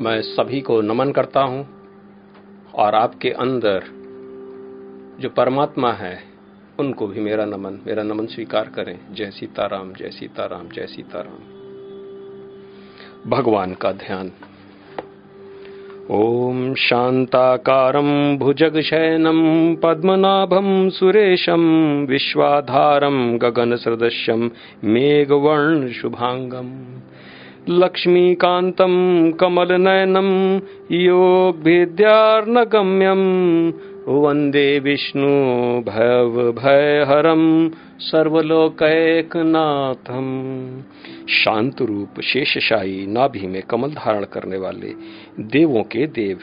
मैं 0.00 0.22
सभी 0.22 0.60
को 0.60 0.80
नमन 0.80 1.12
करता 1.12 1.40
हूँ 1.40 1.68
और 2.74 2.94
आपके 2.94 3.30
अंदर 3.30 3.84
जो 5.20 5.28
परमात्मा 5.28 5.92
है, 5.92 6.22
उनको 6.78 7.06
भी 7.06 7.20
मेरा 7.20 7.44
नमन 7.44 7.80
मेरा 7.86 8.02
नमन 8.02 8.26
स्वीकार 8.26 8.70
करें। 8.74 8.98
जय 9.12 9.30
सीताराम 9.30 9.92
जय 9.92 10.10
सीताराम 10.10 10.68
जय 10.68 10.86
सीताराम। 10.86 11.38
भगवान 13.30 13.74
का 13.74 13.92
ध्यान। 13.92 14.32
ॐ 16.10 16.74
शान्ताकारं 16.74 18.38
भुजगशयनं, 18.38 19.76
पद्मनाभं 19.76 20.90
सुरेशं, 20.90 22.06
विश्वाधारं 22.06 23.38
गगनसदृश्यं 23.38 24.50
मेघवर्णशुभाङ्गम् 24.84 27.05
लक्ष्मीकान्तं 27.68 29.32
कमलनयनं 29.32 30.60
योगभिद्यार्नगम्यं 30.92 33.22
वंदे 34.22 34.78
विष्णु 34.78 35.28
भयभयहरं 35.88 37.70
सर्वलोकैकनाथम्। 38.00 40.82
शांत 41.28 41.82
रूप 41.82 42.20
शेषशाही 42.20 43.06
नाभि 43.06 43.46
में 43.46 43.62
कमल 43.62 43.90
धारण 43.90 44.24
करने 44.24 44.58
वाले 44.58 44.94
देवों 45.40 45.82
के 45.82 46.06
देव 46.06 46.38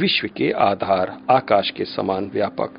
विश्व 0.00 0.28
के 0.36 0.50
आधार 0.50 1.18
आकाश 1.30 1.70
के 1.70 1.84
समान 1.84 2.30
व्यापक, 2.34 2.70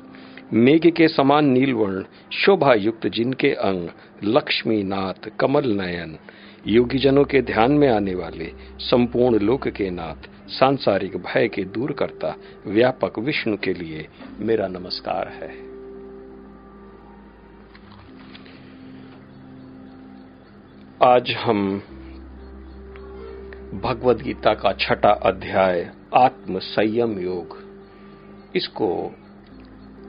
मेघ 0.52 0.86
के 0.86 1.08
समान 1.08 1.46
नीलवर्ण 1.46 2.04
शोभा 2.32 2.74
युक्त 2.74 3.06
जिनके 3.06 3.48
अंग 3.48 3.88
लक्ष्मी 4.24 4.82
नाथ 4.82 5.30
कमल 5.40 5.66
नयन 5.66 6.18
योगी 6.66 6.98
जनों 6.98 7.24
के 7.24 7.40
ध्यान 7.42 7.72
में 7.72 7.88
आने 7.88 8.14
वाले 8.14 8.50
संपूर्ण 8.80 9.38
लोक 9.38 9.68
के 9.68 9.90
नाथ, 9.90 10.28
सांसारिक 10.48 11.16
भय 11.16 11.48
के 11.48 11.64
दूर 11.64 11.92
करता 11.92 12.34
व्यापक 12.66 13.18
विष्णु 13.18 13.56
के 13.56 13.72
लिए 13.74 14.06
मेरा 14.38 14.66
नमस्कार 14.68 15.28
है। 15.28 15.48
आज 21.02 21.30
हम 21.30 21.78
भगवत 23.80 24.22
गीता 24.22 24.54
का 24.54 24.72
छठा 24.72 25.12
अध्याय 25.12 25.90
आत्म 26.14 26.58
संयम 26.58 27.18
योग, 27.18 27.56
इसको 28.56 28.90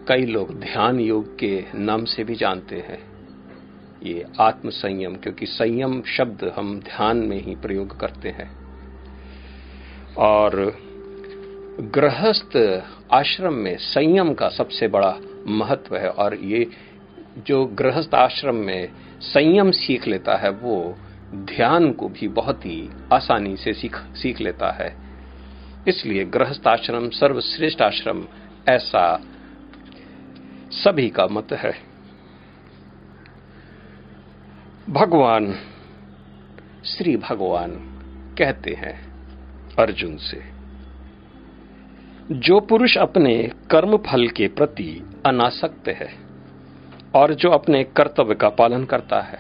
कई 0.08 0.26
लोग 0.26 0.54
ध्यान 0.60 1.00
योग 1.00 1.38
के 1.40 1.64
नाम 1.76 2.06
से 2.06 2.24
भी 2.24 2.36
जानते 2.36 2.76
हैं। 2.76 3.11
ये 4.04 4.26
आत्म 4.40 4.70
संयम 4.70 5.16
क्योंकि 5.16 5.46
संयम 5.46 6.02
शब्द 6.02 6.54
हम 6.56 6.80
ध्यान 6.80 7.18
में 7.18 7.42
ही 7.42 7.56
प्रयोग 7.56 8.00
करते 8.00 8.30
हैं। 8.30 8.62
और 10.16 10.78
गृहस्थ 11.80 12.84
आश्रम 13.14 13.54
में 13.54 13.78
संयम 13.78 14.34
का 14.34 14.50
सबसे 14.50 14.88
बड़ा 14.88 15.18
महत्व 15.48 15.96
है, 15.98 16.10
और 16.10 16.36
ये 16.36 16.68
जो 17.48 17.66
गृहस्थ 17.66 18.16
आश्रम 18.16 18.56
में 18.56 18.90
संयम 19.22 19.72
सीख 19.72 20.08
लेता 20.08 20.36
है, 20.36 20.50
वो 20.50 20.98
ध्यान 21.36 21.92
को 21.92 22.10
भी 22.10 22.28
बहुत 22.28 22.66
ही 22.66 22.90
आसानी 23.14 23.58
से 23.58 23.74
सीख 23.74 23.96
सीख 23.96 24.42
लेता 24.42 24.72
है। 24.72 24.98
इसलिए 25.88 26.26
गृहस्थ 26.26 26.68
आश्रम, 26.68 27.10
सर्वश्रेष्ठ 27.10 27.82
आश्रम 27.82 28.24
ऐसा 28.70 29.22
सभी 30.72 31.10
का 31.10 31.28
मत 31.28 31.48
है। 31.52 31.91
भगवान, 34.92 35.54
श्री 36.86 37.18
भगवान 37.18 37.72
कहते 38.38 38.72
हैं 38.72 39.14
अर्जुन 39.80 40.18
से, 40.18 40.42
जो 42.32 42.60
पुरुष 42.60 42.98
अपने 42.98 43.52
कर्म 43.72 43.98
फल 43.98 44.28
के 44.28 44.48
प्रति 44.48 45.14
अनासक्त 45.26 45.88
है 45.88 46.14
और 47.16 47.34
जो 47.34 47.50
अपने 47.50 47.84
कर्तव्य 47.84 48.36
का 48.36 48.50
पालन 48.50 48.84
करता 48.84 49.22
है, 49.22 49.40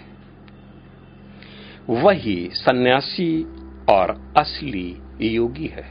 वही 1.89 2.49
सन्यासी 2.53 3.43
और 3.89 4.33
असली 4.37 4.97
योगी 5.21 5.67
है। 5.67 5.85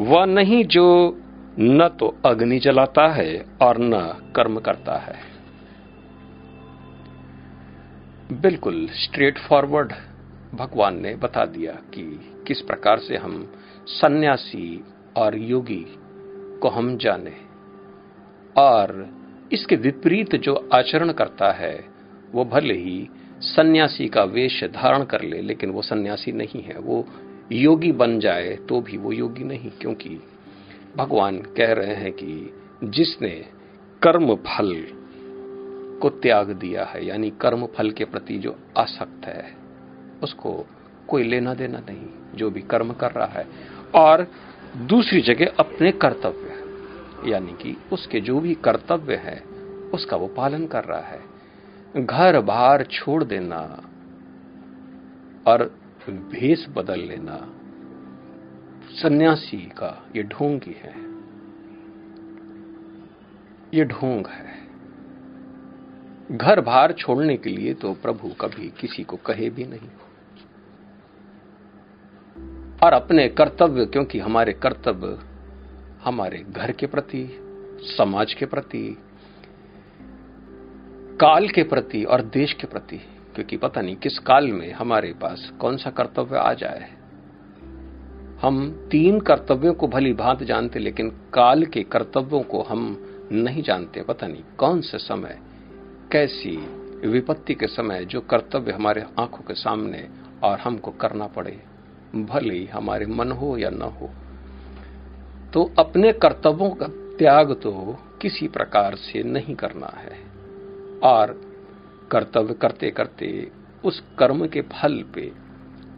वह 0.00 0.24
नहीं 0.24 0.64
जो 0.64 1.18
न 1.58 1.88
तो 1.88 2.18
अग्नि 2.26 2.58
जलाता 2.58 3.08
है 3.08 3.46
और 3.62 3.76
न 3.78 4.22
कर्म 4.36 4.60
करता 4.60 4.98
है। 4.98 5.33
बिल्कुल 8.32 8.88
स्ट्रेट 8.88 9.38
फॉरवर्ड 9.38 9.92
भगवान 10.54 11.00
ने 11.00 11.14
बता 11.14 11.44
दिया 11.44 11.72
कि 11.72 12.34
किस 12.46 12.60
प्रकार 12.60 12.98
से 12.98 13.16
हम 13.16 13.52
सन्यासी 13.86 14.84
और 15.16 15.38
योगी 15.38 15.84
को 16.62 16.68
हम 16.68 16.96
जाने। 16.96 17.32
और 18.56 19.08
इसके 19.52 19.76
विपरीत 19.76 20.36
जो 20.36 20.68
आचरण 20.72 21.12
करता 21.12 21.52
है, 21.52 21.84
वो 22.32 22.44
भले 22.44 22.74
ही 22.74 23.08
सन्यासी 23.40 24.08
का 24.08 24.24
वेश 24.24 24.64
धारण 24.64 25.04
कर 25.04 25.22
ले, 25.22 25.40
लेकिन 25.40 25.70
वो 25.70 25.82
सन्यासी 25.82 26.32
नहीं 26.32 26.62
है। 26.62 26.78
वो 26.78 27.08
योगी 27.52 27.92
बन 27.92 28.18
जाए 28.20 28.56
तो 28.68 28.80
भी 28.80 28.96
वो 28.96 29.12
योगी 29.12 29.44
नहीं, 29.44 29.70
क्योंकि 29.70 30.20
भगवान 30.96 31.38
कह 31.38 31.72
रहे 31.72 31.94
हैं 31.94 32.12
कि 32.12 32.54
जिसने 32.84 33.46
कर्म 34.02 34.34
फल 34.34 34.86
को 36.04 36.10
त्याग 36.10 36.50
दिया 36.50 36.84
है, 36.84 37.06
यानी 37.06 37.30
कर्म 37.30 37.66
फल 37.66 37.90
के 37.90 38.04
प्रति 38.04 38.38
जो 38.38 38.58
आसक्त 38.78 39.26
है, 39.26 39.56
उसको 40.22 40.66
कोई 41.08 41.22
लेना 41.22 41.54
देना 41.54 41.78
नहीं, 41.78 42.06
जो 42.34 42.50
भी 42.50 42.60
कर्म 42.62 42.92
कर 42.92 43.10
रहा 43.10 43.26
है। 43.26 43.46
और 43.94 44.26
दूसरी 44.76 45.20
जगह 45.20 45.46
अपने 45.58 45.92
कर्तव्य, 45.92 46.64
यानी 47.30 47.52
कि 47.52 47.76
उसके 47.92 48.20
जो 48.20 48.40
भी 48.40 48.54
कर्तव्य 48.54 49.14
है, 49.14 49.40
उसका 49.94 50.16
वो 50.16 50.26
पालन 50.26 50.66
कर 50.66 50.84
रहा 50.84 51.00
है। 51.00 51.20
घर 51.96 52.40
बार 52.40 52.84
छोड़ 52.84 53.24
देना 53.24 53.60
और 55.46 55.78
भेष 56.10 56.68
बदल 56.68 57.00
लेना, 57.00 57.54
सन्यासी 59.02 59.56
का 59.56 60.06
ये 60.16 60.22
ढोंग 60.22 60.60
ही 60.64 60.72
है। 60.72 60.94
ये 63.74 63.84
ढोंग 63.84 64.26
है। 64.26 64.63
घर 66.32 66.60
बाहर 66.60 66.92
छोड़ने 66.92 67.36
के 67.36 67.50
लिए 67.50 67.74
तो 67.74 67.92
प्रभु 67.92 68.28
कभी 68.28 68.72
किसी 68.80 69.02
को 69.02 69.16
कहे 69.16 69.50
भी 69.50 69.64
नहीं। 69.64 69.88
और 72.84 72.92
अपने 72.92 73.28
कर्तव्य, 73.28 73.86
क्योंकि 73.86 74.18
हमारे 74.18 74.52
कर्तव्य 74.52 75.18
हमारे 76.04 76.38
घर 76.38 76.72
के 76.72 76.86
प्रति, 76.86 77.40
समाज 77.98 78.34
के 78.34 78.46
प्रति, 78.46 78.98
काल 81.20 81.48
के 81.48 81.62
प्रति 81.62 82.04
और 82.04 82.22
देश 82.22 82.52
के 82.52 82.66
प्रति, 82.66 82.96
क्योंकि 83.34 83.56
पता 83.56 83.80
नहीं 83.80 83.96
किस 83.96 84.18
काल 84.18 84.46
में 84.46 84.72
हमारे 84.72 85.12
पास 85.12 85.52
कौन 85.60 85.76
सा 85.76 85.90
कर्तव्य 85.90 86.36
आ 86.36 86.52
जाए। 86.52 86.90
हम 88.42 88.88
तीन 88.90 89.20
कर्तव्यों 89.20 89.74
को 89.74 89.88
भली 89.88 90.12
भांत 90.12 90.42
जानते, 90.42 90.78
लेकिन 90.78 91.10
काल 91.10 91.64
के 91.64 91.82
कर्तव्यों 91.82 92.42
को 92.42 92.62
हम 92.62 93.10
नहीं 93.32 93.62
जानते, 93.62 94.02
पता 94.02 94.26
नहीं 94.26 94.42
कौन 94.58 94.80
से 94.80 94.98
समय 94.98 95.40
कैसी 96.14 96.56
विपत्ति 97.08 97.54
के 97.54 97.66
समय 97.66 98.04
जो 98.04 98.20
कर्तव्य 98.20 98.72
हमारे 98.72 99.04
आँखों 99.18 99.38
के 99.38 99.54
सामने 99.54 100.08
और 100.42 100.58
हमको 100.58 100.90
करना 100.90 101.26
पड़े, 101.26 101.62
भले 102.14 102.54
ही 102.54 102.66
हमारे 102.66 103.06
मन 103.06 103.32
हो 103.32 103.58
या 103.58 103.70
न 103.70 103.82
हो। 103.82 104.10
तो 105.52 105.72
अपने 105.78 106.12
कर्तव्यों 106.12 106.70
का 106.70 106.86
त्याग 106.90 107.52
तो 107.52 107.98
किसी 108.22 108.48
प्रकार 108.48 108.94
से 108.94 109.22
नहीं 109.22 109.54
करना 109.54 109.86
है। 109.86 110.18
और 111.02 111.40
कर्तव्य 112.10 112.54
करते 112.54 112.90
करते 112.90 113.50
उस 113.84 114.04
कर्म 114.18 114.46
के 114.46 114.60
फल 114.60 115.04
पे 115.14 115.32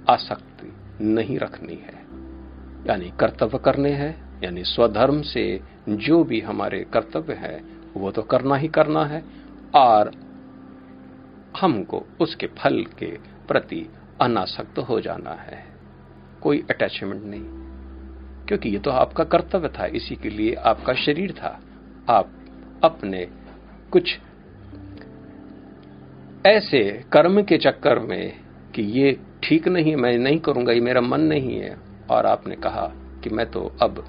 आसक्ति 0.08 0.72
नहीं 1.04 1.38
रखनी 1.38 1.74
है। 1.74 2.06
यानी 2.86 3.12
कर्तव्य 3.20 3.58
करने 3.58 3.90
हैं, 3.90 4.40
यानी 4.44 4.64
स्वधर्म 4.64 5.22
से 5.22 5.60
जो 5.88 6.24
भी 6.24 6.40
हमारे 6.40 6.86
कर्तव्य 6.92 7.34
है, 7.34 7.64
वो 7.96 8.10
तो 8.10 8.22
करना 8.22 8.56
ही 8.56 8.68
करना 8.68 9.04
है। 9.04 9.45
और 9.76 10.10
हमको 11.60 12.06
उसके 12.20 12.46
फल 12.46 12.84
के 12.84 13.18
प्रति 13.48 13.86
अनासक्त 14.20 14.78
हो 14.78 15.00
जाना 15.00 15.30
है। 15.30 15.64
कोई 16.42 16.64
अटैचमेंट 16.70 17.22
नहीं। 17.24 17.66
क्योंकि 18.46 18.68
ये 18.68 18.78
तो 18.78 18.90
आपका 18.90 19.24
कर्तव्य 19.24 19.68
था, 19.68 19.86
इसी 19.86 20.16
के 20.16 20.30
लिए 20.30 20.54
आपका 20.54 20.94
शरीर 20.94 21.32
था। 21.32 21.60
आप 22.10 22.30
अपने 22.84 23.28
कुछ 23.92 24.18
ऐसे 26.46 27.04
कर्म 27.12 27.42
के 27.42 27.58
चक्कर 27.58 27.98
में 27.98 28.40
कि 28.74 28.82
ये 28.82 29.20
ठीक 29.42 29.68
नहीं 29.68 29.90
है 29.90 29.96
मैं 29.96 30.18
नहीं 30.18 30.38
करूँगा, 30.38 30.72
ये 30.72 30.80
मेरा 30.80 31.00
मन 31.00 31.20
नहीं 31.20 31.58
है। 31.58 31.76
और 32.10 32.26
आपने 32.26 32.56
कहा 32.56 32.92
कि 32.96 33.30
मैं 33.30 33.50
तो 33.50 33.76
अब 33.82 34.04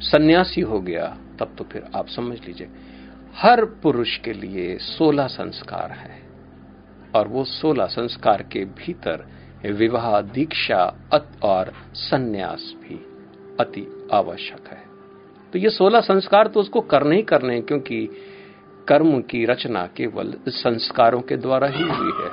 सन्यासी 0.00 0.60
हो 0.60 0.80
गया, 0.80 1.18
तब 1.38 1.54
तो 1.58 1.64
फिर 1.64 1.86
आप 1.96 2.08
समझ 2.08 2.46
लीजिए। 2.46 2.68
हर 3.36 3.64
पुरुष 3.82 4.16
के 4.16 4.32
लिए 4.32 4.76
सोलह 4.78 5.26
संस्कार 5.26 5.90
है 5.92 6.22
और 7.14 7.28
वो 7.28 7.44
सोलह 7.44 7.86
संस्कार 7.86 8.42
के 8.42 8.64
भीतर 8.64 9.24
विवाह, 9.72 10.20
दीक्षा 10.20 10.84
और 11.42 11.72
सन्यास 11.94 12.74
भी 12.82 12.96
अति 13.60 13.86
आवश्यक 14.12 14.68
है। 14.68 14.82
तो 15.52 15.58
ये 15.58 15.70
सोलह 15.70 16.00
संस्कार 16.00 16.46
तो 16.46 16.60
उसको 16.60 16.80
करने 16.80 17.16
ही 17.16 17.22
करने 17.22 17.54
हैं, 17.54 17.62
क्योंकि 17.62 18.08
कर्म 18.88 19.20
की 19.20 19.44
रचना 19.44 19.86
केवल 19.86 20.34
संस्कारों 20.48 21.20
के 21.20 21.36
द्वारा 21.36 21.68
ही 21.68 21.82
हुई 21.82 22.12
है। 22.18 22.30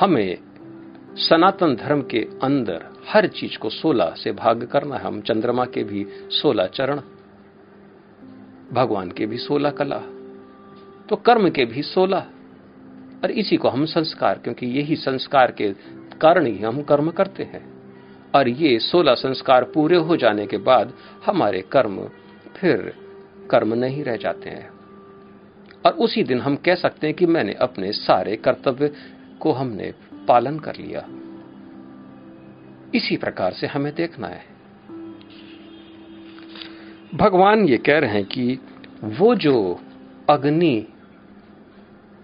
हमें 0.00 0.38
सनातन 1.20 1.76
धर्म 1.76 2.02
के 2.02 2.26
अंदर 2.42 2.89
हर 3.10 3.26
चीज़ 3.26 3.58
को 3.58 3.68
सोलह 3.70 4.14
से 4.16 4.32
भाग 4.32 4.64
करना 4.64 4.96
है। 4.96 5.04
हम 5.04 5.20
चंद्रमा 5.20 5.64
के 5.64 5.84
भी 5.84 6.06
सोलह 6.32 6.66
चरण, 6.66 7.00
भगवान 8.72 9.10
के 9.10 9.26
भी 9.26 9.38
सोलह 9.38 9.70
कला 9.70 9.98
तो 11.08 11.16
कर्म 11.16 11.48
के 11.50 11.64
भी 11.64 11.82
सोलह। 11.82 12.26
और 13.24 13.30
इसी 13.30 13.56
को 13.56 13.68
हम 13.68 13.84
संस्कार, 13.84 14.38
क्योंकि 14.38 14.66
यही 14.66 14.96
संस्कार 14.96 15.52
के 15.52 15.72
कारण 16.20 16.46
ही 16.46 16.58
हम 16.58 16.82
कर्म 16.82 17.10
करते 17.10 17.42
हैं। 17.42 17.64
और 18.34 18.48
ये 18.48 18.78
सोलह 18.78 19.14
संस्कार 19.14 19.64
पूरे 19.64 19.96
हो 19.96 20.16
जाने 20.16 20.46
के 20.46 20.58
बाद 20.58 20.92
हमारे 21.26 21.62
कर्म 21.62 21.98
फिर 22.56 22.94
कर्म 23.50 23.74
नहीं 23.74 24.04
रह 24.04 24.16
जाते 24.16 24.50
हैं। 24.50 24.70
और 25.86 25.92
उसी 25.92 26.22
दिन 26.22 26.40
हम 26.40 26.56
कह 26.56 26.74
सकते 26.74 27.06
हैं 27.06 27.16
कि 27.16 27.26
मैंने 27.26 27.52
अपने 27.52 27.92
सारे 27.92 28.36
कर्तव्य 28.36 28.92
को 29.40 29.52
हमने 29.52 29.92
पालन 30.28 30.58
कर 30.58 30.76
लिया। 30.76 31.06
इसी 32.94 33.16
प्रकार 33.16 33.52
से 33.52 33.66
हमें 33.66 33.94
देखना 33.94 34.28
है। 34.28 34.44
भगवान 37.14 37.64
ये 37.64 37.76
कह 37.76 37.98
रहे 37.98 38.10
हैं 38.10 38.24
कि 38.24 38.58
वो 39.04 39.34
जो 39.34 39.80
अग्नि 40.30 40.86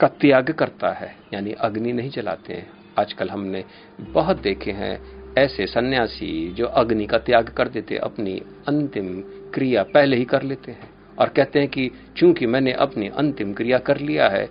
का 0.01 0.09
त्याग 0.09 0.51
करता 0.51 0.93
है, 0.93 1.15
यानी 1.35 1.53
अग्नि 1.53 1.93
नहीं 1.93 2.11
जलाते 2.11 2.53
हैं, 2.53 2.71
आजकल 2.99 3.31
हमने 3.31 3.65
बहुत 4.01 4.41
देखे 4.41 4.71
हैं 4.71 4.99
ऐसे 5.39 5.67
सन्यासी 5.67 6.53
जो 6.53 6.67
अग्नि 6.67 7.07
का 7.07 7.19
त्याग 7.19 7.49
कर 7.49 7.69
देते 7.69 7.97
अपनी 7.97 8.43
अंतिम 8.69 9.21
क्रिया 9.55 9.83
पहले 9.83 10.17
ही 10.17 10.25
कर 10.25 10.43
लेते 10.43 10.73
हैं 10.73 10.89
और 11.19 11.29
कहते 11.29 11.59
हैं 11.59 11.69
कि 11.69 11.91
चूँकि 12.17 12.47
मैंने 12.47 12.73
अपनी 12.73 13.09
अंतिम 13.09 13.53
क्रिया 13.53 13.79
कर 13.79 13.99
लिया 13.99 14.29
है, 14.29 14.49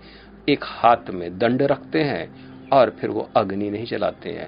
एक 0.50 0.64
हाथ 0.64 1.10
में 1.10 1.38
दंड 1.38 1.62
रखते 1.62 2.04
हैं 2.04 2.70
और 2.70 2.90
फिर 2.90 3.10
वो 3.10 3.30
अग्नि 3.38 3.70
नहीं 3.70 3.86
जलाते 3.86 4.30
हैं 4.30 4.48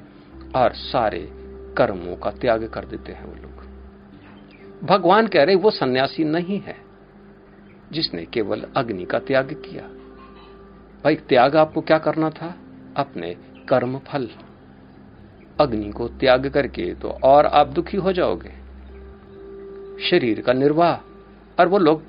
और 0.55 0.73
सारे 0.73 1.27
कर्मों 1.77 2.15
का 2.15 2.31
त्याग 2.31 2.69
कर 2.69 2.85
देते 2.85 3.11
हैं 3.11 3.25
वो 3.25 3.35
लोग। 3.35 3.57
भगवान 4.83 5.27
कह 5.27 5.43
रहे 5.43 5.55
वो 5.55 5.71
सन्यासी 5.71 6.23
नहीं 6.23 6.61
है 6.61 6.75
जिसने 7.91 8.25
केवल 8.25 8.65
अग्नि 8.77 9.05
का 9.05 9.19
त्याग 9.19 9.63
किया। 9.65 9.83
भाई, 11.03 11.15
त्याग 11.15 11.55
आपको 11.55 11.81
क्या 11.81 11.97
करना 11.97 12.29
था? 12.29 12.55
अपने 12.97 13.35
कर्म 13.69 13.99
फल। 13.99 14.29
अग्नि 15.59 15.91
को 15.91 16.07
त्याग 16.07 16.49
करके 16.49 16.95
तो 16.95 17.09
और 17.09 17.45
आप 17.45 17.67
दुखी 17.67 17.97
हो 17.97 18.13
जाओगे। 18.13 18.51
शरीर 20.09 20.41
का 20.41 20.53
निर्वाह। 20.53 20.97
और 21.59 21.67
वो 21.67 21.77
लोग 21.77 22.03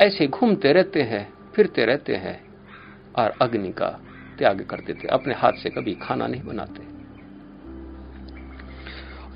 ऐसे 0.00 0.26
घूमते 0.26 0.72
रहते 0.72 1.02
हैं, 1.02 1.32
फिरते 1.54 1.84
रहते 1.84 2.14
हैं 2.14 2.44
और 3.18 3.30
अग्नि 3.42 3.72
का 3.72 4.00
त्याग 4.38 4.62
कर 4.62 4.80
देते 4.80 5.08
अपने 5.08 5.34
हाथ 5.34 5.52
से 5.52 5.70
कभी 5.70 5.94
खाना 5.94 6.26
नहीं 6.26 6.42
बनाते। 6.42 7.01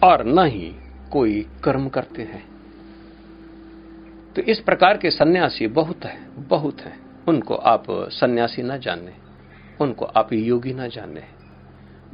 और 0.05 0.25
न 0.25 0.47
ही 0.47 0.75
कोई 1.13 1.47
कर्म 1.65 1.89
करते 1.89 2.23
हैं। 2.23 2.45
तो 4.37 4.43
इस 4.43 4.59
प्रकार 4.59 4.97
के 4.97 5.11
सन्यासी 5.11 5.67
बहुत 5.67 6.05
है 6.05 6.19
बहुत 6.39 6.81
है। 6.81 6.93
उनको 7.29 7.55
आप 7.55 7.85
सन्यासी 7.91 8.63
न 8.63 8.79
जाने, 8.79 9.13
उनको 9.81 10.05
आप 10.05 10.33
योगी 10.33 10.73
न 10.73 10.89
जाने। 10.89 11.23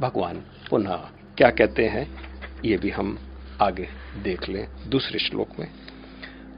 भगवान, 0.00 0.42
पुनः 0.70 0.96
क्या 1.38 1.50
कहते 1.50 1.88
हैं, 1.88 2.10
ये 2.64 2.76
भी 2.76 2.90
हम 2.90 3.18
आगे 3.62 3.88
देख 4.22 4.48
लें 4.48 4.68
दूसरे 4.88 5.18
श्लोक 5.18 5.48
में। 5.58 5.68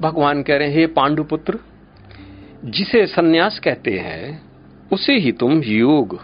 भगवान 0.00 0.42
कह 0.42 0.56
रहे 0.56 0.68
हैं, 0.68 0.74
हे 0.74 0.86
पांडुपुत्र, 0.86 1.58
जिसे 2.64 3.06
सन्यास 3.06 3.58
कहते 3.58 3.98
हैं, 3.98 4.42
उसे 4.92 5.12
ही 5.12 5.32
तुम 5.32 5.62
योग, 5.62 6.20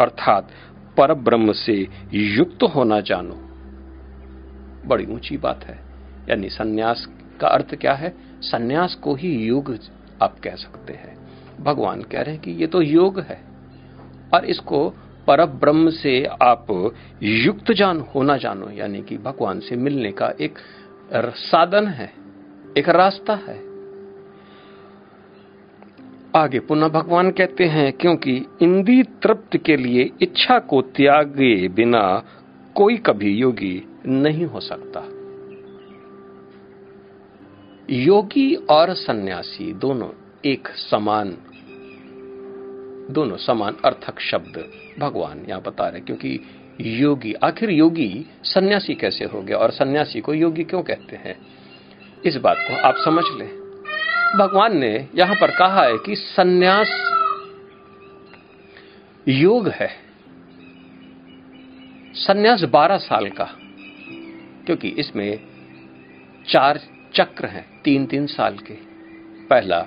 अर्थात 0.00 0.50
पर 0.96 1.14
ब्रह्म 1.14 1.52
से 1.52 1.88
युक्त 2.14 2.62
होना 2.62 3.00
जानो। 3.00 3.51
बड़ी 4.86 5.06
ऊँची 5.06 5.36
बात 5.36 5.64
है। 5.64 5.78
यानी 6.28 6.48
सन्यास 6.48 7.06
का 7.40 7.48
अर्थ 7.48 7.74
क्या 7.74 7.92
है? 7.92 8.14
सन्यास 8.40 8.94
को 8.94 9.14
ही 9.14 9.34
योग 9.44 9.76
आप 10.22 10.38
कह 10.38 10.54
सकते 10.54 10.92
हैं। 10.92 11.16
भगवान 11.60 12.02
कह 12.02 12.22
रहे 12.22 12.34
हैं 12.34 12.42
कि 12.42 12.50
ये 12.50 12.66
तो 12.66 12.82
योग 12.82 13.20
है। 13.20 13.40
और 14.34 14.44
इसको 14.44 14.88
पर 15.26 15.44
ब्रह्म 15.46 15.90
से 15.90 16.24
आप 16.24 16.94
युक्त 17.22 17.72
जान, 17.72 18.00
होना 18.14 18.36
जानो, 18.36 18.70
यानी 18.70 19.02
कि 19.02 19.16
भगवान 19.18 19.60
से 19.60 19.76
मिलने 19.76 20.12
का 20.12 20.32
एक 20.40 20.58
साधन 21.36 21.86
है, 21.86 22.12
एक 22.78 22.88
रास्ता 22.88 23.34
है। 23.34 23.58
आगे 26.36 26.60
पुनः 26.60 26.88
भगवान 26.88 27.30
कहते 27.30 27.64
हैं, 27.64 27.92
क्योंकि 27.92 28.36
इंद्री 28.62 29.02
तृप्त 29.02 29.56
के 29.56 29.76
लिए 29.76 30.10
इच्छा 30.22 30.58
को 30.58 30.82
त्यागे 30.82 31.68
बिना 31.68 32.22
कोई 32.74 32.96
कभी 32.96 33.34
योगी 33.34 33.91
नहीं 34.06 34.44
हो 34.44 34.60
सकता। 34.60 35.00
योगी 37.90 38.54
और 38.54 38.94
सन्यासी 38.94 39.72
दोनों 39.72 40.08
एक 40.44 40.68
समान, 40.68 41.36
दोनों 43.10 43.36
समान 43.36 43.76
अर्थक 43.84 44.20
शब्द 44.20 44.70
भगवान 44.98 45.46
यहाँ 45.48 45.62
बता 45.62 45.88
रहे 45.88 46.00
क्योंकि 46.00 46.40
योगी, 46.80 47.32
आखिर 47.32 47.70
योगी 47.70 48.26
सन्यासी 48.44 48.94
कैसे 48.94 49.24
हो 49.24 49.42
गया 49.42 49.56
और 49.56 49.70
सन्यासी 49.70 50.20
को 50.20 50.34
योगी 50.34 50.64
क्यों 50.64 50.82
कहते 50.82 51.16
हैं? 51.16 51.36
इस 52.24 52.36
बात 52.36 52.56
को 52.60 52.76
आप 52.76 52.94
समझ 53.04 53.24
लें। 53.38 53.62
भगवान 54.38 54.76
ने 54.76 55.08
यहाँ 55.14 55.34
पर 55.34 55.50
कहा 55.50 55.84
है 55.84 55.98
कि 55.98 56.16
सन्यास 56.16 56.88
योग 59.28 59.68
है। 59.68 59.88
सन्यास 62.14 62.62
12 62.62 62.96
साल 62.96 63.28
का 63.28 63.58
क्योंकि 64.66 64.88
इसमें 64.88 65.40
चार 66.48 66.80
चक्र 67.14 67.46
हैं 67.46 67.82
तीन 67.82 68.06
तीन 68.06 68.26
साल 68.26 68.58
के। 68.58 68.74
पहला 69.46 69.86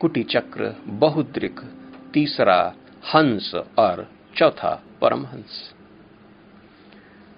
कुटी 0.00 0.22
चक्र 0.22 0.76
बहुद्रिक, 0.86 1.60
तीसरा, 2.14 2.74
हंस 3.14 3.54
और 3.78 4.10
चौथा, 4.36 4.82
परमहंस। 5.00 5.74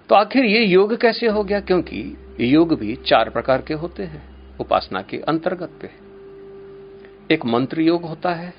तो 0.09 0.15
आखिर 0.15 0.45
ये 0.45 0.65
योग 0.65 0.97
कैसे 0.97 1.27
हो 1.27 1.43
गया? 1.43 1.59
क्योंकि 1.59 2.17
योग 2.39 2.79
भी 2.79 2.95
चार 2.95 3.29
प्रकार 3.29 3.61
के 3.61 3.73
होते 3.73 4.03
हैं, 4.03 4.57
उपासना 4.57 5.01
के 5.01 5.17
अंतर्गत 5.17 5.79
पे। 5.81 5.89
एक 7.33 7.45
मंत्र 7.45 7.81
योग 7.81 8.03
होता 8.03 8.33
है, 8.33 8.53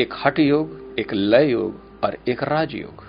एक 0.00 0.14
हट 0.24 0.38
योग, 0.38 0.96
एक 0.98 1.14
लय 1.14 1.50
योग 1.50 2.00
और 2.04 2.18
एक 2.28 2.42
राजयोग 2.42 3.05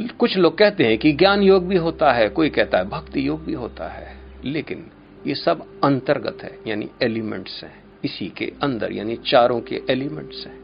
कुछ 0.00 0.36
लोग 0.36 0.58
कहते 0.58 0.84
हैं 0.84 0.98
कि 0.98 1.12
ज्ञान 1.12 1.42
योग 1.42 1.66
भी 1.66 1.76
होता 1.76 2.12
है, 2.12 2.28
कोई 2.28 2.50
कहता 2.50 2.78
है 2.78 2.88
भक्ति 2.88 3.28
योग 3.28 3.44
भी 3.44 3.52
होता 3.52 3.88
है, 3.88 4.16
लेकिन 4.44 4.86
ये 5.26 5.34
सब 5.34 5.80
अंतर्गत 5.84 6.38
है, 6.42 6.58
यानी 6.66 6.90
एलिमेंट्स 7.02 7.64
हैं। 7.64 7.84
इसी 8.04 8.28
के 8.28 8.52
अंदर, 8.62 8.92
यानी 8.92 9.16
चारों 9.16 9.60
के 9.60 9.82
एलिमेंट्स 9.90 10.46
हैं। 10.46 10.60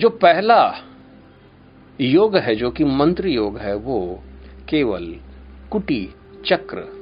जो 0.00 0.08
पहला 0.08 0.74
योग 2.00 2.36
है, 2.36 2.54
जो 2.54 2.70
कि 2.70 2.84
मंत्र 2.84 3.28
योग 3.28 3.58
है, 3.58 3.74
वो 3.74 4.22
केवल 4.68 5.16
कुटी 5.70 6.08
चक्र 6.46 6.98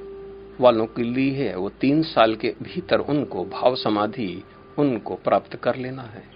वालों 0.61 0.87
के 0.87 1.03
लिए 1.03 1.49
है। 1.49 1.57
वो 1.57 1.69
तीन 1.69 2.03
साल 2.03 2.35
के 2.35 2.55
भीतर 2.63 2.99
उनको 2.99 3.45
भाव 3.45 3.77
समाधि 3.77 4.43
उनको 4.79 5.15
प्राप्त 5.15 5.57
कर 5.57 5.77
लेना 5.77 6.03
है। 6.03 6.36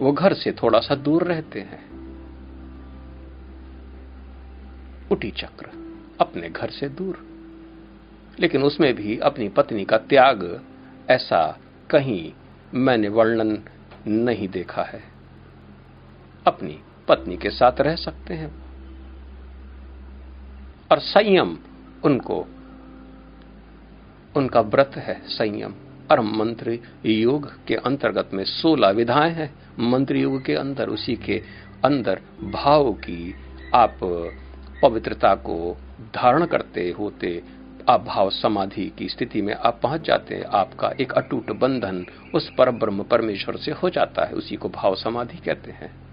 वो 0.00 0.12
घर 0.12 0.34
से 0.34 0.52
थोड़ा 0.52 0.80
सा 0.80 0.94
दूर 0.94 1.22
रहते 1.24 1.60
हैं। 1.60 1.90
उठी 5.10 5.30
चक्र 5.30 5.66
अपने 6.20 6.50
घर 6.50 6.70
से 6.70 6.88
दूर। 6.88 7.26
लेकिन 8.40 8.62
उसमें 8.62 8.94
भी 8.94 9.18
अपनी 9.18 9.48
पत्नी 9.48 9.84
का 9.84 9.98
त्याग, 9.98 10.62
ऐसा 11.10 11.58
कहीं 11.90 12.32
मैंने 12.74 13.08
वर्णन 13.08 13.62
नहीं 14.06 14.48
देखा 14.48 14.82
है। 14.82 15.02
अपनी 16.46 16.80
पत्नी 17.08 17.36
के 17.36 17.50
साथ 17.50 17.80
रह 17.80 17.96
सकते 17.96 18.34
हैं। 18.34 18.54
और 20.92 20.98
संयम 20.98 21.58
उनको, 22.04 22.46
उनका 24.36 24.60
व्रत 24.60 24.92
है 24.96 25.28
संयम। 25.28 25.74
और 26.10 26.20
मंत्र 26.20 26.78
योग 27.06 27.64
के 27.64 27.74
अंतर्गत 27.74 28.30
में 28.34 28.44
सोलह 28.44 28.88
विधाएँ 28.88 29.32
हैं। 29.32 29.59
मंत्र 29.78 30.16
युग 30.16 30.44
के 30.44 30.54
अंदर, 30.54 30.88
उसी 30.88 31.16
के 31.16 31.42
अंदर 31.84 32.20
भाव 32.42 32.92
की 32.92 33.34
आप 33.74 33.98
पवित्रता 34.82 35.34
को 35.34 35.76
धारण 36.14 36.46
करते 36.46 36.90
होते, 36.90 37.42
आप 37.88 38.04
भाव 38.04 38.30
समाधि 38.30 38.92
की 38.98 39.08
स्थिति 39.08 39.42
में 39.42 39.54
आप 39.54 39.80
पहुँच 39.82 40.00
जाते 40.00 40.34
हैं, 40.34 40.44
आपका 40.44 40.92
एक 41.00 41.12
अटूट 41.12 41.50
बंधन 41.50 42.06
उस 42.34 42.50
पर 42.58 42.70
ब्रह्म 42.70 43.02
परमेश्वर 43.02 43.56
से 43.56 43.72
हो 43.72 43.90
जाता 43.90 44.24
है, 44.24 44.32
उसी 44.32 44.56
को 44.56 44.68
भाव 44.68 44.94
समाधि 44.94 45.36
कहते 45.36 45.70
हैं। 45.70 46.10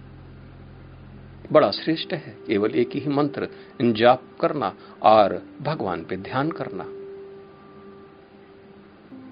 बड़ा 1.51 1.71
श्रेष्ठ 1.71 2.13
है, 2.13 2.37
केवल 2.47 2.71
एक 2.71 2.89
ही 2.93 3.09
मंत्र, 3.09 3.47
जाप 3.81 4.21
करना 4.41 4.73
और 5.03 5.43
भगवान 5.61 6.03
पे 6.03 6.17
ध्यान 6.17 6.51
करना। 6.51 6.85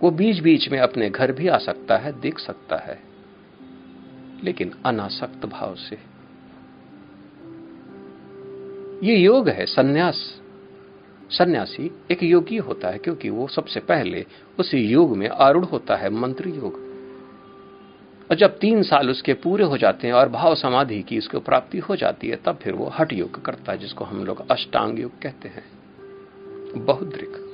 वो 0.01 0.12
बीच 0.12 0.39
बीच 0.39 0.70
में 0.70 0.79
अपने 0.79 1.10
घर 1.10 1.32
भी 1.32 1.48
आ 1.48 1.58
सकता 1.58 1.98
है, 1.98 2.20
देख 2.20 2.39
सकता 2.39 2.75
है। 2.75 3.14
लेकिन 4.44 4.72
अनासक्त 4.86 5.46
भाव 5.46 5.75
से। 5.75 6.15
ये 9.08 9.15
योग 9.15 9.50
है 9.50 9.65
सन्यास। 9.65 10.42
सन्यासी 11.32 11.92
एक 12.12 12.24
योगी 12.24 12.58
होता 12.58 12.88
है 12.88 12.98
क्योंकि 12.98 13.30
वो 13.30 13.48
सबसे 13.48 13.80
पहले 13.80 14.25
उस 14.60 14.74
योग 14.74 15.18
में 15.18 15.30
आरूढ़ 15.30 15.65
होता 15.65 15.96
है, 15.96 16.10
मंत्र 16.10 16.50
योग। 16.50 16.86
और 18.32 18.36
जब 18.36 18.60
तीन 18.60 18.84
साल 18.84 19.10
उसके 19.10 19.34
पूरे 19.34 19.63
हो 19.63 19.77
जाते 19.77 20.08
हैं 20.08 20.13
और 20.13 20.30
भाव 20.30 20.56
समाधि 20.56 21.01
की 21.01 21.18
उसको 21.18 21.39
प्राप्ति 21.39 21.77
हो 21.77 21.96
जाती 21.96 22.27
है, 22.27 22.36
तब 22.36 22.56
फिर 22.56 22.74
वो 22.74 22.86
हट 23.00 23.13
योग 23.13 23.46
करता 23.46 23.72
है, 23.72 23.77
जिसको 23.77 24.06
हम 24.06 24.25
लोग 24.25 24.51
अष्टांग 24.51 25.00
योग 25.00 25.12
कहते 25.22 25.50
हैं। 25.50 25.63
बहुद्रिक। 26.86 27.46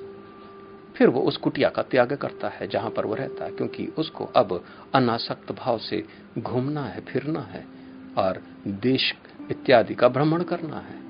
फिर 0.96 1.08
वो 1.08 1.22
उस 1.22 1.38
कुटिया 1.38 1.70
का 1.70 1.82
त्याग 1.82 2.14
करता 2.14 2.50
है, 2.50 2.68
जहाँ 2.68 2.90
पर 2.90 3.06
वो 3.06 3.16
रहता 3.16 3.46
है, 3.46 3.52
क्योंकि 3.52 3.88
उसको 3.98 4.26
अब 4.26 4.66
अनासक्त 4.94 5.52
भाव 5.52 5.78
से 5.78 6.04
घूमना 6.40 6.84
है, 6.84 7.02
फिरना 7.02 7.42
है 7.42 7.66
और 8.18 8.42
देश 8.68 9.14
इत्यादि 9.52 9.96
का 9.96 10.08
भ्रमण 10.08 10.44
करना 10.44 10.78
है। 10.78 11.02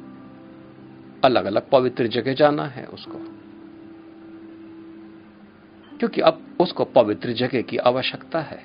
अलग 1.24 1.46
अलग 1.46 1.70
पवित्र 1.70 2.08
जगह 2.08 2.34
जाना 2.34 2.66
है 2.66 2.86
उसको। 2.86 3.18
क्योंकि 5.98 6.22
अब 6.22 6.58
उसको 6.60 6.86
पवित्र 6.86 7.32
जगह 7.32 7.62
की 7.62 7.78
आवश्यकता 7.78 8.40
है। 8.42 8.64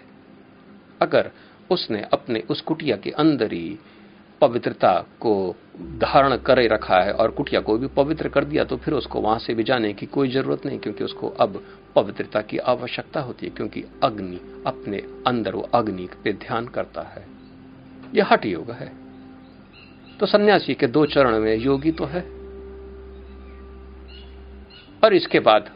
अगर 1.02 1.30
उसने 1.70 2.02
अपने 2.02 2.40
उस 2.40 2.60
कुटिया 2.60 2.96
के 2.96 3.10
अंदर 3.10 3.52
ही 3.52 3.78
पवित्रता 4.40 5.06
को 5.20 5.54
धारण 5.80 6.36
करे 6.36 6.66
रखा 6.66 7.00
है 7.00 7.12
और 7.12 7.30
कुटिया 7.30 7.60
को 7.60 7.78
भी 7.78 7.86
पवित्र 7.86 8.28
कर 8.28 8.44
दिया 8.44 8.64
तो 8.64 8.76
फिर 8.76 8.94
उसको 8.94 9.20
वहाँ 9.20 9.38
से 9.38 9.54
भी 9.54 9.62
जाने 9.62 9.92
की 9.92 10.06
कोई 10.06 10.28
ज़रूरत 10.28 10.66
नहीं, 10.66 10.78
क्योंकि 10.78 11.04
उसको 11.04 11.28
अब 11.28 11.64
पवित्रता 11.94 12.40
की 12.42 12.58
आवश्यकता 12.58 13.20
होती 13.20 13.46
है, 13.46 13.52
क्योंकि 13.52 13.84
अग्नि 14.02 14.62
अपने 14.66 14.98
अंदर, 15.26 15.54
वो 15.54 15.68
अग्नि 15.74 16.08
पे 16.24 16.32
ध्यान 16.32 16.68
करता 16.68 17.02
है। 17.02 17.26
यह 18.14 18.26
हट 18.32 18.46
योग 18.46 18.70
है। 18.70 18.92
तो 20.20 20.26
सन्यासी 20.26 20.74
के 20.74 20.86
दो 20.86 21.06
चरण 21.06 21.38
में 21.38 21.56
योगी 21.56 21.92
तो 21.92 22.04
है। 22.04 22.20
और 25.04 25.14
इसके 25.14 25.40
बाद 25.40 25.70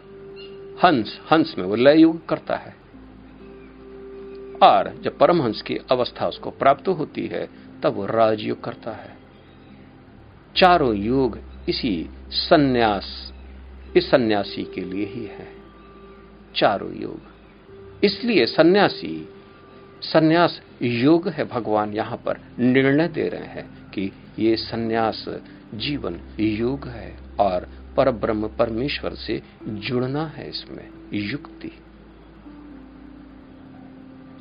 हंस 0.85 1.21
हंस 1.33 1.55
में 1.59 1.65
वो 1.65 1.75
लय 1.75 2.01
योग 2.01 2.29
करता 2.29 2.57
है। 2.57 2.75
और 4.63 5.01
जब 5.03 5.19
परमहंस 5.19 5.63
की 5.63 5.77
अवस्था 5.77 6.27
उसको 6.27 6.51
प्राप्त 6.51 6.89
होती 6.89 7.27
है 7.27 7.49
तब 7.83 7.95
वो 7.95 8.07
राजयोग 8.07 8.65
करता 8.65 8.91
है। 8.91 9.17
चारों 10.57 10.95
योग 10.95 11.39
इसी 11.69 12.11
सन्यास, 12.31 13.33
इस 13.97 14.11
सन्यासी 14.11 14.65
के 14.75 14.81
लिए 14.81 15.07
ही 15.07 15.25
है। 15.25 15.49
चारों 16.57 16.95
योग। 17.03 17.21
इसलिए 18.05 18.47
सन्यासी, 18.47 19.29
सन्यास 20.03 20.63
योग 20.83 21.29
है 21.29 21.45
भगवान 21.45 21.93
यहाँ 21.93 22.17
पर 22.17 22.41
निर्णय 22.59 23.09
दे 23.09 23.29
रहे 23.29 23.45
हैं 23.45 23.91
कि 23.91 24.13
ये 24.39 24.57
सन्यास 24.57 25.25
जीवन 25.75 26.21
योग 26.41 26.89
है 26.89 27.19
और 27.41 27.69
पर 27.97 28.11
ब्रह्म 28.11 28.49
परमेश्वर 28.49 29.15
से 29.15 29.43
जुड़ना 29.69 30.27
है 30.27 30.49
इसमें 30.49 30.89
युक्ति। 31.13 31.73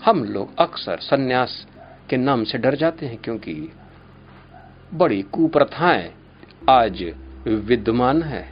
हम 0.05 0.23
लोग 0.23 0.57
अक्सर 0.57 0.97
सन्यास 0.97 1.67
के 2.09 2.17
नाम 2.17 2.43
से 2.43 2.57
डर 2.57 2.75
जाते 2.75 3.05
हैं 3.05 3.17
क्योंकि 3.17 3.73
बड़ी 4.93 5.21
कुप्रथाएँ 5.21 6.13
आज 6.69 7.15
विद्यमान 7.47 8.23
है, 8.23 8.49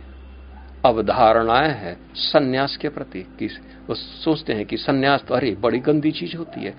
अवधारणाएँ 0.86 1.70
हैं, 1.70 1.98
सन्यास 2.16 2.78
के 2.78 2.90
प्रति 2.90 3.20
कि 3.20 3.48
वो 3.88 3.96
सोचते 3.96 4.54
हैं 4.54 4.66
कि 4.66 4.78
सन्यास 4.78 5.24
तो 5.24 5.36
अरे 5.36 5.52
बड़ी 5.52 5.80
गंदी 5.80 6.12
चीज़ 6.12 6.38
होती 6.38 6.64
है। 6.64 6.76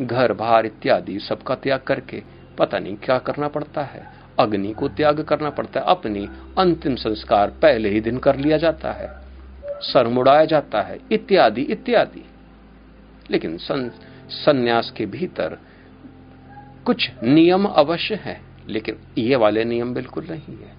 घर, 0.00 0.32
बाहर 0.32 0.66
इत्यादि 0.66 1.20
सबका 1.20 1.54
त्याग 1.54 1.80
करके 1.80 2.22
पता 2.58 2.78
नहीं 2.78 2.96
क्या 2.96 3.18
करना 3.18 3.48
पड़ता 3.48 3.82
है। 3.82 4.06
अग्नि 4.38 4.72
को 4.72 4.88
त्याग 4.88 5.20
करना 5.20 5.50
पड़ता 5.50 5.80
है। 5.80 5.86
अपनी 5.86 6.28
अंतिम 6.58 6.96
संस्कार 6.96 7.50
पहले 7.50 7.88
ही 7.88 8.00
दिन 8.00 8.18
कर 8.18 8.36
लिया 8.36 8.58
जाता 8.58 8.92
है। 8.92 9.08
सर 9.64 10.08
मुड़ाया 10.08 10.44
जाता 10.44 10.82
है। 10.82 10.98
इत्यादि 11.12 11.62
इत्यादि। 11.62 12.24
लेकिन 13.30 13.58
सन्यास 14.30 14.90
के 14.90 15.06
भीतर 15.06 15.58
कुछ 16.86 17.10
नियम 17.22 17.64
अवश्य 17.64 18.14
है, 18.14 18.40
लेकिन 18.68 18.96
ये 19.18 19.36
वाले 19.36 19.64
नियम 19.64 19.94
बिल्कुल 19.94 20.26
नहीं 20.30 20.56
है। 20.56 20.76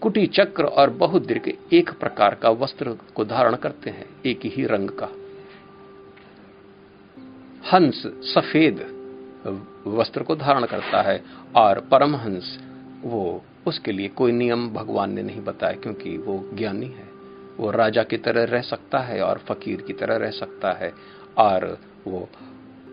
कुटी 0.00 0.26
चक्र 0.26 0.64
और 0.64 0.90
बहुदीर्घ 0.90 1.74
एक 1.74 1.90
प्रकार 1.90 2.34
का 2.34 2.50
वस्त्र 2.50 2.98
को 3.14 3.24
धारण 3.24 3.54
करते 3.54 3.90
हैं, 3.90 4.06
एक 4.26 4.40
ही 4.44 4.64
रंग 4.64 4.90
का। 4.90 5.08
हंस 7.72 8.02
सफ़ेद 8.34 8.80
वस्त्र 9.86 10.22
को 10.22 10.36
धारण 10.36 10.64
करता 10.64 11.02
है, 11.02 11.24
और 11.56 11.80
परमहंस, 11.80 12.58
वो 13.04 13.44
उसके 13.66 13.92
लिए 13.92 14.08
कोई 14.08 14.32
नियम 14.32 14.70
भगवान 14.70 15.12
ने 15.12 15.22
नहीं 15.22 15.40
बताया, 15.40 15.72
क्योंकि 15.72 16.16
वो 16.16 16.50
ज्ञानी 16.54 16.86
है। 16.86 17.08
वो 17.58 17.70
राजा 17.70 18.02
की 18.02 18.16
तरह 18.16 18.44
रह 18.44 18.60
सकता 18.60 18.98
है 18.98 19.20
और 19.22 19.38
फकीर 19.38 19.80
की 19.80 19.92
तरह 19.92 20.16
रह 20.16 20.30
सकता 20.30 20.72
है, 20.72 20.92
और 21.38 21.78
वो 22.06 22.28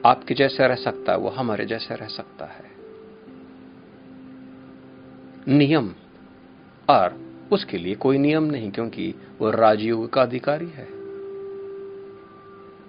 आपके 0.06 0.34
जैसे 0.34 0.68
रह 0.68 0.76
सकता 0.76 1.12
है, 1.12 1.18
वो 1.18 1.30
हमारे 1.30 1.66
जैसे 1.66 1.96
रह 1.96 2.08
सकता 2.08 2.46
है। 2.46 2.64
नियम 5.48 5.94
और 6.90 7.22
उसके 7.52 7.78
लिए 7.78 7.96
कोई 7.96 8.18
नियम 8.18 8.44
नहीं, 8.44 8.72
क्योंकि 8.72 9.16
वो 9.40 9.52
राजयोग 9.52 10.14
का 10.14 10.22
अधिकारी 10.22 10.68
है। 10.68 10.88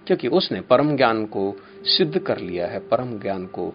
क्योंकि 0.07 0.29
उसने 0.29 0.61
परम 0.61 0.97
ज्ञान 0.97 1.27
को 1.27 1.57
सिद्ध 1.85 2.19
कर 2.19 2.39
लिया 2.39 2.67
है, 2.67 2.79
परम 2.79 3.19
ज्ञान 3.19 3.47
को 3.47 3.75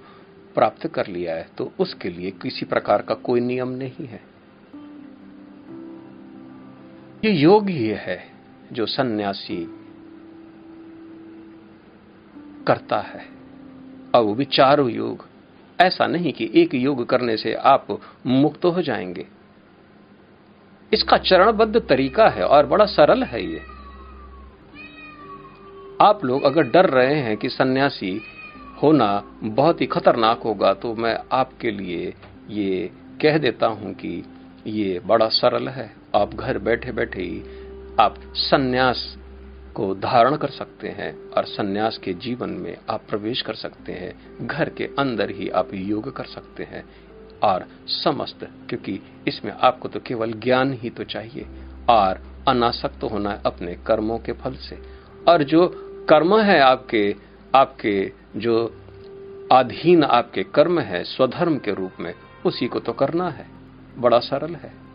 प्राप्त 0.55 0.87
कर 0.87 1.07
लिया 1.07 1.35
है 1.35 1.49
तो 1.57 1.71
उसके 1.79 2.09
लिए 2.09 2.31
किसी 2.31 2.65
प्रकार 2.65 3.01
का 3.01 3.15
कोई 3.15 3.39
नियम 3.39 3.67
नहीं 3.67 4.05
है। 4.05 4.21
ये 7.25 7.31
योग 7.31 7.69
ही 7.69 7.87
है 7.87 8.23
जो 8.71 8.85
सन्यासी 8.85 9.76
करता 12.67 12.99
है। 12.99 13.37
भी 14.35 14.45
चारों 14.45 14.89
योग। 14.89 15.25
ऐसा 15.79 16.07
नहीं 16.07 16.33
कि 16.33 16.51
एक 16.55 16.73
योग 16.75 17.05
करने 17.05 17.37
से 17.37 17.53
आप 17.53 17.99
मुक्त 18.25 18.65
हो 18.65 18.81
जाएँगे। 18.81 19.27
इसका 20.93 21.17
चरणबद्ध 21.17 21.79
तरीका 21.79 22.29
है 22.29 22.43
और 22.43 22.65
बड़ा 22.65 22.85
सरल 22.85 23.23
है 23.23 23.43
ये। 23.45 23.61
आप 26.01 26.25
लोग 26.25 26.43
अगर 26.43 26.61
डर 26.61 26.89
रहे 26.89 27.15
हैं 27.15 27.37
कि 27.37 27.49
सन्यासी 27.49 28.21
होना 28.83 29.23
बहुत 29.43 29.81
ही 29.81 29.85
खतरनाक 29.85 30.41
होगा 30.41 30.73
तो 30.73 30.95
मैं 30.95 31.19
आपके 31.31 31.71
लिए 31.71 32.13
ये 32.49 32.91
कह 33.21 33.37
देता 33.37 33.67
हूँ 33.67 33.93
कि 33.93 34.23
ये 34.67 34.99
बड़ा 34.99 35.27
सरल 35.29 35.67
है। 35.69 35.93
आप 36.15 36.33
घर 36.33 36.57
बैठे 36.59 36.91
बैठे 36.91 37.21
ही 37.21 37.43
आप 37.99 38.15
सन्यास 38.35 39.16
को 39.77 39.95
धारण 39.95 40.35
कर 40.35 40.49
सकते 40.49 40.87
हैं 40.87 41.29
और 41.29 41.45
सन्यास 41.45 41.97
के 41.97 42.13
जीवन 42.13 42.49
में 42.49 42.77
आप 42.89 43.01
प्रवेश 43.09 43.41
कर 43.41 43.53
सकते 43.53 43.91
हैं, 43.91 44.47
घर 44.47 44.69
के 44.69 44.83
अंदर 44.99 45.29
ही 45.29 45.49
आप 45.49 45.73
योग 45.73 46.15
कर 46.15 46.25
सकते 46.25 46.63
हैं 46.63 46.83
और 47.43 47.65
समस्त, 47.87 48.49
क्योंकि 48.69 48.99
इसमें 49.27 49.51
आपको 49.51 49.89
तो 49.89 49.99
केवल 49.99 50.31
ज्ञान 50.33 50.73
ही 50.73 50.89
तो 50.89 51.03
चाहिए, 51.03 51.45
और 51.89 52.21
अनासक्त 52.47 53.03
होना 53.03 53.29
है 53.29 53.41
अपने 53.45 53.75
कर्मों 53.75 54.19
के 54.19 54.31
फल 54.31 54.55
से। 54.55 54.81
और 55.29 55.43
जो 55.43 55.67
कर्म 56.09 56.39
है 56.39 56.59
आपके 56.59 57.15
आपके 57.55 58.11
जो 58.35 58.57
अधीन 59.51 60.03
आपके 60.03 60.43
कर्म 60.43 60.79
है, 60.79 61.03
स्वधर्म 61.03 61.57
के 61.57 61.73
रूप 61.73 61.91
में, 61.99 62.13
उसी 62.45 62.67
को 62.67 62.79
तो 62.79 62.93
करना 62.93 63.29
है। 63.29 63.47
बड़ा 63.97 64.19
सरल 64.19 64.55
है। 64.55 64.86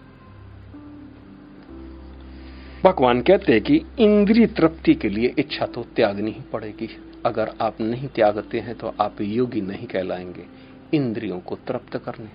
भगवान 2.84 3.20
कहते 3.22 3.52
हैं 3.52 3.60
कि 3.62 3.74
इंद्रिय 3.98 4.46
तृप्ति 4.46 4.94
के 4.94 5.08
लिए 5.08 5.34
इच्छा 5.38 5.66
तो 5.66 5.82
त्यागनी 5.96 6.30
ही 6.30 6.40
पड़ेगी। 6.52 6.88
अगर 7.26 7.52
आप 7.60 7.80
नहीं 7.80 8.08
त्यागते 8.08 8.60
हैं 8.60 8.74
तो 8.74 8.94
आप 9.00 9.20
योगी 9.20 9.60
नहीं 9.60 9.86
कहलाएँगे। 9.86 10.46
इंद्रियों 10.94 11.40
को 11.40 11.56
तृप्त 11.56 11.96
करने। 11.96 12.30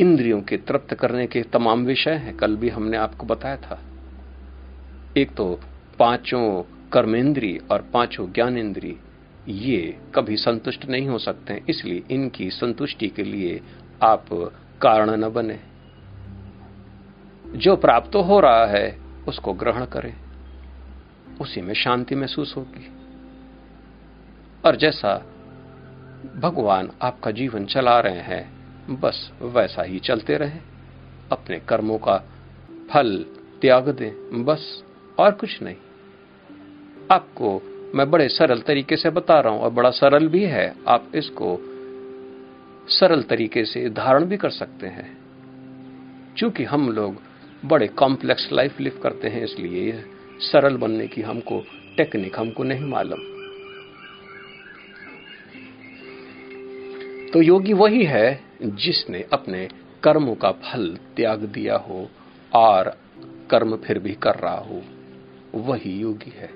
इंद्रियों 0.00 0.40
के 0.42 0.56
तृप्त 0.56 0.94
करने 0.94 1.26
के 1.26 1.42
तमाम 1.42 1.84
विषय 1.84 2.10
हैं। 2.10 2.36
कल 2.36 2.56
भी 2.56 2.68
हमने 2.68 2.96
आपको 2.96 3.26
बताया 3.26 3.56
था। 3.56 3.80
एक 5.16 5.34
तो 5.34 5.60
पाँचों 5.98 6.62
कर्मेंद्री 6.92 7.58
और 7.70 7.88
पाँचों 7.94 8.32
ज्ञानेन्द्रीय 8.32 8.96
ये 9.48 9.96
कभी 10.14 10.36
संतुष्ट 10.36 10.84
नहीं 10.84 11.08
हो 11.08 11.18
सकते 11.18 11.62
इसलिए 11.68 12.02
इनकी 12.10 12.50
संतुष्टि 12.50 13.08
के 13.08 13.22
लिए 13.22 13.60
आप 14.02 14.26
कारण 14.82 15.10
न 15.10 15.28
बने। 15.28 15.69
जो 17.54 17.76
प्राप्त 17.76 18.16
हो 18.16 18.40
रहा 18.40 18.66
है, 18.66 19.00
उसको 19.28 19.52
ग्रहण 19.52 19.84
करें। 19.84 20.16
उसी 21.40 21.60
में 21.60 21.74
शांति 21.74 22.14
महसूस 22.14 22.56
होगी। 22.56 22.90
और 24.64 24.76
जैसा 24.76 25.14
भगवान 26.36 26.90
आपका 27.02 27.30
जीवन 27.30 27.64
चला 27.64 28.00
रहे 28.00 28.20
हैं, 28.20 28.60
बस 29.00 29.32
वैसा 29.42 29.82
ही 29.82 29.98
चलते 29.98 30.36
रहे। 30.36 30.58
अपने 31.32 31.58
कर्मों 31.58 31.98
का 31.98 32.24
फल 32.90 33.24
त्याग 33.62 33.88
दें, 33.88 34.44
बस 34.44 34.84
और 35.18 35.32
कुछ 35.32 35.62
नहीं। 35.62 35.76
आपको 37.12 37.62
मैं 37.94 38.10
बड़े 38.10 38.28
सरल 38.28 38.60
तरीके 38.60 38.96
से 38.96 39.10
बता 39.10 39.40
रहा 39.40 39.52
हूँ, 39.52 39.60
और 39.60 39.70
बड़ा 39.70 39.90
सरल 39.90 40.28
भी 40.28 40.44
है। 40.44 40.74
आप 40.88 41.08
इसको 41.14 41.58
सरल 42.88 43.22
तरीके 43.22 43.64
से 43.64 43.90
धारण 43.90 44.24
भी 44.24 44.36
कर 44.36 44.50
सकते 44.50 44.86
हैं। 44.86 45.18
चूँकि 46.36 46.64
हम 46.64 46.92
लोग 46.92 47.29
बड़े 47.64 47.86
कॉम्प्लेक्स 47.86 48.48
लाइफ 48.52 48.80
लिव 48.80 49.00
करते 49.02 49.28
हैं, 49.28 49.44
इसलिए 49.44 50.04
सरल 50.40 50.76
बनने 50.76 51.06
की 51.06 51.22
हमको 51.22 51.64
टेक्निक 51.96 52.38
हमको 52.38 52.64
नहीं 52.64 52.84
मालूम। 52.84 53.18
तो 57.32 57.42
योगी 57.42 57.72
वही 57.72 58.04
है 58.04 58.40
जिसने 58.62 59.24
अपने 59.32 59.68
कर्मों 60.02 60.34
का 60.34 60.50
फल 60.50 60.98
त्याग 61.16 61.40
दिया 61.40 61.76
हो, 61.76 62.08
और 62.54 62.96
कर्म 63.50 63.76
फिर 63.76 63.98
भी 63.98 64.14
कर 64.14 64.34
रहा 64.34 64.58
हो, 64.58 64.82
वही 65.54 66.00
योगी 66.00 66.32
है। 66.36 66.50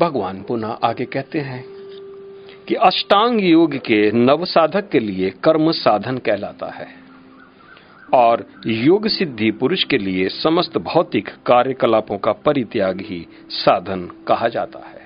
भगवान 0.00 0.42
पुनः 0.42 0.68
आगे 0.68 1.04
कहते 1.04 1.40
हैं 1.40 1.64
कि 2.68 2.74
अष्टांग 2.74 3.40
योग 3.40 3.76
के 3.76 4.10
नव 4.12 4.44
साधक 4.44 4.88
के 4.88 4.98
लिए 4.98 5.30
कर्म 5.30 5.70
साधन 5.72 6.18
कहलाता 6.18 6.70
है। 6.70 7.03
और 8.12 8.44
योग 8.66 9.08
सिद्धि 9.08 9.50
पुरुष 9.50 9.84
के 9.84 9.98
लिए 9.98 10.28
समस्त 10.28 10.78
भौतिक 10.78 11.28
कार्यकलापों 11.46 12.18
का 12.18 12.32
परित्याग 12.32 13.00
ही 13.00 13.26
साधन 13.50 14.08
कहा 14.28 14.48
जाता 14.48 14.78
है। 14.78 15.02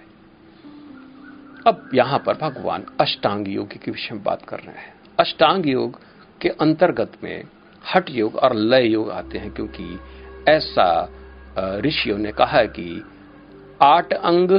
अब 1.66 1.90
यहाँ 1.94 2.18
पर 2.18 2.34
भगवान 2.34 2.84
अष्टांग 3.00 3.48
योग 3.48 3.68
के 3.68 3.90
विषय 3.90 4.14
में 4.14 4.22
बात 4.24 4.44
कर 4.44 4.58
रहे 4.58 4.78
हैं। 4.78 4.94
अष्टांग 5.20 5.66
योग 5.66 6.00
के 6.40 6.48
अंतर्गत 6.48 7.12
में 7.24 7.44
हट 7.84 8.10
योग 8.10 8.36
और 8.36 8.54
लय 8.54 8.86
योग 8.86 9.10
आते 9.10 9.38
हैं 9.38 9.50
क्योंकि 9.50 9.98
ऐसा 10.48 10.88
ऋषियों 11.58 12.18
ने 12.18 12.32
कहा 12.32 12.58
है 12.58 12.66
कि 12.66 13.02
आठ 13.82 14.12
अंग 14.12 14.52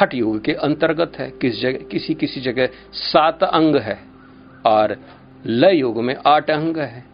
हट 0.00 0.14
योग 0.14 0.40
के 0.44 0.52
अंतर्गत 0.52 1.12
है। 1.18 1.30
किस 1.30 1.60
जगह 1.60 1.84
किसी 1.84 2.14
किसी 2.14 2.40
जगह 2.40 2.68
सात 2.92 3.42
अंग 3.42 3.76
है 3.76 3.98
और 4.66 4.96
लय 5.46 5.76
योग 5.76 6.02
में 6.02 6.16
आठ 6.26 6.50
अंग 6.50 6.76
है। 6.76 7.04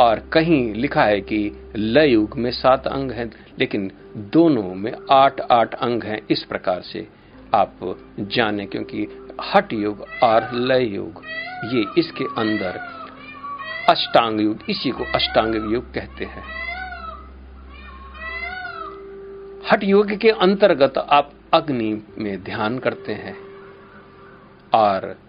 और 0.00 0.18
कहीं 0.32 0.74
लिखा 0.74 1.02
है 1.02 1.20
कि 1.20 1.70
लय 1.76 2.08
युग 2.08 2.38
में 2.38 2.50
सात 2.50 2.86
अंग 2.86 3.10
हैं, 3.10 3.30
लेकिन 3.58 3.90
दोनों 4.16 4.74
में 4.74 4.92
आठ 5.10 5.40
आठ 5.40 5.74
अंग 5.74 6.02
हैं। 6.02 6.20
इस 6.30 6.44
प्रकार 6.44 6.80
से 6.80 7.08
आप 7.54 7.96
जाने, 8.20 8.66
क्योंकि 8.66 9.06
हट 9.54 9.72
युग 9.72 10.06
और 10.22 10.54
लय 10.54 10.84
युग, 10.84 11.22
ये 11.64 11.84
इसके 11.98 12.24
अंदर 12.24 12.80
अष्टांग 13.88 14.40
युग, 14.40 14.58
इसी 14.68 14.90
को 14.90 15.04
अष्टांग 15.04 15.54
युग 15.54 15.94
कहते 15.94 16.24
हैं। 16.24 16.44
हट 19.72 19.84
योग 19.84 20.12
के 20.12 20.30
अंतर्गत 20.30 20.98
आप 20.98 21.32
अग्नि 21.54 22.02
में 22.18 22.42
ध्यान 22.42 22.78
करते 22.78 23.12
हैं, 23.12 23.36
और 24.74 25.23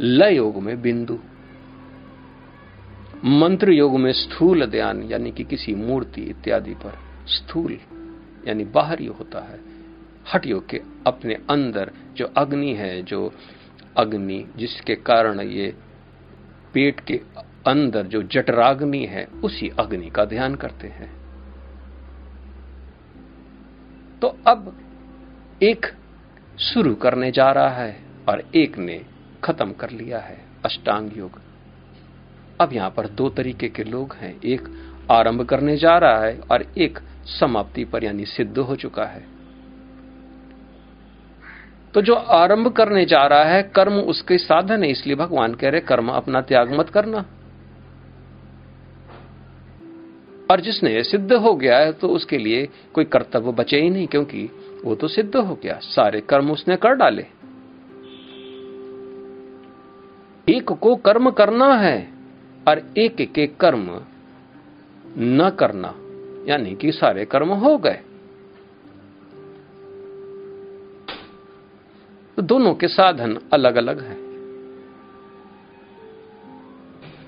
लय 0.00 0.36
योग 0.36 0.62
में 0.62 0.82
बिंदु। 0.82 1.18
मंत्र 3.24 3.70
योग 3.70 3.98
में 3.98 4.12
स्थूल 4.12 4.66
ध्यान, 4.66 5.02
यानी 5.02 5.32
कि 5.32 5.44
किसी 5.44 5.74
मूर्ति 5.74 6.20
इत्यादि 6.20 6.74
पर 6.74 6.98
स्थूल, 7.26 7.78
यानी 8.48 8.64
बाहरी 8.64 9.06
होता 9.06 9.40
है। 9.40 9.60
हट 10.34 10.46
योग 10.46 10.68
के 10.68 10.80
अपने 11.06 11.34
अंदर 11.34 11.92
जो 12.16 12.26
अग्नि 12.36 12.74
है, 12.74 13.02
जो 13.02 13.34
अग्नि 13.96 14.48
जिसके 14.56 14.94
कारण 14.94 15.40
ये 15.40 15.74
पेट 16.74 17.00
के 17.00 17.20
अंदर 17.66 18.06
जो 18.06 18.22
जटराग्नि 18.22 19.04
है, 19.04 19.24
उसी 19.24 19.68
अग्नि 19.68 20.10
का 20.10 20.24
ध्यान 20.24 20.54
करते 20.54 20.88
हैं। 20.88 21.12
तो 24.20 24.28
अब 24.46 24.78
एक 25.62 25.86
शुरू 26.58 26.94
करने 26.94 27.30
जा 27.30 27.52
रहा 27.52 27.68
है, 27.68 28.04
और 28.28 28.44
एक 28.54 28.78
ने 28.78 29.13
खत्म 29.44 29.72
कर 29.72 29.90
लिया 29.90 30.18
है, 30.18 30.36
अष्टांग 30.64 31.10
योग। 31.16 31.40
अब 32.60 32.72
यहाँ 32.72 32.90
पर 32.90 33.06
दो 33.08 33.28
तरीके 33.28 33.68
के 33.68 33.84
लोग 33.84 34.14
हैं। 34.14 34.34
एक 34.42 34.68
आरंभ 35.10 35.42
करने 35.42 35.76
जा 35.76 35.96
रहा 35.98 36.24
है 36.24 36.38
और 36.50 36.62
एक 36.78 36.98
समाप्ति 37.30 37.84
पर 37.84 38.04
यानी 38.04 38.24
सिद्ध 38.24 38.58
हो 38.58 38.76
चुका 38.76 39.04
है। 39.04 39.22
तो 41.94 42.02
जो 42.02 42.14
आरंभ 42.14 42.68
करने 42.68 43.04
जा 43.04 43.26
रहा 43.26 43.44
है, 43.44 43.62
कर्म 43.74 43.92
उसके 43.94 44.38
साधन 44.38 44.82
है, 44.82 44.90
इसलिए 44.90 45.16
भगवान 45.16 45.54
कह 45.54 45.70
रहे 45.70 45.80
कर्म 45.80 46.08
अपना 46.08 46.40
त्याग 46.40 46.72
मत 46.72 46.88
करना। 46.90 47.24
और 50.50 50.60
जिसने 50.60 51.02
सिद्ध 51.04 51.32
हो 51.32 51.54
गया 51.54 51.78
है 51.78 51.92
तो 51.92 52.08
उसके 52.08 52.38
लिए 52.38 52.68
कोई 52.94 53.04
कर्तव्य 53.04 53.52
बचे 53.52 53.80
ही 53.80 53.90
नहीं, 53.90 54.06
क्योंकि 54.06 54.48
वो 54.84 54.94
तो 54.94 55.08
सिद्ध 55.08 55.36
हो 55.36 55.58
गया। 55.62 55.78
सारे 55.82 56.20
कर्म 56.20 56.50
उसने 56.50 56.76
कर 56.76 56.94
डाले। 56.94 57.26
एक 60.48 60.72
को 60.72 60.96
कर्म 60.96 61.30
करना 61.30 61.74
है 61.74 62.08
और 62.68 62.82
एक 62.98 63.32
के 63.32 63.46
कर्म 63.46 64.00
न 65.18 65.50
करना, 65.58 65.94
यानी 66.48 66.74
कि 66.74 66.92
सारे 66.92 67.24
कर्म 67.24 67.48
हो 67.48 67.78
गए। 67.78 68.00
तो 72.36 72.42
दोनों 72.42 72.74
के 72.74 72.88
साधन 72.88 73.38
अलग 73.52 73.76
अलग 73.76 74.00
हैं। 74.00 74.24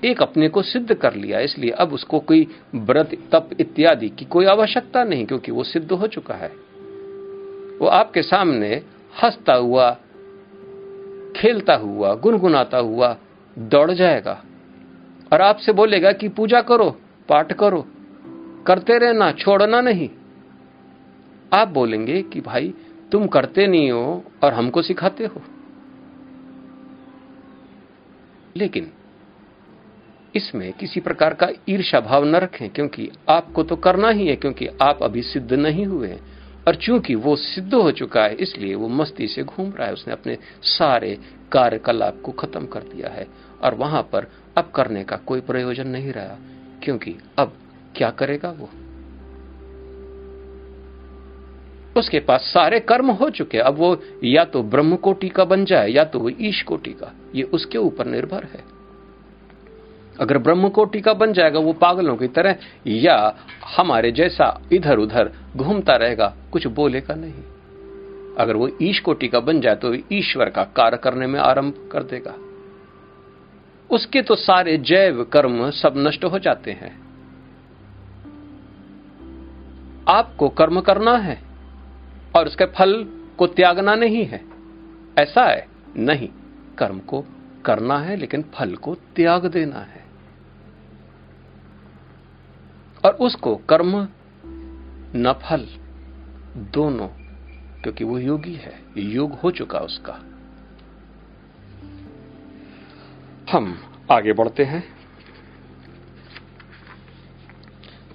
एक 0.03 0.21
अपने 0.21 0.49
को 0.49 0.61
सिद्ध 0.61 0.93
कर 0.93 1.13
लिया, 1.13 1.39
इसलिए 1.39 1.71
अब 1.71 1.93
उसको 1.93 2.19
कोई 2.19 2.47
व्रत, 2.75 3.11
तप 3.31 3.49
इत्यादि 3.59 4.09
की 4.09 4.25
कोई 4.25 4.45
आवश्यकता 4.45 5.03
नहीं, 5.03 5.25
क्योंकि 5.25 5.51
वो 5.51 5.63
सिद्ध 5.63 5.91
हो 5.91 6.07
चुका 6.07 6.33
है। 6.33 6.51
वो 7.77 7.87
आपके 7.87 8.21
सामने 8.21 8.75
हंसता 9.23 9.53
हुआ 9.53 9.97
खेलता 11.37 11.75
हुआ, 11.75 12.15
गुनगुनाता 12.15 12.77
हुआ 12.77 13.17
दौड़ 13.59 13.91
जाएगा। 13.91 14.43
और 15.33 15.41
आपसे 15.41 15.71
बोलेगा 15.71 16.11
कि 16.11 16.29
पूजा 16.29 16.61
करो, 16.61 16.89
पाठ 17.29 17.53
करो, 17.53 17.87
करते 18.67 18.97
रहना, 18.97 19.31
छोड़ना 19.31 19.81
नहीं। 19.81 20.09
आप 21.53 21.67
बोलेंगे 21.67 22.21
कि 22.21 22.41
भाई, 22.41 22.73
तुम 23.11 23.27
करते 23.27 23.67
नहीं 23.67 23.91
हो 23.91 24.23
और 24.43 24.53
हमको 24.53 24.81
सिखाते 24.81 25.25
हो। 25.25 25.41
लेकिन 28.57 28.91
इसमें 30.35 30.73
किसी 30.73 30.99
प्रकार 30.99 31.33
का 31.33 31.49
ईर्षा 31.69 31.99
भाव 31.99 32.25
न 32.25 32.35
रखें, 32.35 32.69
क्योंकि 32.69 33.11
आपको 33.29 33.63
तो 33.63 33.75
करना 33.75 34.09
ही 34.09 34.27
है, 34.27 34.35
क्योंकि 34.35 34.67
आप 34.81 35.03
अभी 35.03 35.21
सिद्ध 35.21 35.53
नहीं 35.53 35.85
हुए 35.85 36.07
हैं। 36.07 36.36
और 36.67 36.75
चूँकि 36.75 37.15
वो 37.15 37.35
सिद्ध 37.35 37.73
हो 37.73 37.91
चुका 37.91 38.23
है, 38.23 38.35
इसलिए 38.35 38.75
वो 38.75 38.87
मस्ती 38.87 39.27
से 39.27 39.43
घूम 39.43 39.71
रहा 39.71 39.87
है। 39.87 39.93
उसने 39.93 40.13
अपने 40.13 40.37
सारे 40.69 41.17
कार्यकलाप 41.51 42.21
को 42.21 42.31
खत्म 42.31 42.65
कर 42.65 42.83
दिया 42.85 43.09
है 43.09 43.27
और 43.63 43.75
वहाँ 43.75 44.01
पर 44.03 44.27
अब 44.57 44.71
करने 44.75 45.03
का 45.03 45.15
कोई 45.17 45.41
प्रयोजन 45.41 45.87
नहीं 45.87 46.11
रहा, 46.11 46.37
क्योंकि 46.83 47.15
अब 47.39 47.53
क्या 47.95 48.09
करेगा 48.11 48.49
वो? 48.51 48.69
उसके 51.95 52.19
पास 52.19 52.41
सारे 52.43 52.79
कर्म 52.79 53.11
हो 53.11 53.29
चुके 53.29 53.57
अब 53.57 53.77
वो 53.77 53.97
या 54.23 54.43
तो 54.45 54.63
ब्रह्म 54.63 54.95
कोटि 54.95 55.29
का 55.29 55.45
बन 55.45 55.65
जाए, 55.65 55.89
या 55.89 56.03
तो 56.03 56.19
वो 56.19 56.29
ईश 56.29 56.61
कोटि 56.61 56.91
का। 56.93 57.13
ये 57.35 57.43
उसके 57.43 57.77
ऊपर 57.77 58.05
निर्भर 58.05 58.43
है। 58.43 58.76
अगर 60.19 60.37
ब्रह्म 60.37 60.69
का 60.95 61.13
बन 61.13 61.33
जाएगा, 61.33 61.59
वो 61.59 61.73
पागलों 61.73 62.17
की 62.17 62.27
तरह, 62.27 62.55
या 62.87 63.35
हमारे 63.77 64.11
जैसा 64.11 64.61
इधर 64.73 64.97
उधर 64.97 65.31
घूमता 65.55 65.95
रहेगा, 65.95 66.35
कुछ 66.51 66.67
बोलेगा 66.67 67.15
नहीं। 67.15 67.43
अगर 68.37 68.55
वो 68.55 68.69
ईश 68.81 68.99
को 68.99 69.13
का 69.23 69.39
बन 69.39 69.61
जाए 69.61 69.75
तो 69.75 69.95
ईश्वर 70.11 70.49
का 70.49 70.63
कार्य 70.63 70.97
करने 70.97 71.27
में 71.27 71.39
आरंभ 71.39 71.89
कर 71.91 72.03
देगा। 72.03 72.35
उसके 73.91 74.21
तो 74.21 74.35
सारे 74.35 74.77
जैव 74.77 75.23
कर्म 75.23 75.69
सब 75.69 75.93
नष्ट 75.97 76.25
हो 76.25 76.39
जाते 76.39 76.71
हैं। 76.71 77.07
आपको 80.09 80.49
कर्म 80.49 80.81
करना 80.81 81.17
है, 81.17 81.41
और 82.35 82.47
उसके 82.47 82.65
फल 82.65 83.07
को 83.37 83.47
त्यागना 83.47 83.95
नहीं 83.95 84.25
है। 84.25 84.41
ऐसा 85.19 85.45
है? 85.45 85.67
नहीं। 85.97 86.29
कर्म 86.77 86.99
को 86.99 87.25
करना 87.65 87.99
है, 87.99 88.15
लेकिन 88.15 88.45
फल 88.53 88.75
को 88.75 88.95
त्याग 88.95 89.45
देना 89.45 89.79
है। 89.79 90.06
और 93.07 93.13
उसको 93.13 93.55
कर्म 93.55 94.07
न 95.15 95.33
फल, 95.33 95.67
दोनों, 96.57 97.07
क्योंकि 97.81 98.03
वो 98.03 98.19
योगी 98.19 98.53
है, 98.53 98.79
योग 98.97 99.33
हो 99.33 99.51
चुका 99.51 99.79
उसका। 99.79 100.13
हम 103.51 103.77
आगे 104.11 104.33
बढ़ते 104.33 104.63
हैं। 104.63 104.83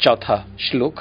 चौथा 0.00 0.46
श्लोक। 0.60 1.00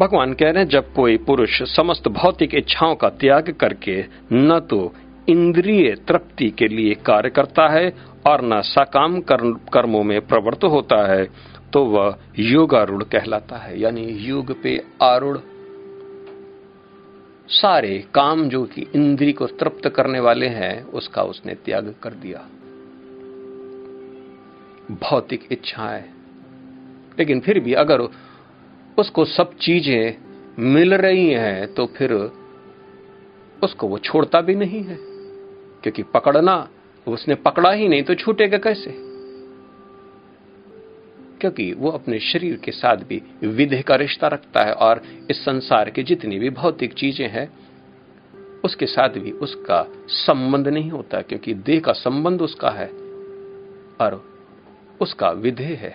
भगवान 0.00 0.34
कह 0.34 0.50
रहे 0.50 0.62
हैं, 0.62 0.68
जब 0.68 0.92
कोई 0.94 1.16
पुरुष 1.16 1.62
समस्त 1.62 2.08
भौतिक 2.08 2.54
इच्छाओं 2.54 2.94
का 2.94 3.08
त्याग 3.08 3.56
करके 3.60 4.04
न 4.32 4.60
तो 4.60 4.94
इंद्रिय 5.28 5.94
तृप्ति 5.94 6.50
के 6.50 6.68
लिए 6.68 6.94
कार्य 6.94 7.30
करता 7.30 7.68
है 7.68 7.94
और 8.26 8.40
न 8.44 8.60
सकाम 8.60 9.20
कर्मों 9.20 10.04
में 10.04 10.20
प्रवृत्त 10.20 10.64
होता 10.64 11.12
है 11.12 11.57
तो 11.72 11.84
वह 11.84 12.16
योगारूढ़ 12.38 13.02
कहलाता 13.02 13.56
है, 13.56 13.80
यानी 13.80 14.04
योग 14.04 14.62
पे 14.62 14.84
आरूढ़। 15.02 15.38
सारे 17.48 18.04
काम 18.14 18.48
जो 18.48 18.64
कि 18.64 18.86
इंद्री 18.94 19.32
को 19.32 19.46
तृप्त 19.46 19.88
करने 19.88 20.20
वाले 20.20 20.46
हैं, 20.46 20.84
उसका 20.84 21.22
उसने 21.22 21.54
त्याग 21.54 21.94
कर 22.02 22.10
दिया। 22.10 22.48
भौतिक 24.90 25.48
इच्छाएँ 25.52 26.04
लेकिन 27.18 27.40
फिर 27.40 27.60
भी 27.60 27.72
अगर 27.72 28.08
उसको 28.98 29.24
सब 29.24 29.56
चीज़ें 29.56 30.16
मिल 30.58 30.94
रही 30.94 31.30
हैं 31.30 31.74
तो 31.74 31.86
फिर 31.86 32.12
उसको 33.62 33.88
वो 33.88 33.98
छोड़ता 33.98 34.40
भी 34.40 34.54
नहीं 34.54 34.82
है। 34.82 34.98
क्योंकि 35.82 36.02
पकड़ना, 36.02 36.68
उसने 37.08 37.34
पकड़ा 37.34 37.72
ही 37.72 37.88
नहीं 37.88 38.02
तो 38.02 38.14
छूटेगा 38.14 38.58
कैसे? 38.58 39.07
क्योंकि 41.40 41.72
वो 41.72 41.90
अपने 41.90 42.18
शरीर 42.20 42.56
के 42.56 42.72
साथ 42.72 42.96
भी 42.96 43.22
विधि 43.42 43.82
का 43.82 43.94
रिश्ता 43.94 44.26
रखता 44.26 44.64
है 44.64 44.72
और 44.72 45.02
इस 45.30 45.44
संसार 45.44 45.90
की 45.90 46.02
जितनी 46.02 46.38
भी 46.38 46.50
भौतिक 46.50 46.92
चीज़ें 46.92 47.28
हैं, 47.28 47.48
उसके 48.64 48.86
साथ 48.86 49.18
भी 49.18 49.30
उसका 49.30 49.82
संबंध 50.08 50.68
नहीं 50.68 50.90
होता, 50.90 51.20
क्योंकि 51.22 51.54
देह 51.54 51.80
का 51.80 51.92
संबंध 51.92 52.42
उसका 52.42 52.70
है 52.70 52.88
और 54.00 54.22
उसका 55.00 55.30
विधेय 55.30 55.74
है। 55.74 55.94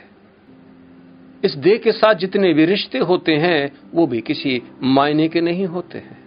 इस 1.43 1.55
देह 1.55 1.77
के 1.77 1.91
साथ 1.91 2.15
जितने 2.15 2.53
भी 2.53 2.65
रिश्ते 2.65 2.97
होते 2.97 3.31
हैं, 3.31 3.71
वो 3.93 4.07
भी 4.07 4.21
किसी 4.21 4.61
मायने 4.83 5.27
के 5.27 5.41
नहीं 5.41 5.65
होते 5.65 5.97
हैं। 5.97 6.21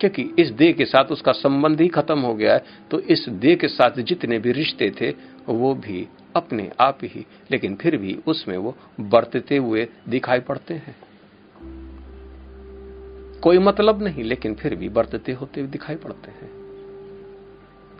क्योंकि 0.00 0.22
इस 0.38 0.50
देह 0.50 0.72
के 0.72 0.84
साथ 0.84 1.04
उसका 1.04 1.32
संबंध 1.32 1.80
ही 1.80 1.88
खत्म 1.88 2.18
हो 2.18 2.34
गया 2.34 2.54
है 2.54 2.64
तो 2.90 3.00
इस 3.00 3.28
देह 3.28 3.56
के 3.56 3.68
साथ 3.68 4.00
जितने 4.00 4.38
भी 4.38 4.52
रिश्ते 4.52 4.90
थे, 5.00 5.10
वो 5.48 5.74
भी 5.74 6.06
अपने 6.36 6.70
आप 6.80 6.98
ही, 7.02 7.26
लेकिन 7.50 7.74
फिर 7.74 7.96
भी 7.96 8.18
उसमें 8.26 8.56
वो 8.56 8.76
बरतते 9.00 9.56
हुए 9.56 9.88
दिखाई 10.08 10.40
पड़ते 10.40 10.74
हैं। 10.74 10.96
कोई 13.40 13.58
मतलब 13.58 14.02
नहीं, 14.02 14.24
लेकिन 14.24 14.54
फिर 14.54 14.74
भी 14.74 14.88
बरतते 14.88 15.32
होते 15.32 15.60
हुए 15.60 15.70
दिखाई 15.70 15.96
पड़ते 15.96 16.30
हैं। 16.30 16.50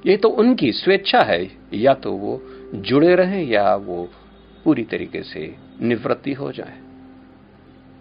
ये 0.07 0.17
तो 0.17 0.29
उनकी 0.29 0.73
स्वेच्छा 0.73 1.21
है, 1.21 1.59
या 1.75 1.95
तो 1.95 2.13
वो 2.13 2.43
जुड़े 2.75 3.15
रहें, 3.15 3.45
या 3.45 3.77
वो 3.77 4.09
पूरी 4.65 4.85
तरीके 4.85 5.23
से 5.23 5.57
निवृत्ति 5.81 6.33
हो 6.33 6.53
जाए। 6.53 6.81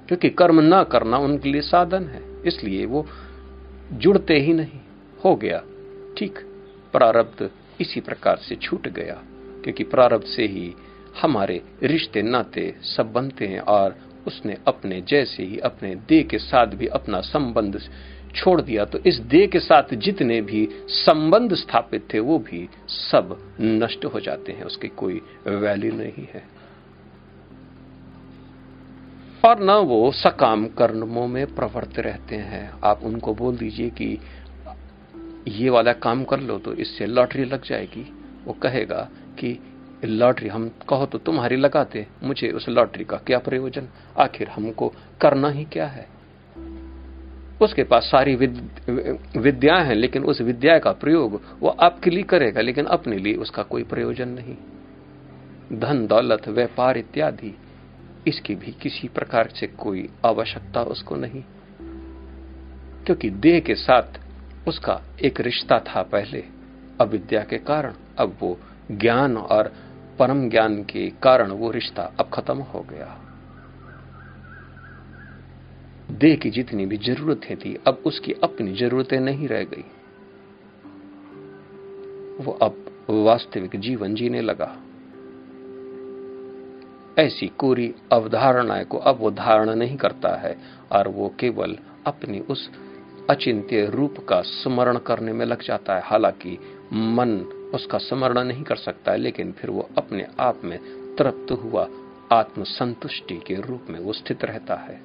क्योंकि 0.08 0.30
कर्म 0.30 0.60
ना 0.60 0.84
करना 0.84 1.18
उनके 1.18 1.50
लिए 1.50 1.62
साधन 1.62 2.04
है, 2.04 2.44
इसलिए 2.46 2.86
वो 2.86 3.08
जुड़ते 3.94 4.34
ही 4.34 4.54
नहीं। 4.54 4.80
हो 5.26 5.36
गया, 5.36 5.64
ठीक, 6.18 6.40
प्रारब्ध 6.94 7.52
इसी 7.82 8.02
प्रकार 8.02 8.38
से 8.38 8.56
छूट 8.56 8.88
गया। 8.88 9.24
क्योंकि 9.64 9.84
प्रारब्ध 9.84 10.26
से 10.26 10.46
ही 10.46 10.74
हमारे 11.22 11.62
रिश्ते, 11.84 12.22
नाते 12.22 12.74
सब 12.82 13.12
बनते 13.12 13.48
हैं 13.48 13.60
और 13.60 13.96
उसने 14.28 14.58
अपने 14.68 15.02
जैसे 15.02 15.44
ही 15.44 15.58
अपने 15.58 15.96
देह 16.10 16.24
के 16.24 16.38
साथ 16.38 16.68
भी 16.68 16.88
अपना 16.88 17.22
संबंध 17.22 17.80
छोड़ 18.36 18.62
दिया। 18.62 18.86
तो 18.86 18.98
इस 18.98 19.18
देह 19.18 19.48
के 19.48 19.60
साथ 19.60 19.94
जितने 19.94 20.42
भी 20.42 20.68
संबंध 20.88 21.54
स्थापित 21.54 22.08
थे, 22.14 22.20
वो 22.20 22.38
भी 22.40 22.68
सब 22.88 23.38
नष्ट 23.62 24.06
हो 24.06 24.20
जाते 24.20 24.52
हैं, 24.52 24.64
उसकी 24.64 24.88
कोई 24.88 25.22
वैल्यू 25.48 25.92
नहीं 25.94 26.28
है। 26.34 26.44
और 29.46 29.62
न 29.64 29.72
वो 29.86 30.12
सकाम 30.12 30.66
कर्मों 30.68 31.28
में 31.28 31.46
प्रवृत्त 31.56 32.00
रहते 32.00 32.36
हैं। 32.36 32.72
आप 32.84 33.04
उनको 33.04 33.34
बोल 33.34 33.58
दीजिए 33.58 33.90
कि 33.90 34.18
ये 35.48 35.70
वाला 35.70 35.94
काम 35.94 36.24
कर 36.24 36.40
लो 36.40 36.58
तो 36.60 36.74
इससे 36.74 37.06
लॉटरी 37.06 37.46
लग 37.46 37.64
जाएगी। 37.66 38.06
वो 38.46 38.54
कहेगा 38.54 39.10
कि 39.40 39.60
लॉटरी 40.06 40.50
हम 40.50 40.72
कहो 40.90 41.06
तो 41.06 41.18
तुम्हारी 41.18 41.56
लगाते 41.56 42.08
मुझे 42.24 42.50
उस 42.50 42.70
लॉटरी 42.70 43.04
का 43.04 43.18
क्या 43.18 43.38
प्रयोजन? 43.40 43.88
आखिर 44.18 44.48
हमको 44.48 44.94
करना 45.22 45.50
ही 45.50 45.66
क्या 45.66 45.88
है? 45.88 46.08
उसके 47.62 47.84
पास 47.84 48.04
सारी 48.04 48.36
विद, 48.36 48.70
विद्या 49.38 49.76
है 49.76 49.96
लेकिन 49.96 50.24
उस 50.24 50.42
विद्या 50.42 50.80
का 50.80 50.92
प्रयोग 50.92 51.42
वो 51.60 51.70
आपके 51.70 52.10
लिए 52.10 52.24
करेगा 52.24 52.62
लेकिन 52.62 52.86
अपने 52.86 53.18
लिए 53.18 53.34
उसका 53.34 53.64
कोई 53.64 53.84
प्रयोजन 53.84 54.30
नहीं। 54.30 54.58
धन 55.80 56.08
दौलत 56.08 56.48
व्यापार 56.48 56.98
इत्यादि 56.98 57.58
इसकी 58.28 58.56
भी 58.56 58.72
किसी 58.72 59.08
प्रकार 59.08 59.50
से 59.56 59.68
कोई 59.68 60.10
आवश्यकता 60.26 60.84
उसको 60.84 61.16
नहीं। 61.16 61.44
क्योंकि 63.06 63.30
देह 63.30 63.60
के 63.60 63.76
साथ 63.76 64.20
उसका 64.68 65.02
एक 65.26 65.42
रिश्ता 65.42 65.80
था 65.80 66.02
पहले 66.04 66.44
अविद्या 67.02 67.44
के 67.44 67.58
कारण 67.58 67.94
अब 68.18 68.38
वो 68.42 68.60
ज्ञान 68.92 69.38
और 69.38 69.74
परम 70.20 70.50
ज्ञान 70.50 70.84
के 70.84 71.10
कारण 71.10 71.52
वो 71.52 71.72
रिश्ता 71.72 72.14
अब 72.20 72.30
खत्म 72.34 72.58
हो 72.58 72.82
गया। 72.82 73.22
देह 76.12 76.36
की 76.36 76.50
जितनी 76.50 76.86
भी 76.86 76.98
जरूरतें 76.98 77.58
थी, 77.58 77.80
अब 77.88 78.04
उसकी 78.06 78.34
अपनी 78.34 78.74
जरूरतें 78.74 79.20
नहीं 79.20 79.48
रह 79.48 79.64
गई। 79.64 79.84
वो 82.44 82.52
अब 82.52 82.86
वास्तविक 83.10 83.76
जीवन 83.76 84.16
जीने 84.16 84.42
लगा। 84.42 84.78
ऐसी 87.18 87.48
कोरी 87.48 87.96
अवधारणाएँ 88.12 88.86
को 88.86 88.98
अब 88.98 89.18
वो 89.20 89.32
धारण 89.32 89.70
नहीं 89.70 89.98
करता 89.98 90.36
है 90.36 90.58
और 90.92 91.08
वो 91.08 91.34
केवल 91.40 91.78
अपनी 92.06 92.40
उस 92.40 92.72
अचिंत्य 93.30 93.86
रूप 93.86 94.16
का 94.30 94.42
स्मरण 94.42 94.98
करने 94.98 95.34
में 95.34 95.46
लग 95.46 95.64
जाता 95.64 95.96
है। 95.96 96.02
हालाँकि 96.04 96.60
मन 96.94 97.58
उसका 97.74 97.98
स्मरण 97.98 98.44
नहीं 98.44 98.64
कर 98.64 98.76
सकता 98.76 99.12
है 99.12 99.18
लेकिन 99.18 99.52
फिर 99.52 99.70
वो 99.70 99.90
अपने 99.98 100.28
आप 100.40 100.62
में 100.64 100.80
तृप्त 101.16 101.52
हुआ 101.52 101.88
आत्म 102.32 102.64
संतुष्टि 102.64 103.42
के 103.48 103.56
रूप 103.56 103.86
में 103.90 104.00
वो 104.00 104.14
स्थित 104.14 104.46
रहता 104.46 104.76
है। 104.76 105.02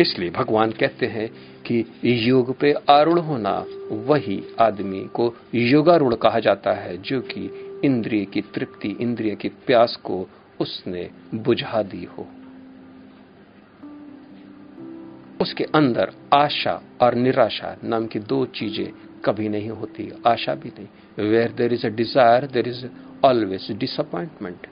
इसलिए 0.00 0.30
भगवान 0.30 0.70
कहते 0.70 1.06
हैं 1.06 1.28
कि 1.62 1.84
योग 2.04 2.58
पे 2.58 2.72
आरूढ़ 2.72 3.18
होना, 3.18 3.66
वही 3.90 4.44
आदमी 4.60 5.04
को 5.14 5.34
योगारूढ़ 5.54 6.14
कहा 6.14 6.38
जाता 6.38 6.72
है, 6.72 6.96
जो 6.96 7.20
कि 7.20 7.70
इंद्रिय 7.84 8.24
की 8.24 8.40
तृप्ति, 8.40 8.96
इंद्रिय 9.00 9.34
की 9.34 9.48
प्यास 9.48 9.96
को 10.04 10.28
उसने 10.60 11.10
बुझा 11.34 11.82
दी 11.82 12.04
हो। 12.04 12.26
उसके 15.40 15.64
अंदर 15.64 16.12
आशा 16.32 16.82
और 17.00 17.14
निराशा 17.14 17.76
नाम 17.84 18.06
की 18.06 18.18
दो 18.18 18.46
चीज़ें 18.46 18.92
कभी 19.24 19.48
नहीं 19.48 19.70
होती, 19.70 20.12
आशा 20.26 20.54
भी 20.54 20.68
नहीं। 20.68 21.28
Where 21.28 21.52
there 21.52 21.72
is 21.72 21.86
a 21.86 21.90
desire 21.90 22.46
there 22.46 22.68
is 22.68 22.86
always 23.24 23.72
disappointment 23.72 24.66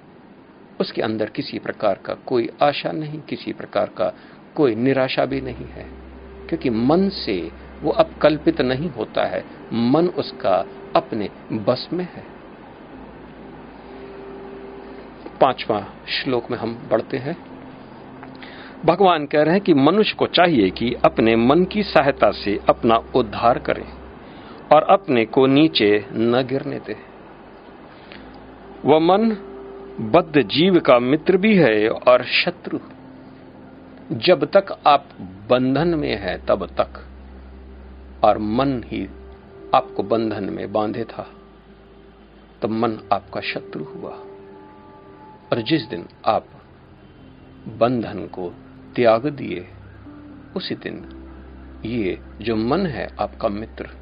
उसके 0.80 1.02
अंदर 1.02 1.26
किसी 1.26 1.58
प्रकार 1.58 2.00
का 2.04 2.14
कोई 2.14 2.48
आशा 2.62 2.92
नहीं, 2.92 3.20
किसी 3.20 3.52
प्रकार 3.52 3.90
का 3.96 4.12
कोई 4.54 4.74
निराशा 4.74 5.24
भी 5.24 5.40
नहीं 5.40 5.66
है। 5.66 5.86
क्योंकि 6.48 6.70
मन 6.70 7.08
से 7.08 7.50
वो 7.82 7.90
अब 7.90 8.14
कल्पित 8.22 8.60
नहीं 8.60 8.90
होता 8.90 9.24
है, 9.24 9.44
मन 9.72 10.08
उसका 10.08 10.66
अपने 10.96 11.28
बस 11.52 11.88
में 11.92 12.04
है। 12.04 12.24
पांचवा 15.40 15.86
श्लोक 16.08 16.50
में 16.50 16.58
हम 16.58 16.88
बढ़ते 16.90 17.16
हैं। 17.16 17.36
भगवान 18.84 19.26
कह 19.26 19.42
रहे 19.42 19.54
हैं 19.54 19.64
कि 19.64 19.74
मनुष्य 19.74 20.14
को 20.18 20.26
चाहिए 20.26 20.70
कि 20.70 20.94
अपने 21.04 21.36
मन 21.36 21.64
की 21.64 21.82
सहायता 21.82 22.30
से 22.30 22.60
अपना 22.68 22.96
उद्धार 23.14 23.58
करे। 23.58 24.01
और 24.72 24.82
अपने 24.82 25.24
को 25.24 25.46
नीचे 25.46 26.06
न 26.12 26.46
गिरने 26.46 26.78
दे। 26.78 26.96
वह 28.85 28.98
मन 28.98 29.37
बद्ध 30.00 30.42
जीव 30.42 30.80
का 30.80 30.98
मित्र 30.98 31.37
भी 31.37 31.56
है 31.56 31.88
और 31.88 32.24
शत्रु। 32.24 32.78
जब 34.12 34.44
तक 34.44 34.78
आप 34.87 35.06
बंधन 35.50 35.88
में 35.88 36.16
है, 36.16 36.46
तब 36.46 36.66
तक। 36.66 37.08
और 38.24 38.38
मन 38.38 38.82
ही 38.87 39.08
आपको 39.74 40.02
बंधन 40.02 40.44
में 40.44 40.72
बांधे 40.72 41.04
था, 41.04 41.30
तब 42.62 42.70
मन 42.70 42.98
आपका 43.12 43.40
शत्रु 43.40 43.85
हुआ। 43.85 44.11
और 45.52 45.62
जिस 45.62 45.82
दिन 45.82 46.06
आप 46.26 46.46
बंधन 47.78 48.26
को 48.26 48.54
त्याग 48.96 49.26
दिए, 49.26 49.68
उसी 50.56 50.74
दिन 50.74 51.08
ये 51.85 52.20
जो 52.40 52.56
मन 52.56 52.87
है, 52.87 53.16
आपका 53.20 53.48
मित्र। 53.48 54.01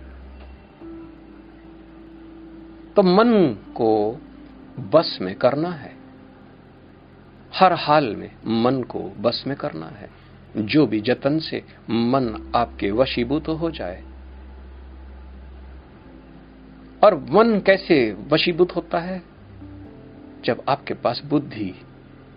तो 2.97 3.03
मन 3.03 3.55
को 3.55 4.21
बस 4.79 5.19
में 5.23 5.35
करना 5.35 5.71
है। 5.71 5.97
हर 7.55 7.73
हाल 7.73 8.17
में 8.17 8.33
मन 8.47 8.83
को 8.83 8.99
बस 9.01 9.45
में 9.47 9.57
करना 9.57 9.87
है। 9.87 10.11
जो 10.57 10.87
भी 10.87 11.01
जतन 11.01 11.39
से 11.39 11.65
मन 11.91 12.53
आपके 12.55 12.91
वशीभूत 12.91 13.45
तो 13.45 13.55
हो 13.55 13.71
जाए। 13.71 14.05
और 17.05 17.15
मन 17.15 17.63
कैसे 17.67 18.17
वशीभूत 18.29 18.77
होता 18.77 18.99
है? 18.99 19.23
जब 20.45 20.63
आपके 20.69 20.95
पास 20.95 21.23
बुद्धि 21.25 21.75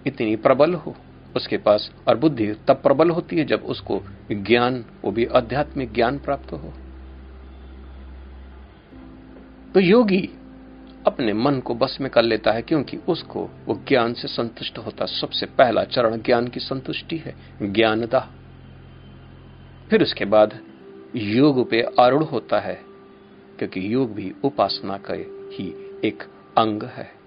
इतनी 0.07 0.35
प्रबल 0.35 0.73
हो, 0.73 0.95
उसके 1.35 1.57
पास 1.57 1.91
और 2.07 2.17
बुद्धि 2.17 2.53
तब 2.53 2.73
प्रबल 2.73 3.09
होती 3.09 3.37
है 3.37 3.45
जब 3.45 3.59
उसको 3.59 4.01
ज्ञान, 4.31 4.85
वो 5.05 5.11
भी 5.11 5.25
आध्यात्मिक 5.25 5.93
ज्ञान 5.93 6.19
प्राप्त 6.19 6.51
हो। 6.51 6.73
तो 9.73 9.79
योगी 9.79 10.29
अपने 11.07 11.33
मन 11.33 11.59
को 11.59 11.75
बस 11.75 11.97
में 12.01 12.11
कर 12.11 12.23
लेता 12.23 12.51
है 12.51 12.61
क्योंकि 12.61 12.97
उसको, 12.97 13.49
वो 13.65 13.83
ज्ञान 13.87 14.13
से 14.13 14.27
संतुष्ट 14.27 14.77
होता। 14.77 15.05
सबसे 15.05 15.45
पहला 15.45 15.83
चरण 15.83 16.17
ज्ञान 16.17 16.47
की 16.47 16.59
संतुष्टि 16.59 17.17
है, 17.17 17.35
ज्ञानदा। 17.61 18.31
फिर 19.89 20.01
उसके 20.01 20.25
बाद 20.25 20.59
योग 21.15 21.69
पे 21.69 21.85
आरूढ़ 21.99 22.23
होता 22.23 22.59
है, 22.59 22.81
क्योंकि 23.57 23.93
योग 23.93 24.13
भी 24.13 24.33
उपासना 24.43 24.97
का 24.97 25.13
ही 25.13 25.99
एक 26.05 26.23
अंग 26.57 26.83
है। 26.83 27.23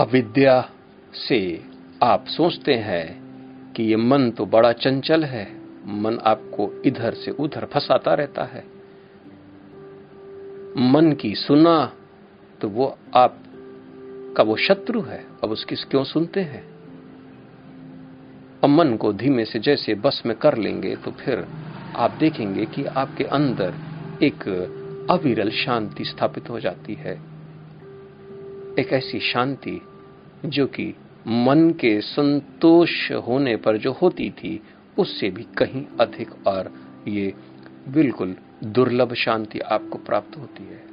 अविद्या 0.00 0.70
से 1.28 1.64
आप 2.02 2.26
सोचते 2.26 2.74
हैं 2.74 3.30
कि 3.72 3.82
ये 3.82 3.96
मन 3.96 4.30
तो 4.30 4.46
बड़ा 4.46 4.72
चंचल 4.72 5.24
है, 5.24 5.60
मन 5.86 6.18
आपको 6.18 6.82
इधर 6.82 7.14
से 7.14 7.30
उधर 7.30 7.64
फंसाता 7.64 8.14
रहता 8.14 8.44
है। 8.44 8.79
मन 10.76 11.12
की 11.12 11.34
सुना 11.34 11.92
तो 12.60 12.68
वो 12.68 12.98
आप, 13.14 13.42
का 14.36 14.42
वो 14.42 14.56
शत्रु 14.56 15.02
है। 15.02 15.26
अब 15.44 15.50
उसकी 15.50 15.74
क्यों 15.74 16.04
सुनते 16.04 16.40
हैं? 16.40 16.64
अब 18.64 18.68
मन 18.68 18.96
को 18.96 19.12
धीमे 19.12 19.44
से 19.44 19.58
जैसे 19.58 19.94
बस 19.94 20.22
में 20.26 20.36
कर 20.36 20.58
लेंगे 20.58 20.96
तो 20.96 21.10
फिर 21.10 21.46
आप 21.96 22.10
देखेंगे 22.10 22.66
कि 22.66 22.84
आपके 22.84 23.24
अंदर 23.24 23.74
एक 24.22 24.42
अविरल 25.10 25.50
शांति 25.50 26.04
स्थापित 26.04 26.50
हो 26.50 26.60
जाती 26.60 26.94
है। 26.94 27.20
एक 28.78 28.88
ऐसी 28.92 29.20
शांति 29.20 29.80
जो 30.46 30.66
कि 30.66 30.94
मन 31.26 31.70
के 31.70 32.00
संतोष 32.00 33.12
होने 33.12 33.56
पर 33.56 33.76
जो 33.76 33.92
होती 33.92 34.30
थी, 34.30 34.62
उससे 34.98 35.30
भी 35.30 35.42
कहीं 35.42 35.84
अधिक 36.00 36.46
और 36.46 36.72
ये 37.08 37.34
बिल्कुल 37.88 38.36
दुर्लभ 38.64 39.14
शांति 39.14 39.58
आपको 39.58 39.98
प्राप्त 39.98 40.36
होती 40.36 40.64
है। 40.64 40.84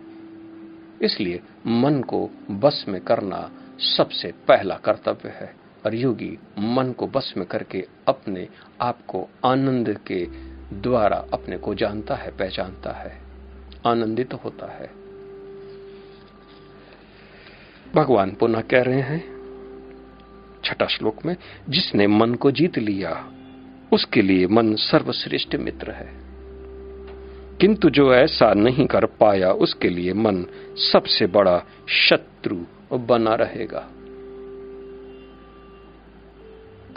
इसलिए 1.01 1.41
मन 1.67 2.01
को 2.01 2.29
बस 2.51 2.85
में 2.87 3.01
करना 3.01 3.51
सबसे 3.79 4.31
पहला 4.31 4.75
कर्तव्य 4.75 5.29
है। 5.29 5.67
और 5.85 5.95
योगी 5.95 6.39
मन 6.59 6.91
को 6.91 7.07
बस 7.07 7.33
में 7.37 7.47
करके 7.47 7.87
अपने 8.07 8.47
आप 8.81 9.01
को 9.07 9.29
आनंद 9.45 9.99
के 10.07 10.27
द्वारा 10.73 11.25
अपने 11.33 11.57
को 11.57 11.75
जानता 11.75 12.15
है, 12.15 12.37
पहचानता 12.37 12.91
है। 12.91 13.21
आनंदित 13.85 14.31
तो 14.31 14.37
होता 14.37 14.71
है। 14.71 14.91
भगवान 17.95 18.31
पुनः 18.31 18.61
कह 18.61 18.81
रहे 18.81 19.01
हैं, 19.01 19.37
छठा 20.65 20.85
श्लोक 20.85 21.25
में, 21.25 21.35
जिसने 21.69 22.07
मन 22.07 22.33
को 22.33 22.51
जीत 22.51 22.77
लिया, 22.77 23.31
उसके 23.93 24.21
लिए 24.21 24.47
मन 24.47 24.75
सर्वश्रेष्ठ 24.75 25.55
मित्र 25.55 25.91
है। 25.91 26.26
किंतु 27.61 27.89
जो 27.89 28.13
ऐसा 28.13 28.53
नहीं 28.53 28.87
कर 28.87 29.05
पाया 29.05 29.51
उसके 29.51 29.89
लिए 29.89 30.13
मन 30.13 30.45
सबसे 30.75 31.27
बड़ा 31.27 31.63
शत्रु 31.89 32.57
बना 32.97 33.35
रहेगा। 33.35 33.89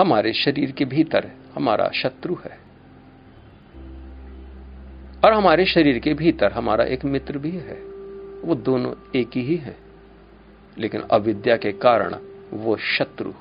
हमारे 0.01 0.33
शरीर 0.33 0.71
के 0.71 0.85
भीतर 0.85 1.31
हमारा 1.55 1.91
शत्रु 1.95 2.35
है। 2.35 2.59
और 5.25 5.33
हमारे 5.33 5.65
शरीर 5.65 5.99
के 5.99 6.15
भीतर 6.15 6.53
हमारा 6.53 6.85
एक 6.85 7.05
मित्र 7.05 7.39
भी 7.39 7.51
है। 7.51 7.75
वो 8.45 8.55
दोनों 8.55 8.95
एक 9.17 9.31
ही 9.37 9.57
है। 9.57 9.77
लेकिन 10.79 11.01
अविद्या 11.01 11.57
के 11.57 11.73
कारण 11.73 12.17
वो 12.53 12.77
शत्रु, 12.77 13.33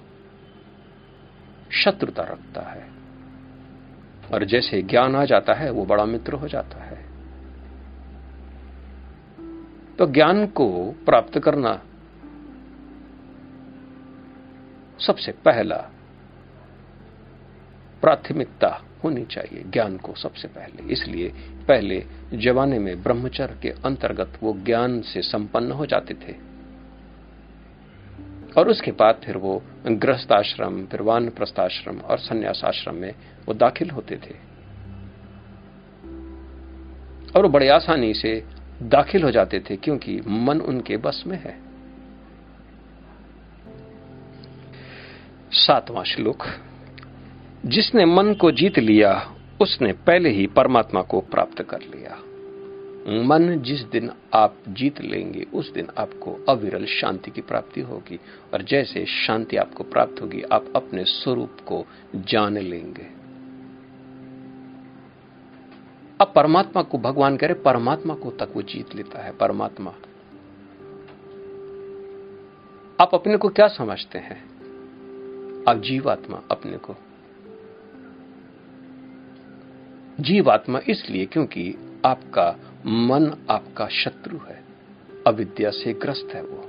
शत्रुता 1.72 2.24
रखता 2.24 2.62
है। 2.62 2.90
और 4.34 4.44
जैसे 4.44 4.82
ज्ञान 4.82 5.16
आ 5.16 5.26
जाता 5.26 5.54
है, 5.54 5.72
वो 5.72 5.86
बड़ा 5.86 6.06
मित्र 6.06 6.34
हो 6.34 6.48
जाता 6.48 6.84
है। 6.84 7.09
तो 10.00 10.08
ज्ञान 10.08 10.48
को 10.48 10.96
प्राप्त 11.06 11.40
करना 11.40 11.82
सबसे 15.00 15.32
पहला 15.32 15.76
प्राथमिकता 18.02 18.84
होनी 19.04 19.26
चाहिए, 19.26 19.64
ज्ञान 19.64 19.98
को 19.98 20.14
सबसे 20.14 20.48
पहले। 20.48 20.94
इसलिए 20.94 21.30
पहले 21.68 22.06
जमाने 22.34 22.80
में 22.80 23.04
ब्रह्मचर्य 23.04 23.60
के 23.62 23.70
अंतर्गत 23.70 24.40
वो 24.44 24.54
ज्ञान 24.54 25.02
से 25.02 25.22
संपन्न 25.22 25.72
हो 25.72 25.86
जाते 25.86 26.14
थे। 26.14 26.36
और 28.58 28.70
उसके 28.70 28.92
बाद 28.92 29.22
फिर 29.26 29.38
वो 29.38 29.64
गृहस्थ 29.88 30.32
आश्रम 30.32 30.86
फिर 30.86 31.02
वान 31.02 31.30
प्रस्थाश्रम 31.30 32.00
और 32.00 32.18
संन्यास 32.18 32.62
आश्रम 32.66 32.96
में 32.96 33.16
वो 33.46 33.54
दाखिल 33.54 33.90
होते 33.90 34.16
थे। 34.16 34.36
और 37.36 37.44
वो 37.44 37.50
बड़े 37.50 37.70
आसानी 37.70 38.14
से 38.14 38.59
दाखिल 38.82 39.24
हो 39.24 39.32
जाते 39.32 39.60
थे 39.60 39.76
क्योंकि 39.76 40.22
मन 40.28 40.62
उनके 40.62 40.98
बस 40.98 41.24
में 41.28 41.38
है। 41.38 41.60
सातवां 45.52 46.04
श्लोक। 46.04 46.44
जिसने 47.66 48.06
मन 48.06 48.34
को 48.34 48.52
जीत 48.52 48.80
लिया, 48.80 49.36
उसने 49.62 49.94
पहले 49.94 50.30
ही 50.30 50.48
परमात्मा 50.48 51.02
को 51.02 51.22
प्राप्त 51.22 51.62
कर 51.62 51.80
लिया। 51.82 52.24
मन 53.24 53.62
जिस 53.62 53.82
दिन 53.82 54.12
आप 54.34 54.56
जीत 54.70 55.02
लेंगे, 55.02 55.46
उस 55.54 55.74
दिन 55.74 55.88
आपको 55.98 56.46
अविरल 56.50 56.86
शांति 56.86 57.32
की 57.32 57.42
प्राप्ति 57.42 57.82
होगी। 57.82 58.20
और 58.54 58.62
जैसे 58.64 59.06
शांति 59.06 59.58
आपको 59.58 59.84
प्राप्त 59.84 60.22
होगी, 60.22 60.42
आप 60.42 60.66
अपने 60.76 61.04
स्वरूप 61.04 61.58
को 61.68 61.86
जान 62.16 62.58
लेंगे। 62.58 63.19
अब 66.22 66.34
परमात्मा 66.36 66.82
को 66.82 66.98
भगवान 66.98 67.38
कह 67.38 67.48
रहे 67.48 67.54
परमात्मा 67.54 68.14
को 68.14 68.32
तक 68.32 68.50
वो 68.56 68.62
जीत 68.62 68.96
लेता 68.96 69.20
है, 69.20 69.38
परमात्मा। 69.38 69.94
आप 73.02 73.10
अपने 73.14 73.38
को 73.38 73.50
क्या 73.50 73.68
समझते 73.68 74.20
हैं? 74.20 74.44
आप 75.70 75.78
जीवात्मा 75.78 76.42
अपने 76.52 76.78
को। 76.78 76.96
जीवात्मा 80.20 80.80
इसलिए 80.90 81.26
क्योंकि 81.26 81.76
आपका 82.06 82.60
मन 82.86 83.46
आपका 83.50 83.88
शत्रु 83.88 84.38
है, 84.38 84.64
अविद्या 85.28 85.70
से 85.70 85.94
ग्रस्त 85.94 86.30
है 86.34 86.44
वो। 86.44 86.62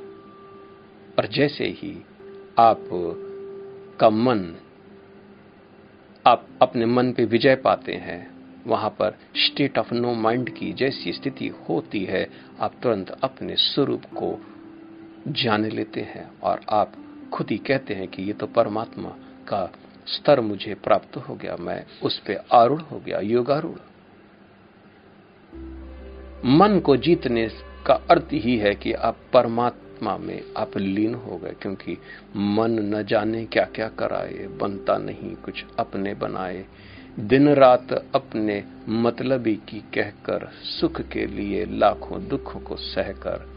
और 1.18 1.26
जैसे 1.26 1.64
ही 1.64 2.04
आप 2.58 2.88
का 4.00 4.10
मन, 4.10 4.54
आप 6.26 6.48
अपने 6.62 6.86
मन 6.86 7.12
पे 7.12 7.24
विजय 7.24 7.56
पाते 7.56 7.92
हैं 7.92 8.39
वहाँ 8.66 8.90
पर 8.90 9.16
स्टेट 9.36 9.78
ऑफ़ 9.78 9.92
नो 9.94 10.14
माइंड 10.14 10.50
की 10.50 10.72
जैसी 10.72 11.12
स्थिति 11.12 11.48
होती 11.68 12.04
है, 12.04 12.26
आप 12.60 12.74
तुरंत 12.82 13.10
अपने 13.22 13.56
स्वरूप 13.56 14.04
को 14.16 14.38
जान 15.28 15.64
लेते 15.64 16.00
हैं 16.00 16.30
और 16.40 16.60
आप 16.70 16.92
खुद 17.32 17.50
ही 17.50 17.58
कहते 17.58 17.94
हैं 17.94 18.08
कि 18.08 18.22
ये 18.22 18.32
तो 18.32 18.46
परमात्मा 18.46 19.08
का 19.48 19.72
स्तर 20.06 20.40
मुझे 20.40 20.74
प्राप्त 20.74 21.16
हो 21.16 21.34
गया, 21.34 21.56
मैं 21.56 21.84
उस 22.02 22.18
पर 22.18 22.44
आरूढ़ 22.52 22.80
हो 22.80 23.00
गया, 23.00 23.20
योगारूढ़। 23.20 23.78
मन 26.44 26.80
को 26.80 26.96
जीतने 26.96 27.48
का 27.86 27.94
अर्थ 28.10 28.28
ही 28.32 28.56
है 28.56 28.74
कि 28.74 28.92
आप 28.92 29.18
परमात्मा 29.32 30.16
में 30.16 30.42
आप 30.56 30.76
लीन 30.76 31.14
हो 31.14 31.36
गए, 31.38 31.54
क्योंकि 31.62 31.96
मन 32.36 32.78
न 32.94 33.02
जाने 33.04 33.44
क्या 33.44 33.64
क्या 33.64 33.88
कराए, 33.88 34.46
बनता 34.60 34.96
नहीं, 34.98 35.34
कुछ 35.34 35.64
अपने 35.78 36.14
बनाए। 36.14 36.64
दिन 37.18 37.48
रात 37.48 37.92
अपने 38.14 38.64
मतलबी 38.88 39.56
की 39.56 39.78
कहकर, 39.80 40.50
सुख 40.62 41.00
के 41.00 41.26
लिए 41.26 41.66
लाखों 41.66 42.28
दुखों 42.28 42.60
को 42.60 42.76
सहकर, 42.76 43.50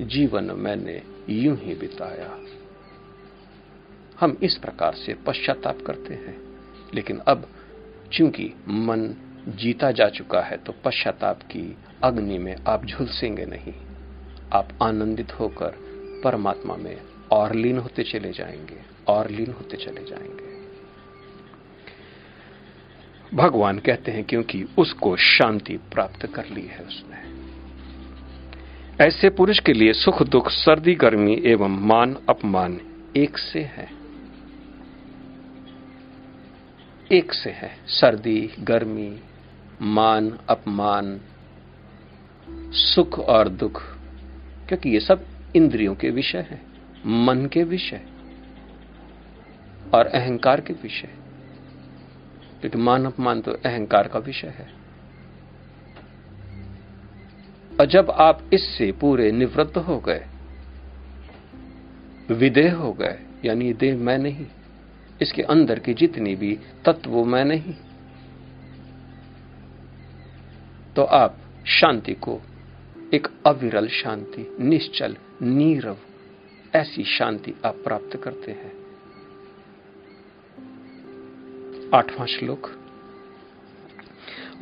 जीवन 0.00 0.44
मैंने 0.44 1.02
यूँ 1.28 1.56
ही 1.56 1.74
बिताया। 1.74 2.38
हम 4.20 4.38
इस 4.42 4.54
प्रकार 4.54 4.94
से 4.94 5.14
पश्चाताप 5.14 5.78
करते 5.86 6.14
हैं। 6.14 6.42
लेकिन 6.94 7.18
अब, 7.18 7.48
चूँकि 8.12 8.54
मन 8.68 9.14
जीता 9.48 9.90
जा 9.90 10.08
चुका 10.08 10.40
है 10.40 10.56
तो 10.56 10.74
पश्चाताप 10.84 11.42
की 11.42 11.76
अग्नि 12.04 12.38
में 12.38 12.56
आप 12.66 12.86
झुलसेंगे 12.86 13.46
नहीं। 13.46 13.74
आप 14.52 14.68
आनंदित 14.82 15.40
होकर 15.40 15.74
परमात्मा 16.24 16.76
में 16.76 17.00
और 17.30 17.54
लीन 17.54 17.78
होते 17.78 18.02
चले 18.02 18.32
जाएँगे, 18.32 18.78
और 19.08 19.30
लीन 19.30 19.52
होते 19.52 19.76
चले 19.76 20.04
जाएँगे। 20.04 20.57
भगवान 23.34 23.78
कहते 23.78 24.12
हैं 24.12 24.24
क्योंकि 24.24 24.66
उसको 24.78 25.16
शांति 25.16 25.76
प्राप्त 25.76 26.26
कर 26.26 26.46
ली 26.46 26.66
है 26.66 26.78
उसने। 26.78 27.38
ऐसे 29.04 29.30
पुरुष 29.30 29.58
के 29.58 29.72
लिए 29.72 29.92
सुख, 29.92 30.22
दुख, 30.22 30.50
सर्दी, 30.50 30.94
गर्मी 30.94 31.42
एवं 31.44 31.80
मान, 31.80 32.16
अपमान 32.28 32.80
एक 33.16 33.38
से 33.38 33.60
है। 33.60 33.88
एक 37.12 37.32
से 37.32 37.50
है। 37.50 37.78
सर्दी, 37.86 38.50
गर्मी, 38.60 39.20
मान, 39.82 40.38
अपमान, 40.48 41.20
सुख 42.72 43.18
और 43.18 43.48
दुख, 43.48 43.82
क्योंकि 44.68 44.88
ये 44.88 45.00
सब 45.00 45.26
इंद्रियों 45.56 45.94
के 45.94 46.10
विषय 46.10 46.38
हैं, 46.38 46.66
मन 47.06 47.46
के 47.46 47.62
विषय 47.62 48.00
और 49.94 50.06
अहंकार 50.06 50.60
के 50.60 50.72
विषय। 50.72 51.27
क्योंकि 52.60 52.78
मान 52.78 53.04
अपमान 53.06 53.40
तो 53.40 53.52
अहंकार 53.52 54.08
का 54.08 54.18
विषय 54.18 54.48
है। 54.48 54.66
और 57.80 57.86
जब 57.86 58.10
आप 58.10 58.50
इससे 58.52 58.90
पूरे 58.92 59.30
निवृत्त 59.32 59.76
हो 59.78 59.98
गए, 59.98 60.26
विदेह 62.30 62.74
हो 62.74 62.92
गए, 62.92 63.18
यानी 63.44 63.72
देह 63.72 63.96
मैं 63.96 64.18
नहीं, 64.18 64.46
इसके 65.22 65.42
अंदर 65.42 65.78
की 65.78 65.94
जितनी 65.94 66.34
भी 66.36 66.58
तत्व 66.84 67.24
मैं 67.24 67.44
नहीं 67.44 67.74
तो 70.96 71.02
आप 71.04 71.36
शांति 71.66 72.12
को, 72.14 72.40
एक 73.14 73.28
अविरल 73.46 73.88
शांति, 73.88 74.46
निश्चल, 74.60 75.16
नीरव, 75.42 75.96
ऐसी 76.74 77.04
शांति 77.04 77.54
आप 77.64 77.74
प्राप्त 77.74 78.16
करते 78.24 78.52
हैं। 78.52 78.72
आठवां 81.94 82.26
श्लोक। 82.26 82.70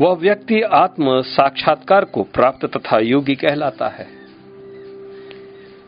वह 0.01 0.15
व्यक्ति 0.15 0.61
आत्म 0.62 1.23
साक्षात्कार 1.23 2.05
को 2.05 2.23
प्राप्त 2.23 2.67
तथा 2.67 2.99
योगी 2.99 3.35
कहलाता 3.35 3.89
है, 3.89 4.07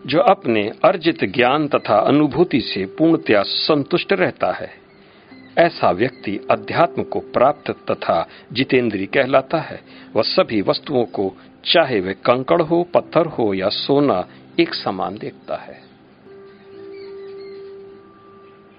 जो 0.07 0.20
अपने 0.20 0.72
अर्जित 0.85 1.24
ज्ञान 1.24 1.68
तथा 1.68 1.98
अनुभूति 1.98 2.61
से 2.61 2.85
पूर्णतया 2.87 3.42
संतुष्ट 3.42 4.12
रहता 4.12 4.53
है। 4.53 4.70
ऐसा 5.59 5.90
व्यक्ति 5.90 6.40
अध्यात्म 6.51 7.03
को 7.03 7.20
प्राप्त 7.20 7.70
तथा 7.70 8.29
जितेंद्री 8.53 9.07
कहलाता 9.07 9.59
है। 9.59 9.81
वह 10.14 10.22
सभी 10.22 10.62
वस्तुओं 10.62 11.05
को, 11.05 11.37
चाहे 11.64 12.01
वे 12.01 12.14
कंकड़ 12.14 12.62
हो, 12.62 12.83
पत्थर 12.83 13.27
हो 13.27 13.55
या 13.55 13.68
सोना, 13.68 14.27
एक 14.61 14.74
समान 14.74 15.18
देखता 15.18 15.57
है। 15.57 15.88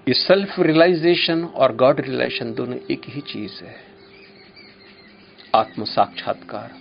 ये 0.10 0.16
सेल्फ 0.16 0.60
रियलाइजेशन 0.60 1.44
और 1.44 1.76
गॉड 1.76 2.02
रियलाइजेशन 2.02 2.54
दोनों 2.54 2.78
एक 2.92 3.02
ही 3.06 3.22
चीज़ 3.22 3.64
है। 3.64 3.76
आत्म 5.56 5.84
साक्षात्कार। 5.84 6.72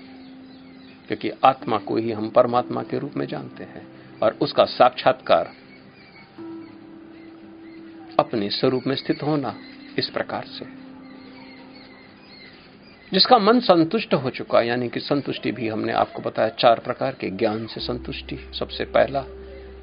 क्योंकि 1.06 1.30
आत्मा 1.44 1.78
को 1.78 1.96
ही 1.96 2.12
हम 2.12 2.30
परमात्मा 2.30 2.82
के 2.82 2.98
रूप 2.98 3.12
में 3.16 3.26
जानते 3.26 3.64
हैं 3.64 3.86
और 4.22 4.38
उसका 4.40 4.64
साक्षात्कार 4.64 5.52
अपने 8.18 8.50
स्वरूप 8.50 8.82
में 8.86 8.96
स्थित 8.96 9.22
होना 9.22 9.56
इस 9.98 10.08
प्रकार 10.08 10.44
से। 10.44 10.64
जिसका 13.12 13.38
मन 13.38 13.60
संतुष्ट 13.60 14.14
हो 14.14 14.30
चुका, 14.30 14.60
यानी 14.60 14.88
कि 14.88 15.00
संतुष्टि 15.00 15.52
भी 15.52 15.68
हमने 15.68 15.92
आपको 15.92 16.22
बताया, 16.22 16.48
चार 16.48 16.78
प्रकार 16.78 17.12
के 17.12 17.30
ज्ञान 17.30 17.66
से 17.66 17.80
संतुष्टि 17.80 18.50
सबसे 18.58 18.84
पहला, 18.84 19.22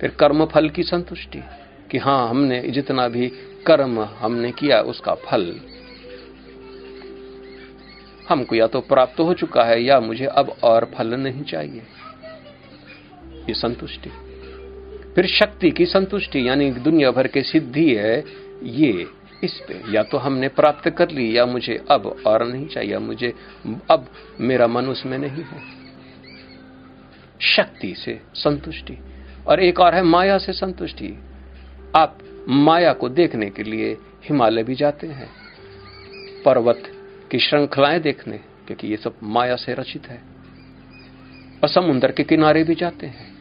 फिर 0.01 0.09
कर्म 0.09 0.45
फल 0.45 0.69
की 0.69 0.83
संतुष्टि 0.83 1.43
कि 1.91 1.97
हाँ, 1.97 2.29
हमने 2.29 2.61
जितना 2.61 3.07
भी 3.07 3.31
कर्म 3.67 3.99
हमने 3.99 4.51
किया, 4.51 4.81
उसका 4.81 5.15
फल 5.15 5.61
हमको 8.29 8.55
या 8.55 8.67
तो 8.67 8.81
प्राप्त 8.81 9.19
हो 9.19 9.33
चुका 9.33 9.63
है 9.63 9.83
या 9.83 9.99
मुझे 9.99 10.25
अब 10.25 10.55
और 10.63 10.91
फल 10.97 11.07
नहीं 11.07 11.43
चाहिए। 11.43 11.81
ये 13.25 13.53
संतुष्टि। 13.53 14.09
फिर 15.15 15.27
शक्ति 15.27 15.71
की 15.71 15.85
संतुष्टि, 15.85 16.47
यानी 16.47 16.71
दुनिया 16.71 17.11
भर 17.11 17.27
के 17.27 17.43
सिद्धि 17.43 17.95
है, 17.95 18.23
ये 18.63 19.07
इस 19.43 19.61
पे। 19.67 19.81
या 19.89 20.03
तो 20.03 20.17
हमने 20.17 20.47
प्राप्त 20.47 20.89
कर 20.89 21.09
ली, 21.09 21.37
या 21.37 21.45
मुझे 21.45 21.85
अब 21.91 22.23
और 22.27 22.47
नहीं 22.47 22.67
चाहिए 22.67 22.97
मुझे 22.97 23.33
अब 23.91 24.07
मेरा 24.39 24.67
मन 24.67 24.85
उसमें 24.85 25.17
नहीं 25.17 25.43
है। 25.43 25.61
शक्ति 27.41 27.95
से 27.95 28.21
संतुष्टि। 28.33 28.97
और 29.47 29.59
एक 29.59 29.79
और 29.79 29.95
है 29.95 30.03
माया 30.03 30.37
से 30.37 30.53
संतुष्टि। 30.53 31.19
आप 31.95 32.19
माया 32.49 32.93
को 32.93 33.09
देखने 33.09 33.49
के 33.49 33.63
लिए 33.63 33.93
हिमालय 34.23 34.63
भी 34.63 34.75
जाते 34.75 35.07
हैं। 35.07 35.29
पर्वत 36.45 36.83
की 37.31 37.39
श्रृंखलाएँ 37.39 37.99
देखने, 37.99 38.37
क्योंकि 38.37 38.87
ये 38.87 38.97
सब 38.97 39.15
माया 39.23 39.55
से 39.55 39.73
रचित 39.73 40.07
है। 40.07 40.21
और 41.63 41.69
समुद्र 41.69 42.11
के 42.11 42.23
किनारे 42.23 42.63
भी 42.63 42.75
जाते 42.75 43.07
हैं। 43.07 43.37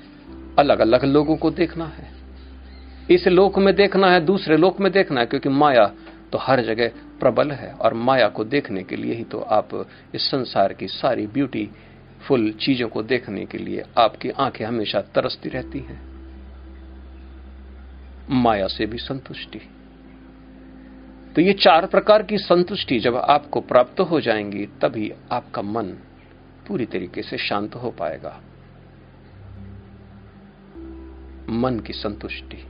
अलग 0.59 0.79
अलग 0.79 1.05
लोगों 1.05 1.37
को 1.37 1.51
देखना 1.51 1.87
है। 1.87 2.11
इस 3.11 3.27
लोक 3.27 3.59
में 3.59 3.75
देखना 3.75 4.11
है, 4.11 4.21
दूसरे 4.21 4.57
लोक 4.57 4.81
में 4.81 4.93
देखना 4.93 5.21
है, 5.21 5.27
क्योंकि 5.27 5.49
माया 5.49 5.93
तो 6.33 6.38
हर 6.38 6.61
जगह 6.61 6.88
प्रबल 7.21 7.51
है। 7.51 7.73
और 7.73 7.95
माया 7.95 8.29
को 8.29 8.45
देखने 8.45 8.83
के 8.83 8.97
लिए 8.97 9.14
ही 9.14 9.25
तो 9.25 9.40
आप 9.40 9.88
इस 10.14 10.23
संसार 10.23 10.73
की 10.73 10.88
सारी 10.88 11.27
ब्यूटी 11.27 11.71
फुल 12.29 12.51
चीज़ों 12.51 12.88
को 12.88 13.03
देखने 13.03 13.47
के 13.47 13.59
लिए 13.59 13.83
आपकी 13.99 14.31
आँखें 14.31 14.64
हमेशा 14.64 15.01
तरसती 15.01 15.49
रहती 15.49 15.79
हैं। 15.79 16.13
माया 18.31 18.67
से 18.67 18.87
भी 18.87 18.99
संतुष्टि। 18.99 19.59
तो 21.35 21.41
ये 21.41 21.53
चार 21.53 21.87
प्रकार 21.87 22.23
की 22.23 22.39
संतुष्टि 22.39 22.99
जब 22.99 23.17
आपको 23.17 23.61
प्राप्त 23.61 24.01
हो 24.01 24.21
जाएँगी, 24.21 24.67
तभी 24.67 25.13
आपका 25.33 25.63
मन 25.63 25.85
पूरी 26.69 26.87
तरीके 26.87 27.23
से 27.23 27.39
शांत 27.39 27.75
हो 27.75 27.91
पाएगा। 27.91 28.41
मन 31.49 31.81
की 31.87 31.93
संतुष्टि। 31.93 32.67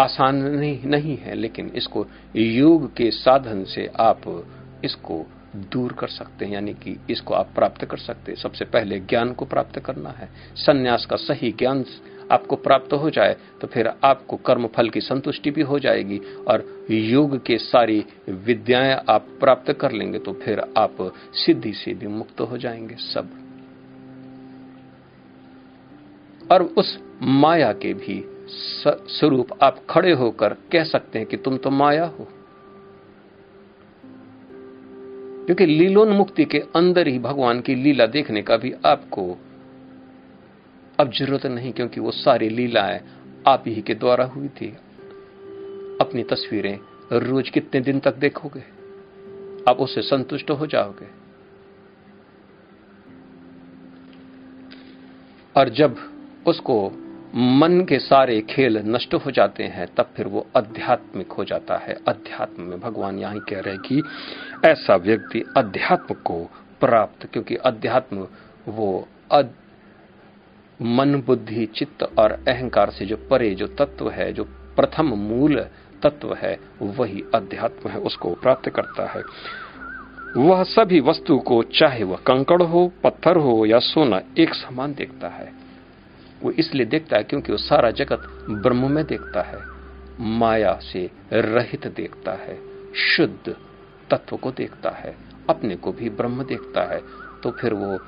आसान 0.00 0.36
नहीं 0.36 0.84
नहीं 0.84 1.18
है, 1.18 1.34
लेकिन 1.34 1.72
इसको 1.74 2.06
योग 2.36 2.96
के 2.96 3.10
साधन 3.10 3.64
से 3.64 3.86
आप 3.86 4.46
इसको 4.84 5.26
दूर 5.56 5.92
कर 5.92 6.08
सकते 6.08 6.44
हैं, 6.44 6.52
यानी 6.52 6.74
कि 6.74 7.00
इसको 7.10 7.34
आप 7.34 7.48
प्राप्त 7.54 7.84
कर 7.84 7.96
सकते 7.96 8.32
हैं। 8.32 8.38
सबसे 8.38 8.64
पहले 8.64 9.00
ज्ञान 9.00 9.32
को 9.32 9.44
प्राप्त 9.44 9.78
करना 9.78 10.10
है। 10.10 10.28
सन्यास 10.54 11.06
का 11.06 11.16
सही 11.16 11.52
ज्ञान 11.52 11.84
आपको 12.30 12.56
प्राप्त 12.56 12.92
हो 12.92 13.10
जाए 13.10 13.36
तो 13.60 13.66
फिर 13.66 13.92
आपको 14.04 14.36
कर्म 14.36 14.66
फल 14.66 14.88
की 14.90 15.00
संतुष्टि 15.00 15.50
भी 15.50 15.62
हो 15.62 15.78
जाएगी 15.78 16.20
और 16.48 16.86
योग 16.90 17.36
के 17.44 17.58
सारी 17.58 18.04
विद्याएँ 18.28 18.94
आप 19.08 19.26
प्राप्त 19.40 19.72
कर 19.72 19.92
लेंगे 19.92 20.18
तो 20.18 20.32
फिर 20.32 20.60
आप 20.76 20.96
सिद्धि 21.34 21.72
से 21.72 21.94
भी 21.94 22.06
मुक्त 22.06 22.40
हो 22.40 22.58
जाएँगे 22.58 22.94
सब। 22.94 23.30
और 26.52 26.62
उस 26.62 26.98
माया 27.22 27.72
के 27.72 27.94
भी 27.94 28.22
स्वरूप 29.08 29.48
आप 29.62 29.82
खड़े 29.90 30.12
होकर 30.12 30.54
कह 30.72 30.84
सकते 30.84 31.18
हैं 31.18 31.28
कि 31.28 31.36
तुम 31.36 31.56
तो 31.56 31.70
माया 31.70 32.04
हो। 32.04 32.28
क्योंकि 35.46 35.66
लीलोन्मुक्ति 35.66 36.44
के 36.44 36.58
अंदर 36.58 37.08
ही 37.08 37.18
भगवान 37.18 37.60
की 37.60 37.74
लीला 37.74 38.06
देखने 38.06 38.42
का 38.42 38.56
भी 38.56 38.72
आपको 38.86 39.38
अब 41.02 41.12
ज़रूरत 41.12 41.46
नहीं 41.46 41.72
क्योंकि 41.72 42.00
वो 42.00 42.10
सारी 42.10 42.48
लीलाएँ 42.48 43.00
आप 43.46 43.64
ही 43.66 43.82
के 43.82 43.94
द्वारा 43.94 44.24
हुई 44.24 44.48
थी। 44.48 44.68
अपनी 46.00 46.22
तस्वीरें 46.22 46.78
रोज 47.12 47.48
कितने 47.50 47.80
दिन 47.80 48.00
तक 48.00 48.16
देखोगे? 48.16 48.62
आप 49.68 49.76
उससे 49.76 50.02
संतुष्ट 50.02 50.50
हो 50.50 50.66
जाओगे। 50.66 51.06
और 55.56 55.68
जब 55.68 55.96
उसको 56.46 56.90
मन 57.34 57.86
के 57.88 57.98
सारे 57.98 58.40
खेल 58.40 58.78
नष्ट 58.78 59.14
हो 59.14 59.30
जाते 59.30 59.64
हैं 59.64 59.86
तब 59.96 60.10
फिर 60.16 60.26
वो 60.26 60.46
आध्यात्मिक 60.56 61.32
हो 61.32 61.44
जाता 61.44 61.76
है। 61.76 61.94
अध्यात्म 62.08 62.62
में 62.62 62.80
भगवान 62.80 63.18
यहाँ 63.18 63.40
कह 63.40 63.60
रहे 63.60 63.78
कि 63.78 64.02
ऐसा 64.64 64.96
व्यक्ति 64.96 65.44
अध्यात्म 65.56 66.14
को 66.14 66.50
प्राप्त 66.80 67.26
क्योंकि 67.26 67.56
अध्यात्म 67.56 68.28
वो 68.68 69.08
अद, 69.32 69.54
मन, 70.82 71.22
बुद्धि, 71.26 71.66
चित्त 71.66 72.02
और 72.18 72.32
अहंकार 72.32 72.90
से 72.90 73.06
जो 73.06 73.16
परे 73.16 73.54
जो 73.54 73.66
तत्व 73.66 74.10
है, 74.10 74.32
जो 74.32 74.44
प्रथम 74.76 75.04
मूल 75.04 75.60
तत्व 76.02 76.34
है, 76.34 76.60
वही 76.82 77.24
अध्यात्म 77.34 77.90
है, 77.90 77.98
उसको 77.98 78.34
प्राप्त 78.34 78.68
करता 78.68 79.06
है। 79.06 79.22
वह 80.36 80.62
सभी 80.62 81.00
वस्तु 81.00 81.38
को 81.38 81.62
चाहे 81.62 82.04
वह 82.04 82.16
कंकड़ 82.16 82.62
हो, 82.62 82.92
पत्थर 83.04 83.36
हो 83.36 83.66
या 83.66 83.78
सोना, 83.78 84.20
एक 84.38 84.54
समान 84.54 84.94
देखता 84.94 85.28
है। 85.28 85.52
वो 86.42 86.50
इसलिए 86.50 86.86
देखता 86.86 87.16
है 87.16 87.22
क्योंकि 87.22 87.52
वो 87.52 87.58
सारा 87.58 87.90
जगत 87.90 88.46
ब्रह्म 88.50 88.90
में 88.90 89.06
देखता 89.06 89.42
है, 89.42 89.58
माया 90.20 90.78
से 90.92 91.10
रहित 91.32 91.86
देखता 91.86 92.32
है, 92.32 92.58
शुद्ध 92.94 93.56
तत्व 94.10 94.36
को 94.36 94.50
देखता 94.50 94.90
है, 94.90 95.16
अपने 95.50 95.76
को 95.76 95.92
भी 95.92 96.10
ब्रह्म 96.10 96.44
देखता 96.44 96.82
है। 96.82 97.02
तो 97.42 97.50
फिर 97.50 97.74
वो 97.74 97.98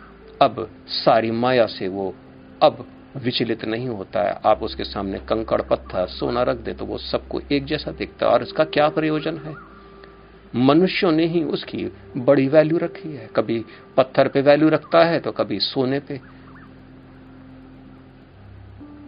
अब 0.43 0.71
सारी 0.87 1.31
माया 1.31 1.67
से 1.67 1.89
वो 1.89 2.15
अब 2.63 2.87
विचलित 3.17 3.65
नहीं 3.65 3.89
होता 3.89 4.23
है। 4.23 4.41
आप 4.47 4.63
उसके 4.63 4.85
सामने 4.85 5.19
कंकड़ 5.19 5.63
पत्थर, 5.63 6.07
सोना 6.07 6.43
रख 6.43 6.57
दे 6.57 6.73
तो 6.73 6.85
वो 6.85 6.99
सबको 6.99 7.41
एक 7.53 7.65
जैसा 7.65 7.91
दिखता 7.91 8.27
है। 8.27 8.33
और 8.33 8.43
इसका 8.43 8.65
क्या 8.65 8.89
प्रयोजन 8.89 9.37
है? 9.37 9.55
मनुष्यों 10.57 11.13
ने 11.13 11.27
ही 11.27 11.45
उसकी 11.45 11.93
बड़ी 12.17 12.49
वैल्यू 12.49 12.79
रखी 12.79 13.13
है। 13.13 13.29
कभी 13.37 13.65
पत्थर 13.97 14.29
पे 14.29 14.41
वैल्यू 14.41 14.69
रखता 14.69 15.05
है 15.05 15.21
तो 15.21 15.33
कभी 15.33 15.59
सोने 15.59 16.01
पे। 16.01 16.21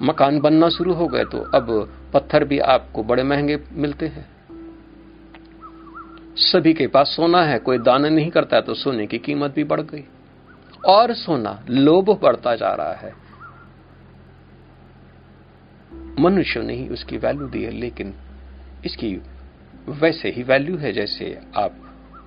मकान 0.03 0.41
बनना 0.41 0.69
शुरू 0.69 0.93
हो 0.93 1.07
गए 1.07 1.25
तो 1.25 1.39
अब 1.39 1.93
पत्थर 2.15 2.45
भी 2.45 2.59
आपको 2.59 3.03
बड़े 3.03 3.23
महँगे 3.23 3.61
मिलते 3.73 4.07
हैं। 4.07 4.29
सभी 6.37 6.75
के 6.75 6.87
पास 6.87 7.07
सोना 7.09 7.43
है, 7.43 7.59
कोई 7.59 7.79
दान 7.79 8.07
नहीं 8.07 8.31
करता 8.31 8.61
तो 8.61 8.75
सोने 8.75 9.07
की 9.07 9.19
कीमत 9.19 9.55
भी 9.55 9.65
बढ़ 9.65 9.81
गई। 9.81 10.05
और 10.87 11.15
सोना 11.15 11.65
लोभ 11.71 12.19
बढ़ता 12.23 12.55
जा 12.55 12.75
रहा 12.75 12.93
है। 12.93 13.26
मनुष्य 16.21 16.63
ने 16.63 16.75
ही 16.75 16.89
उसकी 16.89 17.17
वैल्यू 17.17 17.47
दी 17.47 17.63
है, 17.63 17.71
लेकिन 17.71 18.15
इसकी 18.85 19.23
वैसे 19.89 20.31
ही 20.31 20.43
वैल्यू 20.43 20.77
है 20.77 20.93
जैसे 20.93 21.41
आप 21.57 21.77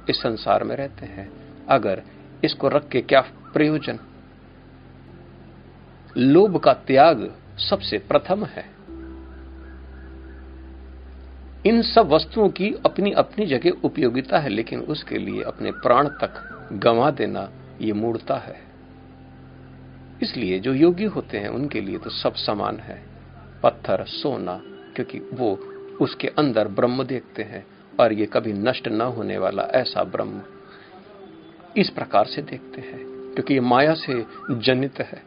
इस 0.10 0.16
संसार 0.16 0.64
में 0.64 0.76
रहते 0.76 1.06
हैं। 1.06 1.32
अगर 1.70 2.02
इसको 2.44 2.68
रख 2.68 2.90
के 2.90 3.02
क्या 3.02 3.22
प्रयोजन? 3.54 4.00
लोभ 6.18 6.58
का 6.58 6.74
त्याग 6.74 7.36
सबसे 7.58 7.98
प्रथम 7.98 8.46
है। 8.46 8.66
इन 11.66 11.82
सब 11.82 12.08
वस्तुओं 12.08 12.50
की 12.50 12.74
अपनी 12.86 13.12
अपनी 13.12 13.46
जगह 13.46 13.70
उपयोगिता 13.70 14.40
है, 14.40 14.50
लेकिन 14.50 14.80
उसके 14.80 15.18
लिए 15.18 15.42
अपने 15.42 15.72
प्राण 15.72 16.08
तक 16.08 16.68
गंवा 16.74 17.12
देना 17.12 17.52
ये 17.82 17.94
मूर्ता 17.94 18.38
है। 18.38 18.62
इसलिए 20.22 20.60
जो 20.60 20.74
योगी 20.74 21.06
होते 21.06 21.38
हैं, 21.38 21.50
उनके 21.50 21.82
लिए 21.82 21.98
तो 21.98 22.10
सब 22.10 22.36
समान 22.36 22.78
है। 22.78 23.09
पत्थर, 23.64 24.06
सोना, 24.06 24.62
क्योंकि 24.96 25.20
वो 25.34 25.60
उसके 26.02 26.28
अंदर 26.28 26.68
ब्रह्म 26.68 27.04
देखते 27.04 27.44
हैं 27.44 27.66
और 28.00 28.14
ये 28.14 28.26
कभी 28.26 28.54
नष्ट 28.54 28.88
न 28.88 29.02
होने 29.02 29.38
वाला 29.38 29.64
ऐसा 29.64 30.04
ब्रह्म 30.04 30.42
इस 31.78 31.90
प्रकार 31.90 32.26
से 32.26 32.42
देखते 32.42 32.82
हैं, 32.82 33.00
क्योंकि 33.34 33.54
ये 33.54 33.60
माया 33.60 33.94
से 33.94 34.26
जनित 34.52 35.00
है। 35.00 35.24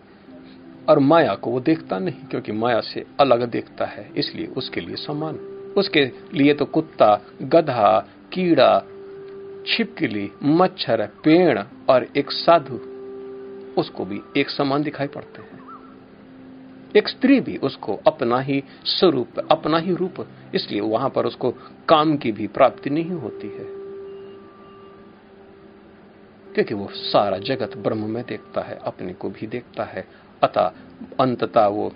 और 0.89 0.99
माया 0.99 1.35
को 1.35 1.51
वो 1.51 1.61
देखता 1.61 1.99
नहीं, 1.99 2.25
क्योंकि 2.31 2.53
माया 2.53 2.81
से 2.81 3.05
अलग 3.21 3.43
देखता 3.51 3.85
है, 3.85 4.11
इसलिए 4.17 4.47
उसके 4.47 4.81
लिए 4.81 4.97
समान। 4.97 5.35
उसके 5.77 6.11
लिए 6.35 6.55
तो 6.55 6.65
कुत्ता, 6.65 7.21
गधा, 7.43 8.07
कीड़ा, 8.33 8.83
छिपकली, 9.67 10.31
मच्छर, 10.45 11.07
पेड़ 11.25 11.59
और 11.89 12.07
एक 12.17 12.31
साधु, 12.31 12.81
उसको 13.81 14.05
भी 14.05 14.21
एक 14.37 14.51
समान 14.51 14.83
दिखाई 14.83 15.07
पड़ते 15.07 15.43
हैं। 15.43 15.52
एक 16.97 17.09
स्त्री 17.09 17.41
भी 17.41 17.57
उसको 17.57 18.01
अपना 18.07 18.41
ही 18.41 18.65
स्वरूप, 18.85 19.29
अपना 19.51 19.79
ही 19.79 19.95
रूप, 19.95 20.29
इसलिए 20.55 20.81
वहाँ 20.81 21.11
पर 21.11 21.27
उसको 21.27 21.51
काम 21.89 22.17
की 22.17 22.33
भी 22.33 22.47
प्राप्ति 22.47 22.91
नहीं 22.91 23.11
होती 23.11 23.47
है। 23.47 23.83
क्योंकि 26.55 26.75
वो 26.75 26.89
सारा 26.93 27.39
जगत 27.39 27.77
ब्रह्म 27.77 28.11
में 28.11 28.25
देखता 28.29 28.61
है, 28.61 28.79
अपने 28.85 29.13
को 29.13 29.31
भी 29.31 29.47
देखता 29.47 29.85
है। 29.85 30.09
अतः 30.43 30.73
अंततः 31.21 31.67
वो, 31.67 31.93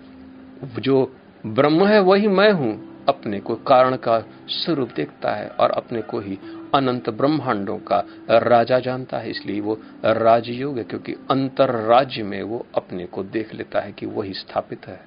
जो 0.78 1.16
ब्रह्म 1.46 1.86
है, 1.86 2.00
वही 2.00 2.28
मैं 2.28 2.52
हूँ। 2.52 2.96
अपने 3.08 3.40
को 3.40 3.54
कारण 3.54 3.96
का 3.96 4.20
स्वरूप 4.48 4.90
देखता 4.96 5.30
है 5.30 5.48
और 5.48 5.70
अपने 5.70 6.02
को 6.02 6.20
ही 6.20 6.38
अनंत 6.74 7.10
ब्रह्मांडों 7.10 7.78
का 7.78 8.04
राजा 8.30 8.78
जानता 8.80 9.18
है, 9.18 9.30
इसलिए 9.30 9.60
वो 9.60 9.78
राजयोग 10.04 10.78
है, 10.78 10.84
क्योंकि 10.84 11.12
अंतर 11.30 11.70
राज्य 11.88 12.22
में 12.22 12.42
वो 12.42 12.66
अपने 12.74 13.06
को 13.06 13.22
देख 13.22 13.54
लेता 13.54 13.80
है 13.80 13.92
कि 13.92 14.06
वही 14.06 14.32
स्थापित 14.34 14.86
है। 14.86 15.00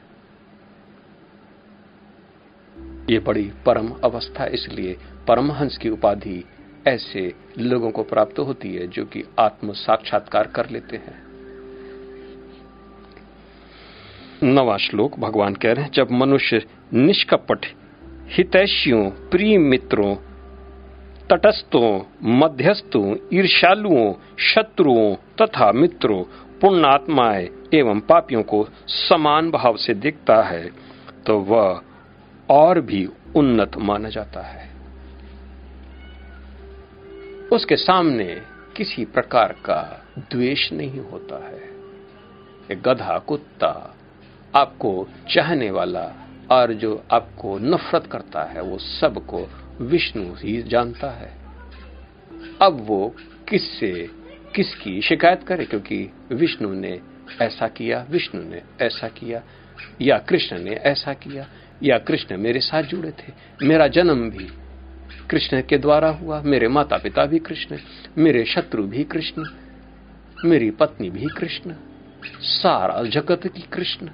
ये 3.09 3.19
बड़ी 3.19 3.51
परम 3.65 3.89
अवस्था, 4.03 4.45
इसलिए 4.45 4.97
परमहंस 5.27 5.77
की 5.77 5.89
उपाधि 5.89 6.43
ऐसे 6.87 7.33
लोगों 7.57 7.91
को 7.91 8.03
प्राप्त 8.03 8.39
होती 8.39 8.73
है 8.75 8.87
जो 8.87 9.05
कि 9.05 9.23
आत्म 9.39 9.73
साक्षात्कार 9.73 10.47
कर 10.47 10.69
लेते 10.69 10.97
हैं। 10.97 11.17
नवा 14.43 14.77
श्लोक 14.77 15.19
भगवान 15.19 15.55
कह 15.55 15.71
रहे 15.73 15.83
हैं, 15.83 15.91
जब 15.91 16.11
मनुष्य 16.11 16.61
निष्कपट 16.93 17.65
हितैषियों, 18.27 19.09
प्रिय 19.09 19.57
मित्रों 19.57 20.15
तटस्थों, 21.31 22.01
मध्यस्थों 22.23 23.15
ईर्षालुओं 23.33 24.13
शत्रुओं 24.39 25.15
तथा 25.41 25.71
मित्रों, 25.71 26.23
पुण्यात्माएँ 26.59 27.49
एवं 27.73 27.99
पापियों 27.99 28.43
को 28.43 28.67
समान 28.87 29.51
भाव 29.51 29.77
से 29.77 29.93
दिखता 29.93 30.41
है 30.43 30.69
तो 31.25 31.37
वह 31.39 31.81
और 32.49 32.81
भी 32.81 33.07
उन्नत 33.35 33.77
माना 33.77 34.09
जाता 34.09 34.41
है। 34.41 34.67
उसके 37.51 37.75
सामने 37.75 38.41
किसी 38.77 39.05
प्रकार 39.05 39.51
का 39.65 39.81
द्वेष 40.19 40.71
नहीं 40.73 40.99
होता 41.01 41.45
है। 41.47 42.81
गधा, 42.81 43.17
कुत्ता 43.19 43.95
आपको 44.55 45.07
चाहने 45.29 45.71
वाला 45.71 46.11
और 46.51 46.73
जो 46.73 47.03
आपको 47.11 47.57
नफरत 47.59 48.07
करता 48.07 48.43
है, 48.43 48.61
वो 48.61 48.77
सबको 48.77 49.47
विष्णु 49.81 50.33
ही 50.33 50.61
जानता 50.61 51.11
है। 51.11 51.37
अब 52.61 52.77
वो 52.81 53.15
किससे, 53.49 54.09
किसकी 54.55 55.01
शिकायत 55.01 55.43
करे? 55.43 55.65
क्योंकि 55.65 56.13
विष्णु 56.31 56.73
ने 56.73 56.99
ऐसा 57.41 57.67
किया, 57.67 58.05
विष्णु 58.09 58.41
ने 58.41 58.61
ऐसा 58.81 59.07
किया, 59.07 59.43
या 60.01 60.17
कृष्ण 60.17 60.59
ने 60.59 60.71
ऐसा 60.71 61.13
किया, 61.13 61.47
या 61.83 61.97
कृष्ण 61.97 62.37
मेरे 62.37 62.59
साथ 62.59 62.83
जुड़े 62.83 63.11
थे, 63.11 63.33
मेरा 63.65 63.87
जन्म 63.87 64.29
भी 64.29 64.47
कृष्ण 65.29 65.61
के 65.61 65.77
द्वारा 65.77 66.09
हुआ, 66.09 66.41
मेरे 66.41 66.67
माता 66.67 66.97
पिता 66.97 67.25
भी 67.25 67.39
कृष्ण, 67.39 67.77
मेरे 68.17 68.45
शत्रु 68.45 68.83
भी 68.83 69.03
कृष्ण, 69.03 69.43
मेरी 70.45 70.71
पत्नी 70.71 71.09
भी 71.09 71.25
कृष्ण, 71.25 71.73
सारा 72.39 73.03
जगत 73.03 73.47
की 73.47 73.61
कृष्ण। 73.61 74.09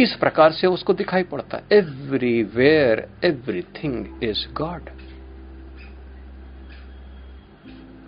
इस 0.00 0.14
प्रकार 0.14 0.52
से 0.52 0.66
उसको 0.66 0.94
दिखाई 0.94 1.22
पड़ता 1.22 1.56
है। 1.56 1.64
एवरीवेयर 1.72 3.08
एवरीथिंग 3.24 4.24
इज़ 4.24 4.52
गॉड 4.52 4.82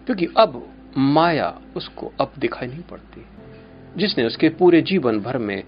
क्योंकि 0.07 0.27
अब 0.37 0.75
माया 0.97 1.61
उसको 1.77 2.13
अब 2.21 2.33
दिखाई 2.39 2.69
नहीं 2.69 2.83
पड़ती। 2.83 3.27
जिसने 3.97 4.25
उसके 4.25 4.49
पूरे 4.49 4.83
जीवन 4.83 5.21
भर 5.21 5.39
में 5.39 5.65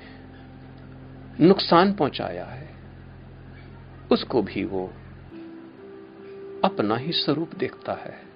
नुकसान 1.41 1.93
पहुँचाया 1.93 2.45
है, 2.45 2.71
उसको 4.13 4.43
भी 4.43 4.65
वो 4.65 4.95
अपना 6.65 6.97
ही 6.97 7.13
स्वरूप 7.13 7.55
देखता 7.55 7.93
है। 7.93 8.30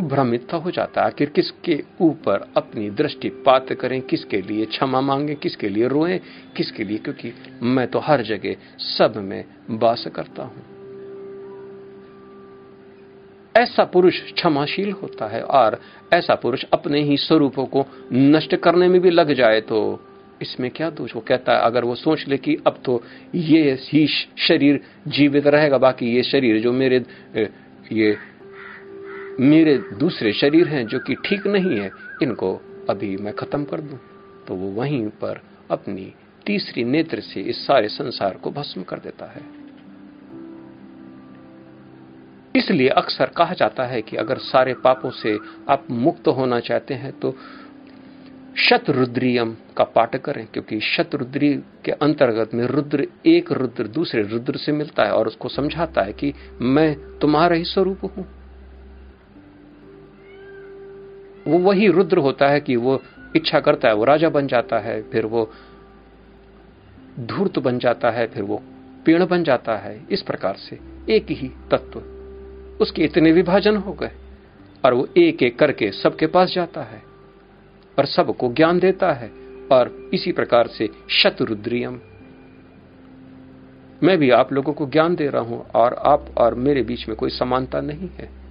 भ्रमित 0.00 0.52
हो 0.54 0.70
जाता 0.70 1.00
है। 1.00 1.06
आखिर 1.06 1.28
किसके 1.28 1.82
ऊपर 2.00 2.46
अपनी 2.56 2.88
दृष्टि 2.90 3.28
पात 3.46 3.72
करें? 3.72 4.00
किसके 4.02 4.40
लिए 4.42 4.66
क्षमा 4.66 5.00
मांगे? 5.00 5.34
किसके 5.34 5.68
लिए 5.68 5.88
रोए? 5.88 6.18
किसके 6.56 6.84
लिए? 6.84 6.98
क्योंकि 6.98 7.32
मैं 7.62 7.86
तो 7.86 7.98
हर 7.98 8.22
जगह 8.22 8.56
सब 8.78 9.14
में 9.18 9.44
वास 9.70 10.06
करता 10.14 10.42
हूँ। 10.42 10.64
ऐसा 13.54 13.84
पुरुष 13.84 14.20
क्षमाशील 14.32 14.92
होता 14.92 15.26
है 15.26 15.42
और 15.42 15.80
ऐसा 16.12 16.34
पुरुष 16.34 16.64
अपने 16.72 17.00
ही 17.02 17.16
स्वरूपों 17.16 17.64
को 17.66 17.84
नष्ट 18.12 18.54
करने 18.56 18.88
में 18.88 19.00
भी 19.00 19.10
लग 19.10 19.32
जाए 19.32 19.60
तो 19.60 19.78
इसमें 20.42 20.70
क्या 20.70 20.90
दोष? 20.90 21.14
वो 21.14 21.20
कहता 21.20 21.52
है, 21.52 21.60
अगर 21.60 21.84
वो 21.84 21.94
सोच 21.94 22.24
ले 22.28 22.36
कि 22.36 22.56
अब 22.66 22.78
तो 22.84 23.02
ये 23.34 23.72
ही 23.82 24.06
शरीर 24.38 24.80
जीवित 25.08 25.46
रहेगा, 25.46 25.78
बाकी 25.78 26.14
ये 26.16 26.22
शरीर 26.22 26.60
जो 26.62 26.72
मेरे 26.72 27.04
ये 27.92 28.16
मेरे 29.38 29.76
दूसरे 29.98 30.32
शरीर 30.32 30.68
हैं 30.68 30.86
जो 30.86 30.98
कि 30.98 31.14
ठीक 31.24 31.46
नहीं 31.46 31.78
है, 31.78 31.90
इनको 32.22 32.54
अभी 32.90 33.16
मैं 33.16 33.32
खत्म 33.34 33.64
कर 33.64 33.80
दूँ। 33.80 33.98
तो 34.48 34.54
वो 34.54 34.70
वहीं 34.72 35.06
पर 35.20 35.40
अपनी 35.70 36.12
तीसरी 36.46 36.84
नेत्र 36.84 37.20
से 37.20 37.40
इस 37.42 37.66
सारे 37.66 37.88
संसार 37.88 38.36
को 38.36 38.50
भस्म 38.50 38.82
कर 38.82 38.98
देता 38.98 39.26
है। 39.26 39.42
इसलिए 42.54 42.88
अक्सर 42.88 43.30
कहा 43.36 43.54
जाता 43.54 43.84
है 43.84 44.00
कि 44.02 44.16
अगर 44.16 44.38
सारे 44.42 44.74
पापों 44.74 45.10
से 45.12 45.36
आप 45.70 45.86
मुक्त 45.90 46.28
होना 46.28 46.60
चाहते 46.60 46.94
हैं 46.94 47.12
तो 47.12 47.34
शतरुद्रियम 48.60 49.54
का 49.76 49.84
पाठ 49.86 50.16
करें, 50.16 50.46
क्योंकि 50.46 50.80
शतरुद्री 50.80 51.54
के 51.84 51.92
अंतर्गत 51.92 52.54
में 52.54 52.64
रुद्र 52.66 53.06
एक 53.26 53.52
रुद्र 53.52 53.86
दूसरे 53.88 54.22
रुद्र 54.22 54.56
से 54.56 54.72
मिलता 54.72 55.04
है 55.04 55.12
और 55.12 55.26
उसको 55.26 55.48
समझाता 55.48 56.02
है 56.02 56.12
कि 56.12 56.32
मैं 56.60 56.94
तुम्हारा 57.18 57.56
ही 57.56 57.64
स्वरूप 57.64 58.04
हूँ। 58.06 58.26
वो 61.48 61.58
वही 61.58 61.88
रुद्र 61.88 62.18
होता 62.18 62.48
है 62.48 62.60
कि 62.60 62.76
वो 62.76 63.02
इच्छा 63.36 63.60
करता 63.60 63.88
है, 63.88 63.94
वो 63.94 64.04
राजा 64.04 64.28
बन 64.28 64.46
जाता 64.46 64.78
है, 64.78 65.02
फिर 65.02 65.26
वो 65.26 65.50
धूर्त 67.20 67.58
बन 67.58 67.78
जाता 67.78 68.10
है, 68.10 68.26
फिर 68.26 68.42
वो 68.42 68.62
पेड़ 69.06 69.22
बन 69.24 69.44
जाता 69.44 69.76
है, 69.76 70.00
इस 70.10 70.22
प्रकार 70.22 70.56
से 70.56 70.78
एक 71.10 71.30
ही 71.30 71.48
तत्व। 71.70 72.00
उसके 72.80 73.04
इतने 73.04 73.32
विभाजन 73.32 73.76
हो 73.76 73.92
गए 73.92 74.10
और 74.84 74.94
वो 74.94 75.08
एक 75.16 75.42
एक 75.42 75.58
करके 75.58 75.90
सबके 75.92 76.26
पास 76.26 76.52
जाता 76.54 76.82
है 76.82 77.02
और 77.98 78.06
सबको 78.06 78.52
ज्ञान 78.52 78.78
देता 78.78 79.12
है 79.12 79.30
और 79.72 80.10
इसी 80.14 80.32
प्रकार 80.32 80.66
से 80.66 80.88
शतरुद्रियम। 81.10 82.00
मैं 84.02 84.18
भी 84.18 84.30
आप 84.30 84.52
लोगों 84.52 84.72
को 84.72 84.86
ज्ञान 84.86 85.14
दे 85.14 85.28
रहा 85.28 85.42
हूँ 85.42 85.66
और 85.74 85.94
आप 85.94 86.26
और 86.38 86.54
मेरे 86.54 86.82
बीच 86.82 87.08
में 87.08 87.16
कोई 87.16 87.30
समानता 87.30 87.80
नहीं 87.80 88.08
है। 88.08 88.47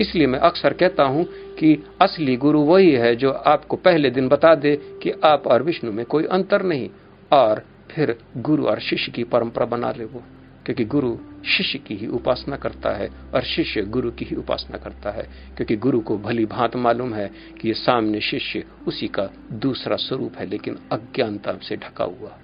इसलिए 0.00 0.26
मैं 0.26 0.38
अक्सर 0.38 0.72
कहता 0.72 1.04
हूँ 1.04 1.24
कि 1.58 1.84
असली 2.02 2.36
गुरु 2.36 2.60
वही 2.60 2.90
है 2.90 3.16
जो 3.16 3.30
आपको 3.30 3.76
पहले 3.76 4.10
दिन 4.10 4.28
बता 4.28 4.54
दे 4.54 4.76
कि 4.76 5.10
आप 5.24 5.46
और 5.46 5.62
विष्णु 5.62 5.92
में 5.92 6.04
कोई 6.06 6.24
अंतर 6.24 6.62
नहीं, 6.62 6.90
और 7.32 7.64
फिर 7.90 8.18
गुरु 8.36 8.66
और 8.66 8.80
शिष्य 8.80 9.12
की 9.12 9.24
परंपरा 9.24 9.66
बना 9.66 9.90
ले 9.90 10.04
वो, 10.04 10.22
क्योंकि 10.64 10.84
गुरु 10.84 11.16
शिष्य 11.44 11.78
की 11.78 11.96
ही 11.96 12.06
उपासना 12.06 12.56
करता 12.56 12.90
है, 12.90 13.08
और 13.34 13.42
शिष्य 13.42 13.82
गुरु 13.82 14.10
की 14.10 14.24
ही 14.24 14.36
उपासना 14.36 14.78
करता 14.78 15.10
है, 15.10 15.22
क्योंकि 15.56 15.76
गुरु 15.76 16.00
को 16.00 16.18
भली 16.18 16.46
भांत 16.46 16.76
मालूम 16.76 17.14
है 17.14 17.30
कि 17.60 17.68
ये 17.68 17.74
सामने 17.74 18.20
शिष्य 18.20 18.64
उसी 18.86 19.08
का 19.08 19.28
दूसरा 19.52 19.96
स्वरूप 19.96 20.36
है, 20.36 20.46
लेकिन 20.46 20.78
अज्ञानता 20.92 21.58
से 21.62 21.76
ढका 21.76 22.04
हुआ। 22.04 22.38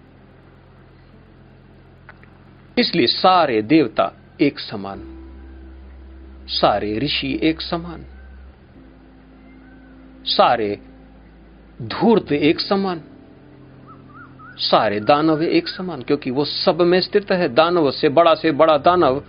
इसलिए 2.78 3.06
सारे 3.06 3.62
देवता 3.62 4.12
एक 4.40 4.58
समान। 4.58 5.21
सारे 6.52 6.98
ऋषि 6.98 7.40
एक 7.42 7.60
समान। 7.60 8.04
सारे 10.24 10.80
धूर्त 11.82 12.32
एक 12.32 12.60
समान। 12.60 13.00
सारे 14.56 15.00
दानव 15.00 15.42
एक 15.42 15.68
समान, 15.68 16.02
क्योंकि 16.02 16.30
वो 16.30 16.44
सब 16.44 16.80
में 16.80 17.00
स्थित 17.00 17.32
है। 17.32 17.54
दानव 17.54 17.90
से 17.90 18.08
बड़ा 18.08 18.34
से 18.34 18.52
बड़ा 18.52 18.78
दानव। 18.78 19.24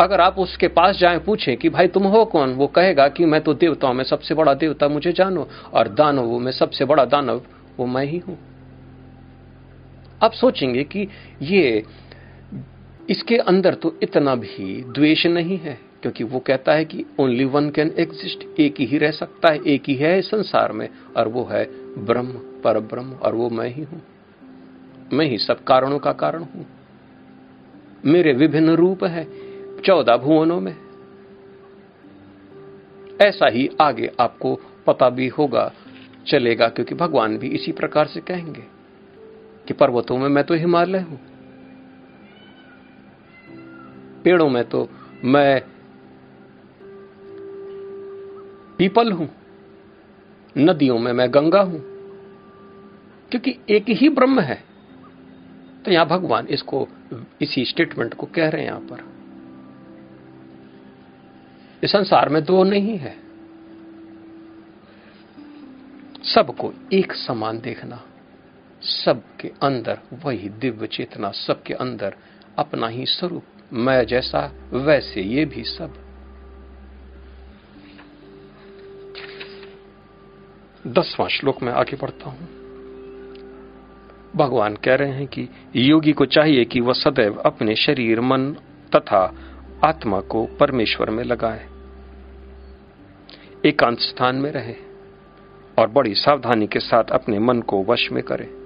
अगर 0.00 0.20
आप 0.20 0.38
उसके 0.38 0.68
पास 0.68 0.96
जाए, 0.96 1.18
पूछें 1.18 1.56
कि 1.56 1.68
भाई 1.68 1.88
तुम 1.88 2.04
हो 2.04 2.24
कौन? 2.24 2.52
वो 2.52 2.66
कहेगा 2.66 3.08
कि 3.08 3.24
मैं 3.24 3.40
तो 3.40 3.54
देवताओं 3.54 3.94
में 3.94 4.04
सबसे 4.04 4.34
बड़ा 4.34 4.54
देवता, 4.54 4.88
मुझे 4.88 5.12
जानो। 5.12 5.48
और 5.72 5.88
दानवों 5.88 6.38
में 6.38 6.52
सबसे 6.52 6.84
बड़ा 6.84 7.04
दानव, 7.04 7.42
वो 7.76 7.86
मैं 7.86 8.04
ही 8.04 8.18
हूँ। 8.18 8.38
आप 10.24 10.32
सोचेंगे 10.32 10.84
कि 10.84 11.08
ये 11.42 11.84
इसके 13.08 13.36
अंदर 13.36 13.74
तो 13.74 13.94
इतना 14.02 14.34
भी 14.34 14.82
द्वेष 14.88 15.24
नहीं 15.26 15.58
है, 15.58 15.78
क्योंकि 16.02 16.24
वो 16.24 16.38
कहता 16.38 16.72
है 16.72 16.84
कि 16.84 17.04
ओनली 17.20 17.44
वन 17.44 17.70
कैन 17.70 17.94
एग्जिस्ट 17.98 18.60
एक 18.60 18.80
ही 18.80 18.98
रह 18.98 19.10
सकता 19.10 19.52
है, 19.52 19.60
एक 19.64 19.88
ही 19.88 19.94
है 19.94 20.20
संसार 20.22 20.72
में, 20.72 20.88
और 21.16 21.28
वो 21.28 21.44
है 21.44 21.64
ब्रह्म 22.04 22.40
पर 22.64 22.78
ब्रह्म 22.80 23.12
और 23.12 23.34
वो 23.34 23.48
मैं 23.50 23.68
ही 23.68 23.82
हूँ। 23.82 24.02
मैं 25.12 25.26
ही 25.26 25.38
सब 25.38 25.64
कारणों 25.64 25.98
का 25.98 26.12
कारण 26.12 26.42
हूँ। 26.44 26.66
मेरे 28.04 28.32
विभिन्न 28.32 28.74
रूप 28.74 29.04
है, 29.04 29.26
चौदह 29.84 30.16
भुवनों 30.16 30.60
में। 30.60 30.76
ऐसा 33.22 33.48
ही 33.48 33.68
आगे 33.80 34.10
आपको 34.20 34.54
पता 34.86 35.08
भी 35.10 35.28
होगा, 35.28 35.70
चलेगा, 36.26 36.68
क्योंकि 36.68 36.94
भगवान 36.94 37.36
भी 37.38 37.48
इसी 37.48 37.72
प्रकार 37.72 38.06
से 38.06 38.20
कहेंगे 38.20 38.62
कि 39.68 39.74
पर्वतों 39.74 40.18
में 40.18 40.28
मैं 40.28 40.44
तो 40.44 40.54
हिमालय 40.54 41.00
हूँ। 41.00 41.18
पेड़ों 44.24 44.48
में 44.48 44.64
तो 44.64 44.88
मैं 45.24 45.60
पीपल 48.78 49.12
हूँ, 49.12 49.28
नदियों 50.56 50.98
में 50.98 51.12
मैं 51.12 51.28
गंगा 51.34 51.60
हूँ, 51.60 51.80
क्योंकि 53.30 53.56
एक 53.70 53.88
ही 53.90 54.08
ब्रह्म 54.08 54.40
है। 54.40 54.62
तो 55.84 55.90
यहाँ 55.90 56.06
भगवान 56.06 56.46
इसको, 56.46 56.86
इसी 57.42 57.64
स्टेटमेंट 57.64 58.14
को 58.14 58.26
कह 58.26 58.48
रहे 58.48 58.62
हैं 58.62 58.68
यहाँ 58.68 58.80
पर। 58.82 59.04
इस 61.82 61.92
संसार 61.92 62.28
में 62.28 62.42
दो 62.44 62.62
नहीं 62.64 62.96
है। 62.98 63.14
सबको 66.24 66.72
एक 66.92 67.12
समान 67.12 67.60
देखना, 67.60 68.02
सबके 68.82 69.48
अंदर 69.62 69.98
वही 70.24 70.48
दिव्य 70.48 70.86
चेतना, 70.86 71.30
सबके 71.30 71.74
अंदर 71.74 72.16
अपना 72.58 72.88
ही 72.88 73.06
स्वरूप। 73.06 73.44
मैं 73.72 74.06
जैसा, 74.06 74.52
वैसे 74.72 75.22
ये 75.22 75.44
भी 75.44 75.64
सब। 75.64 75.94
दसवां 80.86 81.28
श्लोक 81.28 81.62
में 81.62 81.72
आगे 81.72 81.96
बढ़ता 81.96 82.30
हूँ। 82.30 82.60
भगवान 84.36 84.76
कह 84.76 84.94
रहे 84.94 85.10
हैं 85.10 85.26
कि 85.26 85.48
योगी 85.76 86.12
को 86.12 86.26
चाहिए 86.26 86.64
कि 86.64 86.80
वह 86.80 86.92
सदैव 86.92 87.36
अपने 87.36 87.76
शरीर, 87.76 88.20
मन 88.20 88.52
तथा 88.96 89.34
आत्मा 89.84 90.20
को 90.20 90.46
परमेश्वर 90.46 91.10
में 91.10 91.24
लगाए। 91.24 91.68
एकांत 93.64 93.98
स्थान 93.98 94.36
में 94.36 94.50
रहे 94.52 94.74
और 95.78 95.88
बड़ी 95.88 96.14
सावधानी 96.14 96.66
के 96.66 96.80
साथ 96.80 97.04
अपने 97.04 97.38
मन 97.38 97.60
को 97.60 97.84
वश 97.84 98.12
में 98.12 98.22
करे। 98.22 98.59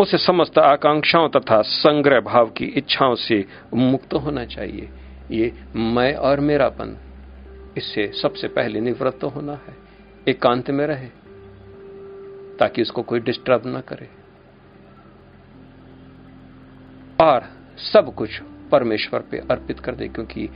उसे 0.00 0.18
समस्त 0.18 0.58
आकांक्षाओं 0.58 1.28
तथा 1.28 1.62
संग्रह 1.62 2.20
भाव 2.20 2.46
की 2.46 2.64
इच्छाओं 2.64 3.14
से 3.14 3.44
मुक्त 3.74 4.14
होना 4.14 4.44
चाहिए। 4.44 4.88
ये 5.30 5.52
मैं 5.76 6.14
और 6.14 6.40
मेरापन। 6.40 6.96
इससे 7.76 8.12
सबसे 8.22 8.48
पहले 8.48 8.80
निवृत्त 8.80 9.24
होना 9.24 9.52
है। 9.52 9.76
एकांत 10.28 10.70
में 10.70 10.86
रहे, 10.86 11.06
ताकि 12.56 12.82
उसको 12.82 13.02
कोई 13.02 13.20
डिस्टर्ब 13.20 13.62
ना 13.66 13.80
करे। 13.80 14.08
और 17.24 17.44
सब 17.76 18.14
कुछ 18.14 18.42
परमेश्वर 18.72 19.20
पे 19.20 19.38
अर्पित 19.38 19.80
कर 19.80 19.94
दे, 19.94 20.08
क्योंकि 20.08 20.48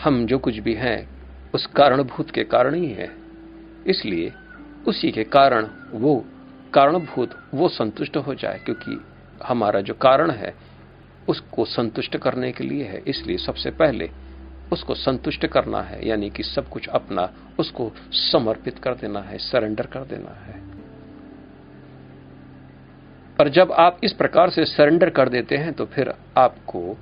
हम 0.00 0.26
जो 0.26 0.38
कुछ 0.38 0.58
भी 0.58 0.74
हैं, 0.74 1.08
उस 1.54 1.66
कारणभूत 1.66 2.30
के 2.30 2.44
कारण 2.44 2.74
ही 2.74 2.88
है। 2.88 3.12
इसलिए 3.86 4.32
उसी 4.88 5.10
के 5.10 5.24
कारण 5.24 5.68
वो 5.92 6.24
कारणभूत, 6.76 7.30
वो 7.54 7.68
संतुष्ट 7.68 8.16
हो 8.16 8.34
जाए, 8.34 8.58
क्योंकि 8.58 9.04
हमारा 9.44 9.80
जो 9.80 9.94
कारण 9.94 10.30
है, 10.30 10.54
उसको 11.28 11.64
संतुष्ट 11.64 12.16
करने 12.16 12.52
के 12.52 12.64
लिए 12.64 12.84
है। 12.84 13.02
इसलिए 13.06 13.36
सबसे 13.36 13.70
पहले 13.70 14.10
उसको 14.72 14.94
संतुष्ट 14.94 15.46
करना 15.46 15.80
है, 15.80 16.08
यानी 16.08 16.30
कि 16.30 16.42
सब 16.42 16.68
कुछ 16.68 16.88
अपना, 16.88 17.32
उसको 17.58 17.92
समर्पित 18.12 18.78
कर 18.78 18.94
देना 18.94 19.20
है, 19.20 19.38
सरेंडर 19.38 19.86
कर 19.86 20.00
देना 20.00 20.30
है। 20.30 20.66
और 23.40 23.48
जब 23.48 23.72
आप 23.72 24.00
इस 24.04 24.12
प्रकार 24.12 24.50
से 24.50 24.64
सरेंडर 24.64 25.10
कर 25.10 25.28
देते 25.28 25.56
हैं 25.56 25.72
तो 25.72 25.86
फिर 25.86 26.14
आपको 26.38 26.98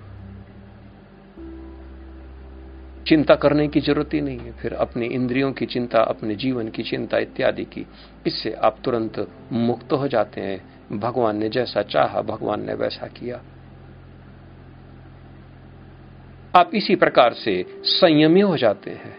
चिंता 3.06 3.34
करने 3.34 3.68
की 3.68 3.80
ज़रूरत 3.80 4.14
ही 4.14 4.20
नहीं 4.20 4.38
है। 4.38 4.52
फिर 4.52 4.74
अपने 4.74 5.06
इंद्रियों 5.06 5.52
की 5.52 5.66
चिंता, 5.66 6.00
अपने 6.00 6.34
जीवन 6.34 6.68
की 6.68 6.82
चिंता 6.82 7.18
इत्यादि 7.18 7.64
की, 7.64 7.86
इससे 8.26 8.52
आप 8.52 8.78
तुरंत 8.84 9.30
मुक्त 9.52 9.92
हो 9.92 10.08
जाते 10.08 10.40
हैं। 10.40 10.74
भगवान 10.98 11.36
ने 11.36 11.48
जैसा 11.48 11.82
चाहा, 11.82 12.22
भगवान 12.22 12.66
ने 12.66 12.74
वैसा 12.74 13.06
किया। 13.06 13.42
आप 16.56 16.70
इसी 16.74 16.96
प्रकार 16.96 17.32
से 17.32 17.80
संयमी 17.84 18.40
हो 18.40 18.56
जाते 18.56 18.90
हैं। 18.90 19.16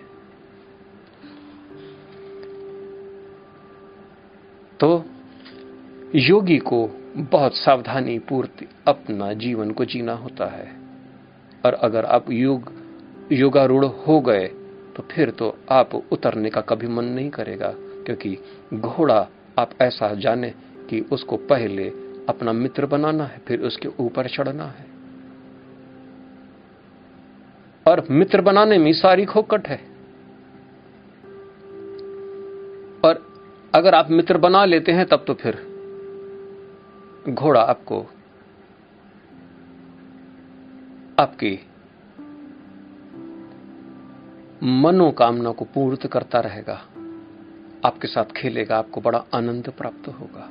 तो 4.80 5.06
योगी 6.16 6.58
को 6.58 6.90
बहुत 7.18 7.56
सावधानी 7.56 8.20
पूर्ति 8.20 8.68
अपना 8.88 9.34
जीवन 9.34 9.72
को 9.72 9.86
जीना 9.86 10.14
होता 10.14 10.46
है। 10.46 10.76
और 11.66 11.74
अगर 11.74 12.06
आप 12.06 12.32
योग 12.32 12.85
योगारूढ़ 13.32 13.86
हो 13.86 14.20
गए 14.22 14.48
तो 14.96 15.04
फिर 15.12 15.30
तो 15.30 15.58
आप 15.70 15.96
उतरने 16.12 16.50
का 16.50 16.62
कभी 16.62 16.88
मन 16.88 17.06
नहीं 17.06 17.30
करेगा, 17.30 17.74
क्योंकि 18.06 18.38
घोड़ा 18.74 19.28
आप 19.60 19.72
ऐसा 19.82 20.14
जाने 20.14 20.54
कि 20.90 21.00
उसको 21.12 21.38
पहले 21.38 21.88
अपना 22.30 22.52
मित्र 22.54 22.86
बनाना 22.86 23.24
है, 23.24 23.42
फिर 23.48 23.62
उसके 23.62 23.90
ऊपर 24.00 24.28
चढ़ना 24.28 24.66
है। 24.66 24.86
और 27.88 28.06
मित्र 28.12 28.42
बनाने 28.42 28.78
में 28.78 28.92
सारी 28.94 29.26
खोकट 29.26 29.68
है। 29.68 29.78
और 33.06 33.24
अगर 33.76 33.96
आप 33.96 34.12
मित्र 34.12 34.38
बना 34.38 34.66
लेते 34.66 34.92
हैं, 34.92 35.06
तब 35.06 35.24
तो 35.28 35.34
फिर 35.34 35.58
घोड़ा 37.30 37.62
आपको, 37.62 38.06
आपकी 41.20 41.60
मनोकामना 44.66 45.51
को 45.51 45.66
पूर्त 45.66 46.07
करता 46.07 46.39
रहेगा। 46.39 46.82
आपके 47.86 48.07
साथ 48.07 48.26
खेलेगा, 48.26 48.78
आपको 48.78 49.01
बड़ा 49.01 49.24
आनंद 49.34 49.70
प्राप्त 49.70 50.07
होगा। 50.07 50.49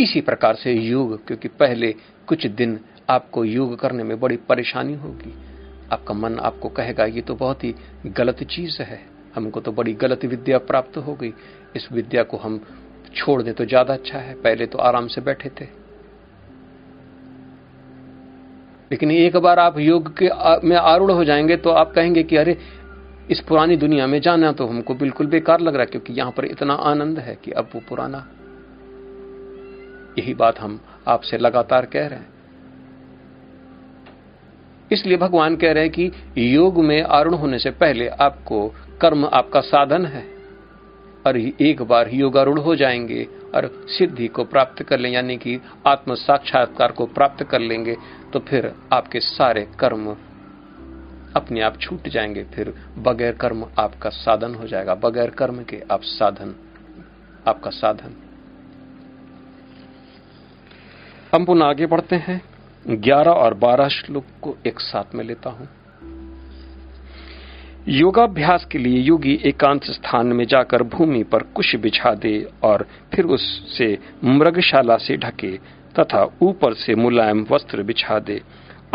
इसी 0.00 0.20
प्रकार 0.20 0.54
से 0.54 0.72
योग, 0.72 1.26
क्योंकि 1.26 1.48
पहले 1.48 1.94
कुछ 2.26 2.46
दिन 2.46 2.80
आपको 3.10 3.44
योग 3.44 3.78
करने 3.78 4.02
में 4.02 4.20
बड़ी 4.20 4.36
परेशानी 4.36 4.94
होगी। 4.94 5.34
आपका 5.92 6.14
मन 6.14 6.38
आपको 6.38 6.68
कहेगा, 6.68 7.04
ये 7.04 7.20
तो 7.20 7.34
बहुत 7.34 7.64
ही 7.64 7.74
गलत 8.06 8.42
चीज़ 8.42 8.82
है। 8.82 9.06
हमको 9.34 9.60
तो 9.60 9.72
बड़ी 9.72 9.92
गलत 9.92 10.24
विद्या 10.24 10.58
प्राप्त 10.58 10.96
हो 10.96 11.14
गई। 11.14 11.32
इस 11.76 11.88
विद्या 11.92 12.22
को 12.22 12.36
हम 12.36 12.60
छोड़ 13.14 13.42
दें 13.42 13.54
तो 13.54 13.64
ज़्यादा 13.64 13.94
अच्छा 13.94 14.18
है। 14.18 14.34
पहले 14.34 14.66
तो 14.66 14.78
आराम 14.78 15.06
से 15.06 15.20
बैठे 15.20 15.48
थे। 15.48 15.83
लेकिन 18.90 19.10
एक 19.10 19.36
बार 19.36 19.58
आप 19.58 19.78
योग 19.78 20.12
के 20.22 20.28
में 20.68 20.76
आरूढ़ 20.76 21.10
हो 21.10 21.24
जाएँगे 21.24 21.56
तो 21.56 21.70
आप 21.70 21.92
कहेंगे 21.92 22.22
कि 22.22 22.36
अरे, 22.36 22.56
इस 23.30 23.40
पुरानी 23.40 23.76
दुनिया 23.76 24.06
में 24.06 24.20
जाना 24.20 24.52
तो 24.52 24.66
हमको 24.66 24.94
बिल्कुल 24.94 25.26
बेकार 25.26 25.60
लग 25.60 25.74
रहा 25.74 25.82
है, 25.82 25.86
क्योंकि 25.86 26.12
यहाँ 26.12 26.32
पर 26.32 26.44
इतना 26.44 26.74
आनंद 26.74 27.18
है 27.18 27.38
कि 27.44 27.50
अब 27.50 27.68
वो 27.74 27.80
पुराना। 27.88 28.26
यही 30.18 30.34
बात 30.34 30.58
हम 30.60 30.80
आपसे 31.08 31.38
लगातार 31.38 31.86
कह 31.86 32.06
रहे 32.06 32.18
हैं। 32.18 32.32
इसलिए 34.90 35.16
भगवान 35.16 35.56
कह 35.56 35.72
रहे 35.72 35.84
हैं 35.84 35.92
कि 35.92 36.10
योग 36.38 36.78
में 36.84 37.02
आरूढ़ 37.02 37.34
होने 37.34 37.58
से 37.58 37.70
पहले 37.70 38.08
आपको 38.08 38.68
कर्म 39.00 39.24
आपका 39.24 39.60
साधन 39.60 40.06
है। 40.06 40.24
और 41.26 41.36
एक 41.36 41.82
बार 41.82 42.10
योगारूढ़ 42.12 42.58
हो 42.58 42.76
जाएँगे 42.76 43.26
और 43.54 43.70
सिद्धि 43.88 44.26
को 44.28 44.44
प्राप्त 44.44 44.82
कर 44.82 44.98
लें, 44.98 45.10
यानी 45.10 45.36
कि 45.36 45.60
आत्म 45.86 46.14
साक्षात्कार 46.16 46.92
को 46.92 47.06
प्राप्त 47.06 47.42
कर 47.44 47.60
लेंगे 47.60 47.96
तो 48.32 48.40
फिर 48.40 48.72
आपके 48.92 49.20
सारे 49.20 49.66
कर्म 49.80 50.16
अपने 51.36 51.60
आप 51.60 51.78
छूट 51.80 52.08
जाएँगे, 52.08 52.44
फिर 52.44 52.74
बगैर 52.98 53.32
कर्म 53.32 53.64
आपका 53.78 54.10
साधन 54.10 54.54
हो 54.54 54.66
जाएगा। 54.66 54.94
बगैर 54.94 55.30
कर्म 55.30 55.62
के 55.64 55.82
आप 55.90 56.02
साधन, 56.02 56.54
आपका 57.48 57.70
साधन। 57.70 58.14
हम 61.32 61.44
पुनः 61.44 61.66
आगे 61.66 61.86
बढ़ते 61.86 62.16
हैं। 62.16 62.40
ग्यारह 62.86 63.30
और 63.30 63.54
बारह 63.54 63.88
श्लोक 63.88 64.24
को 64.42 64.56
एक 64.66 64.80
साथ 64.80 65.14
में 65.14 65.24
लेता 65.24 65.50
हूँ। 65.50 65.68
योगाभ्यास 67.88 68.64
के 68.64 68.78
लिए 68.78 68.98
योगी 68.98 69.40
एकांत 69.44 69.84
स्थान 69.84 70.26
में 70.26 70.46
जाकर 70.46 70.82
भूमि 70.82 71.22
पर 71.22 71.42
कुश 71.42 71.76
बिछा 71.76 72.14
दे 72.14 72.48
और 72.62 72.86
फिर 73.14 73.24
उससे 73.24 73.98
मृगशाला 74.24 74.96
से 74.96 75.16
ढके 75.16 75.56
तथा 76.00 76.38
ऊपर 76.42 76.74
से 76.74 76.94
मुलायम 76.94 77.46
वस्त्र 77.50 77.82
बिछा 77.82 78.18
दे। 78.18 78.40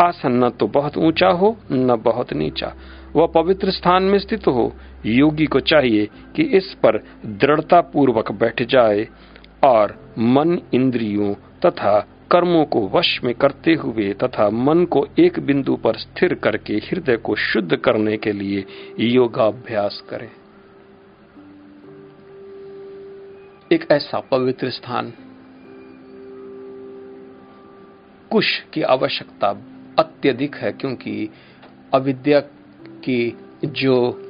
आसन 0.00 0.44
न 0.44 0.50
तो 0.50 0.66
बहुत 0.66 0.96
ऊँचा 0.96 1.28
हो, 1.28 1.56
न 1.72 1.96
बहुत 1.96 2.32
नीचा। 2.32 2.74
वह 3.16 3.26
पवित्र 3.26 3.70
स्थान 3.70 4.02
में 4.02 4.18
स्थित 4.18 4.46
हो। 4.46 4.72
योगी 5.06 5.46
को 5.46 5.60
चाहिए 5.60 6.08
कि 6.36 6.42
इस 6.42 6.74
पर 6.74 6.96
दृढ़ता 7.26 7.80
पूर्वक 7.80 8.32
बैठ 8.32 8.62
जाए 8.62 9.08
और 9.64 10.14
मन 10.18 10.58
इंद्रियों 10.74 11.34
तथा 11.34 12.06
कर्मों 12.30 12.64
को 12.64 12.88
वश 12.88 13.20
में 13.24 13.34
करते 13.34 13.74
हुए 13.74 14.14
तथा 14.14 14.50
मन 14.50 14.84
को 14.84 15.06
एक 15.18 15.40
बिंदु 15.40 15.76
पर 15.76 15.96
स्थिर 15.96 16.34
करके 16.34 16.74
हृदय 16.74 17.16
को 17.16 17.34
शुद्ध 17.34 17.76
करने 17.76 18.16
के 18.16 18.32
लिए 18.32 18.64
योगाभ्यास 19.00 20.04
करें। 20.10 20.30
एक 23.72 23.86
ऐसा 23.90 24.20
पवित्र 24.20 24.70
स्थान, 24.70 25.12
कुश 28.30 28.60
की 28.72 28.82
आवश्यकता 28.82 29.48
अत्यधिक 29.98 30.54
है 30.54 30.72
क्योंकि 30.72 31.30
अविद्या 31.94 32.40
की 33.04 33.38
जो 33.64 34.20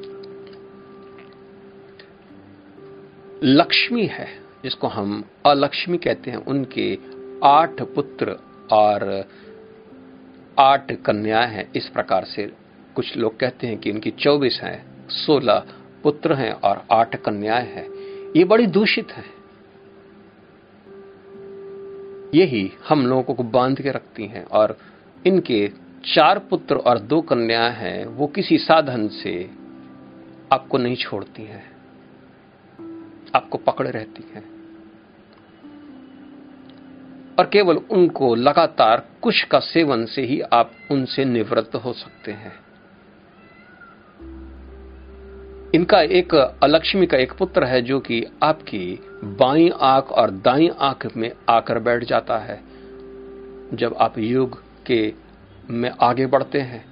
लक्ष्मी 3.44 4.06
है, 4.06 4.28
जिसको 4.64 4.86
हम 4.86 5.24
अलक्ष्मी 5.46 5.98
कहते 5.98 6.30
हैं, 6.30 6.38
उनके 6.38 7.19
आठ 7.44 7.82
पुत्र 7.82 8.36
और 8.72 9.24
आठ 10.58 10.92
कन्या 10.92 11.40
हैं। 11.40 11.70
इस 11.76 11.88
प्रकार 11.88 12.24
से 12.24 12.52
कुछ 12.94 13.16
लोग 13.16 13.38
कहते 13.40 13.66
हैं 13.66 13.78
कि 13.78 13.90
इनकी 13.90 14.10
चौबीस 14.10 14.60
हैं, 14.62 15.08
सोलह 15.08 15.64
पुत्र 16.02 16.34
हैं 16.34 16.52
और 16.52 16.84
आठ 16.92 17.16
कन्याएँ 17.16 17.66
हैं। 17.66 17.88
ये 18.36 18.44
बड़ी 18.44 18.66
दूषित 18.66 19.12
है। 19.12 19.24
यही 22.34 22.72
हम 22.88 23.06
लोगों 23.06 23.34
को 23.34 23.42
बाँध 23.42 23.82
के 23.82 23.90
रखती 23.90 24.26
हैं 24.26 24.44
और 24.44 24.78
इनके 25.26 25.70
चार 26.04 26.38
पुत्र 26.38 26.76
और 26.76 26.98
दो 26.98 27.20
कन्याएँ 27.20 27.74
हैं, 27.74 28.06
वो 28.06 28.26
किसी 28.26 28.58
साधन 28.58 29.08
से 29.08 29.50
आपको 30.52 30.78
नहीं 30.78 30.96
छोड़ती 30.96 31.42
हैं, 31.42 31.64
आपको 33.34 33.58
पकड़े 33.58 33.90
रहती 33.90 34.32
हैं। 34.34 34.59
और 37.40 37.46
केवल 37.46 37.76
उनको 37.90 38.34
लगातार 38.34 39.02
कुश 39.22 39.42
का 39.44 39.58
सेवन 39.58 40.04
से 40.06 40.22
ही 40.22 40.40
आप 40.40 40.72
उनसे 40.90 41.24
निवृत्त 41.24 41.74
हो 41.74 41.92
सकते 41.92 42.32
हैं। 42.32 42.52
इनका 45.74 46.00
एक 46.00 46.34
अलक्ष्मी 46.62 47.06
का 47.06 47.18
एक 47.18 47.32
पुत्र 47.32 47.64
है 47.64 47.82
जो 47.82 48.00
कि 48.00 48.24
आपकी 48.42 48.98
बाई 49.24 49.70
आँख 49.80 50.12
और 50.12 50.30
दाई 50.30 50.70
आँख 50.80 51.16
में 51.16 51.30
आकर 51.48 51.78
बैठ 51.78 52.04
जाता 52.04 52.38
है। 52.38 52.60
जब 53.74 53.96
आप 54.00 54.18
योग 54.18 54.62
के 54.86 55.12
में 55.70 55.90
आगे 56.00 56.26
बढ़ते 56.26 56.60
हैं 56.60 56.84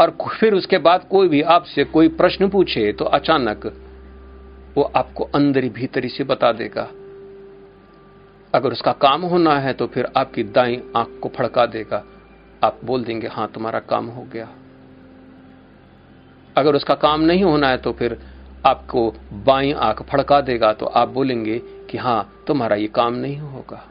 और 0.00 0.16
फिर 0.40 0.54
उसके 0.54 0.78
बाद 0.78 1.08
कोई 1.10 1.28
भी 1.28 1.42
आपसे 1.42 1.84
कोई 1.84 2.08
प्रश्न 2.08 2.48
पूछे 2.48 2.92
तो 2.92 3.04
अचानक 3.04 3.66
वो 4.76 4.82
आपको 4.96 5.24
अंदर 5.24 5.68
भीतरी 5.68 6.08
से 6.08 6.24
बता 6.24 6.52
देगा। 6.52 6.88
अगर 8.56 8.72
उसका 8.72 8.92
काम 8.92 9.22
होना 9.22 9.58
है 9.58 9.72
तो 9.72 9.86
फिर 9.86 10.08
आपकी 10.16 10.42
दाई 10.42 10.80
आँख 10.96 11.18
को 11.22 11.28
फड़का 11.28 11.66
देगा। 11.66 12.04
आप 12.64 12.78
बोल 12.84 13.04
देंगे, 13.04 13.26
हाँ, 13.26 13.50
तुम्हारा 13.54 13.80
काम 13.80 14.06
हो 14.06 14.22
गया। 14.22 14.48
अगर 16.56 16.74
उसका 16.74 16.94
काम 16.94 17.20
नहीं 17.20 17.42
होना 17.44 17.68
है 17.68 17.78
तो 17.78 17.92
फिर 17.92 18.18
आपको 18.66 19.10
बाई 19.32 19.72
आँख 19.72 20.02
फड़का 20.02 20.40
देगा 20.40 20.72
तो 20.72 20.86
आप 20.86 21.08
बोलेंगे 21.08 21.58
कि, 21.90 21.98
हाँ, 21.98 22.44
तुम्हारा 22.46 22.76
ये 22.76 22.86
काम 22.86 23.14
नहीं 23.14 23.38
होगा। 23.38 23.82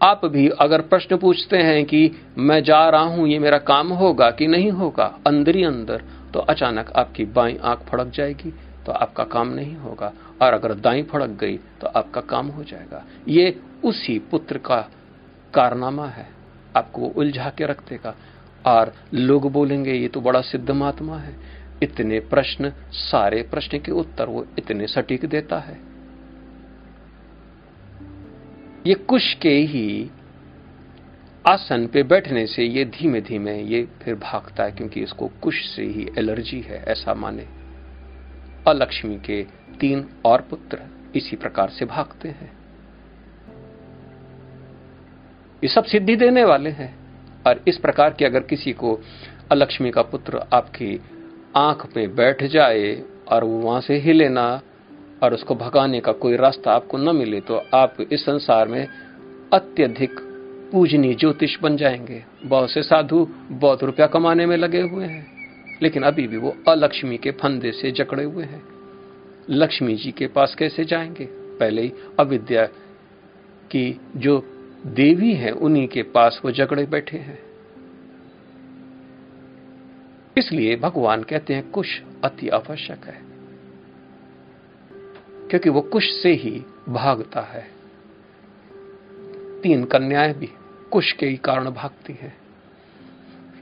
आप 0.00 0.24
भी 0.24 0.48
अगर 0.48 0.80
प्रश्न 0.80 1.16
पूछते 1.16 1.56
हैं 1.56 1.84
कि, 1.84 2.10
मैं 2.38 2.62
जा 2.64 2.88
रहा 2.88 3.02
हूँ, 3.02 3.28
ये 3.28 3.38
मेरा 3.38 3.58
काम 3.58 3.88
होगा 3.92 4.30
कि 4.30 4.46
नहीं 4.46 4.70
होगा? 4.70 5.18
अंदर 5.26 5.56
ही 5.56 5.64
अंदर 5.64 6.02
तो 6.34 6.40
अचानक 6.40 6.92
आपकी 6.96 7.24
बाई 7.24 7.58
आँख 7.62 7.78
फड़क 7.78 8.06
जाएगी 8.06 8.54
तो 8.86 8.92
आपका 8.92 9.24
काम 9.24 9.48
नहीं 9.48 9.76
होगा। 9.76 10.12
और 10.42 10.52
अगर 10.52 10.74
दाई 10.74 11.02
फड़क 11.02 11.30
गई 11.30 11.56
तो 11.56 11.86
आपका 11.86 12.20
काम 12.20 12.46
हो 12.46 12.64
जाएगा। 12.64 13.04
ये 13.28 13.60
उसी 13.84 14.18
पुत्र 14.18 14.58
का 14.58 14.80
कारनामा 15.54 16.06
है। 16.06 16.28
आपको 16.76 17.00
उलझा 17.00 17.50
के 17.50 17.66
रख 17.66 17.88
देगा। 17.88 18.14
और 18.66 18.92
लोग 19.14 19.52
बोलेंगे, 19.52 19.92
ये 19.92 20.08
तो 20.08 20.20
बड़ा 20.20 20.40
सिद्ध 20.40 20.70
महात्मा 20.70 21.18
है। 21.18 21.34
इतने 21.82 22.20
प्रश्न, 22.20 22.72
सारे 22.92 23.42
प्रश्न 23.42 23.78
के 23.78 23.92
उत्तर 23.92 24.26
वो 24.26 24.46
इतने 24.58 24.86
सटीक 24.86 25.24
देता 25.24 25.58
है। 25.58 25.78
ये 28.86 28.94
कुश 28.94 29.34
के 29.34 29.48
ही 29.48 30.10
आसन 31.48 31.86
पे 31.86 32.02
बैठने 32.02 32.46
से 32.46 32.64
ये 32.64 32.84
धीमे 32.84 33.20
धीमे 33.20 33.62
ये 33.62 33.88
फिर 34.02 34.14
भागता 34.14 34.64
है, 34.64 34.72
क्योंकि 34.72 35.00
इसको 35.00 35.30
कुश 35.42 35.66
से 35.76 35.82
ही 35.82 36.08
एलर्जी 36.18 36.60
है, 36.60 36.84
ऐसा 36.88 37.14
माने। 37.14 37.46
अलक्ष्मी 38.68 39.18
के 39.26 39.46
तीन 39.80 40.06
और 40.24 40.40
पुत्र 40.40 40.78
इसी 41.14 41.36
प्रकार 41.36 41.70
से 41.70 41.84
भागते 41.84 42.28
हैं। 42.28 42.52
ये 45.62 45.68
सब 45.68 45.84
सिद्धि 45.84 46.16
देने 46.16 46.44
वाले 46.44 46.70
हैं। 46.70 46.94
और 47.46 47.60
इस 47.68 47.76
प्रकार 47.78 48.12
की 48.12 48.24
अगर 48.24 48.40
किसी 48.40 48.72
को 48.72 48.98
अलक्ष्मी 49.50 49.90
का 49.90 50.02
पुत्र 50.02 50.40
आपकी 50.52 51.00
आँख 51.56 51.86
में 51.96 52.14
बैठ 52.16 52.42
जाए 52.42 53.02
और 53.28 53.44
वो 53.44 53.58
वहाँ 53.58 53.80
से 53.80 53.98
हिले 53.98 54.28
ना 54.28 54.60
और 55.22 55.34
उसको 55.34 55.54
भगाने 55.54 56.00
का 56.00 56.12
कोई 56.12 56.36
रास्ता 56.36 56.72
आपको 56.72 56.98
न 56.98 57.16
मिले 57.16 57.40
तो 57.40 57.62
आप 57.74 57.96
इस 58.12 58.24
संसार 58.24 58.68
में 58.68 58.86
अत्यधिक 59.52 60.20
पूजनीय 60.72 61.14
ज्योतिष 61.14 61.58
बन 61.60 61.76
जाएँगे। 61.76 62.24
बहुत 62.44 62.70
से 62.70 62.82
साधु 62.82 63.26
बहुत 63.50 63.82
रुपया 63.84 64.06
कमाने 64.06 64.46
में 64.46 64.56
लगे 64.56 64.80
हुए 64.80 65.06
हैं, 65.06 65.26
लेकिन 65.82 66.02
अभी 66.02 66.26
भी 66.28 66.36
वो 66.36 66.56
अलक्ष्मी 66.68 67.18
के 67.18 67.30
फंदे 67.30 67.72
से 67.72 67.90
जकड़े 67.90 68.24
हुए 68.24 68.44
हैं। 68.44 68.62
लक्ष्मी 69.50 69.96
जी 69.96 70.12
के 70.12 70.26
पास 70.26 70.54
कैसे 70.58 70.84
जाएँगे? 70.84 71.24
पहले 71.30 71.82
ही 71.82 71.92
अविद्या 72.20 72.66
की 73.70 74.00
जो 74.16 74.52
देवी 74.86 75.34
है, 75.34 75.50
उन्हीं 75.50 75.88
के 75.88 76.02
पास 76.02 76.40
वो 76.44 76.50
जकड़े 76.50 76.86
बैठे 76.86 77.16
हैं। 77.18 77.38
इसलिए 80.38 80.76
भगवान 80.76 81.22
कहते 81.22 81.54
हैं, 81.54 81.70
कुश 81.70 82.02
अति 82.24 82.48
आवश्यक 82.48 83.04
है। 83.04 83.20
क्योंकि 85.50 85.70
वो 85.70 85.80
कुश 85.80 86.10
से 86.22 86.32
ही 86.32 86.62
भागता 86.88 87.40
है। 87.40 87.70
तीन 89.62 89.84
कन्याएँ 89.84 90.34
भी 90.34 90.48
कुश 90.90 91.12
के 91.12 91.26
ही 91.26 91.36
कारण 91.36 91.70
भागती 91.70 92.12
हैं। 92.12 92.36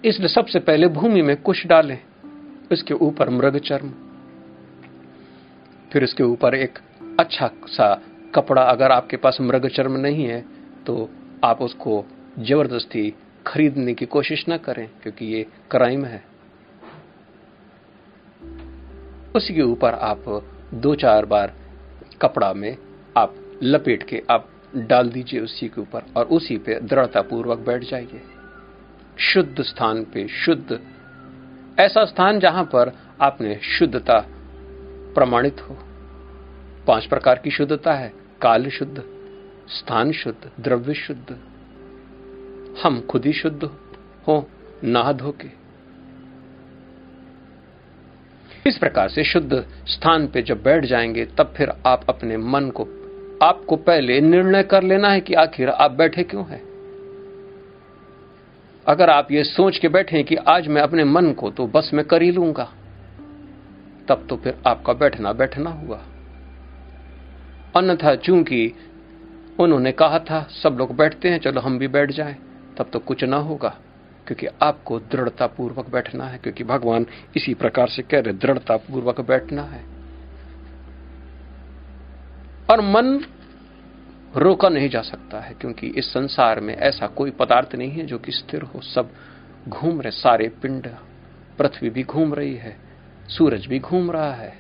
इसलिए 0.04 0.28
सबसे 0.28 0.58
पहले 0.58 0.88
भूमि 0.88 1.22
में 1.22 1.36
कुश 1.36 1.66
डालें, 1.66 1.98
उसके 2.72 2.94
ऊपर 2.94 3.30
मृग 3.30 3.58
चर्म 3.58 3.94
फिर 5.94 6.04
उसके 6.04 6.22
ऊपर 6.22 6.54
एक 6.54 6.78
अच्छा 7.20 7.50
सा 7.68 7.94
कपड़ा 8.34 8.62
अगर 8.62 8.92
आपके 8.92 9.16
पास 9.16 9.36
मृग 9.40 9.66
चर्म 9.68 9.96
नहीं 9.96 10.24
है 10.24 10.40
तो 10.86 11.10
आप 11.44 11.60
उसको 11.62 12.04
ज़बरदस्ती 12.38 13.12
खरीदने 13.46 13.94
की 13.94 14.06
कोशिश 14.06 14.44
ना 14.48 14.56
करें, 14.56 14.88
क्योंकि 15.02 15.26
ये 15.26 15.46
क्राइम 15.70 16.04
है। 16.04 16.22
उसी 19.36 19.54
के 19.54 19.62
ऊपर 19.62 19.94
आप 19.94 20.24
दो 20.74 20.94
चार 20.94 21.26
बार 21.26 21.54
कपड़ा 22.22 22.52
में 22.52 22.76
आप 23.16 23.34
लपेट 23.62 24.02
के 24.02 24.22
आप 24.30 24.48
डाल 24.88 25.08
दीजिए 25.08 25.40
उसी 25.40 25.68
के 25.68 25.80
ऊपर 25.80 26.12
और 26.16 26.26
उसी 26.32 26.56
पे 26.58 26.80
दृढ़ता 26.80 27.22
पूर्वक 27.22 27.58
बैठ 27.58 27.84
जाइए। 27.84 28.22
शुद्ध 29.32 29.62
स्थान 29.62 30.04
पे 30.04 30.28
शुद्ध। 30.44 30.80
ऐसा 31.78 32.04
स्थान 32.04 32.40
जहाँ 32.40 32.64
पर 32.64 32.92
आपने 33.20 33.58
शुद्धता 33.78 34.24
प्रमाणित 35.14 35.60
हो। 35.60 35.78
पाँच 36.86 37.06
प्रकार 37.06 37.38
की 37.38 37.50
शुद्धता 37.50 37.94
है। 37.94 38.12
काल 38.42 38.68
शुद्ध, 38.68 39.02
स्थान 39.68 40.12
शुद्ध, 40.12 40.50
द्रव्य 40.60 40.94
शुद्ध। 40.94 41.36
हम 42.82 43.00
खुद 43.00 43.26
ही 43.26 43.32
शुद्ध 43.32 43.64
हो 44.28 44.50
नहा 44.84 45.12
धोके 45.12 45.64
इस 48.66 48.78
प्रकार 48.78 49.08
से 49.08 49.24
शुद्ध 49.24 49.66
स्थान 49.86 50.26
पे 50.26 50.42
जब 50.42 50.62
बैठ 50.62 50.84
जाएँगे, 50.84 51.24
तब 51.24 51.54
फिर 51.56 51.72
आप 51.86 52.04
अपने 52.08 52.36
मन 52.36 52.70
को, 52.70 52.82
आपको 53.42 53.76
पहले 53.76 54.20
निर्णय 54.20 54.62
कर 54.62 54.82
लेना 54.82 55.08
है 55.08 55.20
कि 55.20 55.34
आखिर 55.34 55.68
आप 55.68 55.90
बैठे 55.90 56.22
क्यों 56.22 56.46
हैं। 56.46 56.62
अगर 58.86 59.10
आप 59.10 59.32
ये 59.32 59.44
सोच 59.44 59.78
के 59.78 59.88
बैठे 59.88 60.22
कि 60.22 60.36
आज 60.36 60.68
मैं 60.68 60.82
अपने 60.82 61.04
मन 61.04 61.32
को 61.32 61.50
तो 61.50 61.66
बस 61.66 61.90
मैं 61.94 62.04
कर 62.04 62.22
ही 62.22 62.30
लूँगा। 62.30 62.72
तब 64.08 64.26
तो 64.30 64.36
फिर 64.36 64.62
आपका 64.66 64.92
बैठना 64.92 65.32
बैठना 65.32 65.70
हुआ। 65.70 66.00
अन्यथा 67.76 68.14
चूँकि 68.14 68.74
उन्होंने 69.60 69.92
कहा 69.92 70.18
था, 70.18 70.42
सब 70.62 70.76
लोग 70.78 70.96
बैठते 70.96 71.28
हैं, 71.28 71.38
चलो 71.38 71.60
हम 71.60 71.78
भी 71.78 71.88
बैठ 71.88 72.10
जाएँ, 72.10 72.36
तब 72.78 72.90
तो 72.92 72.98
कुछ 72.98 73.24
ना 73.24 73.36
होगा, 73.36 73.68
क्योंकि 74.26 74.46
आपको 74.62 74.98
दृढ़ता 75.00 75.46
पूर्वक 75.46 75.90
बैठना 75.90 76.24
है, 76.24 76.38
क्योंकि 76.38 76.64
भगवान 76.64 77.06
इसी 77.36 77.54
प्रकार 77.54 77.88
से 77.88 78.02
कह 78.02 78.20
रहे 78.20 78.34
दृढ़ता 78.34 78.76
पूर्वक 78.76 79.20
बैठना 79.20 79.62
है। 79.62 79.84
और 82.70 82.80
मन 82.80 83.24
रोका 84.36 84.68
नहीं 84.68 84.88
जा 84.88 85.02
सकता 85.02 85.40
है, 85.40 85.54
क्योंकि 85.54 85.86
इस 85.86 86.12
संसार 86.12 86.60
में 86.60 86.76
ऐसा 86.76 87.06
कोई 87.06 87.30
पदार्थ 87.30 87.74
नहीं 87.74 87.90
है 87.90 88.06
जो 88.06 88.18
कि 88.18 88.32
स्थिर 88.32 88.62
हो, 88.62 88.80
सब 88.80 89.10
घूम 89.68 90.00
रहे, 90.00 90.10
सारे 90.10 90.48
पिंड, 90.48 90.88
पृथ्वी 91.58 91.90
भी 91.90 92.02
घूम 92.02 92.34
रही 92.34 92.54
है। 92.54 92.76
सूरज 93.28 93.66
भी 93.66 93.78
घूम 93.78 94.10
रहा 94.10 94.32
है। 94.32 94.52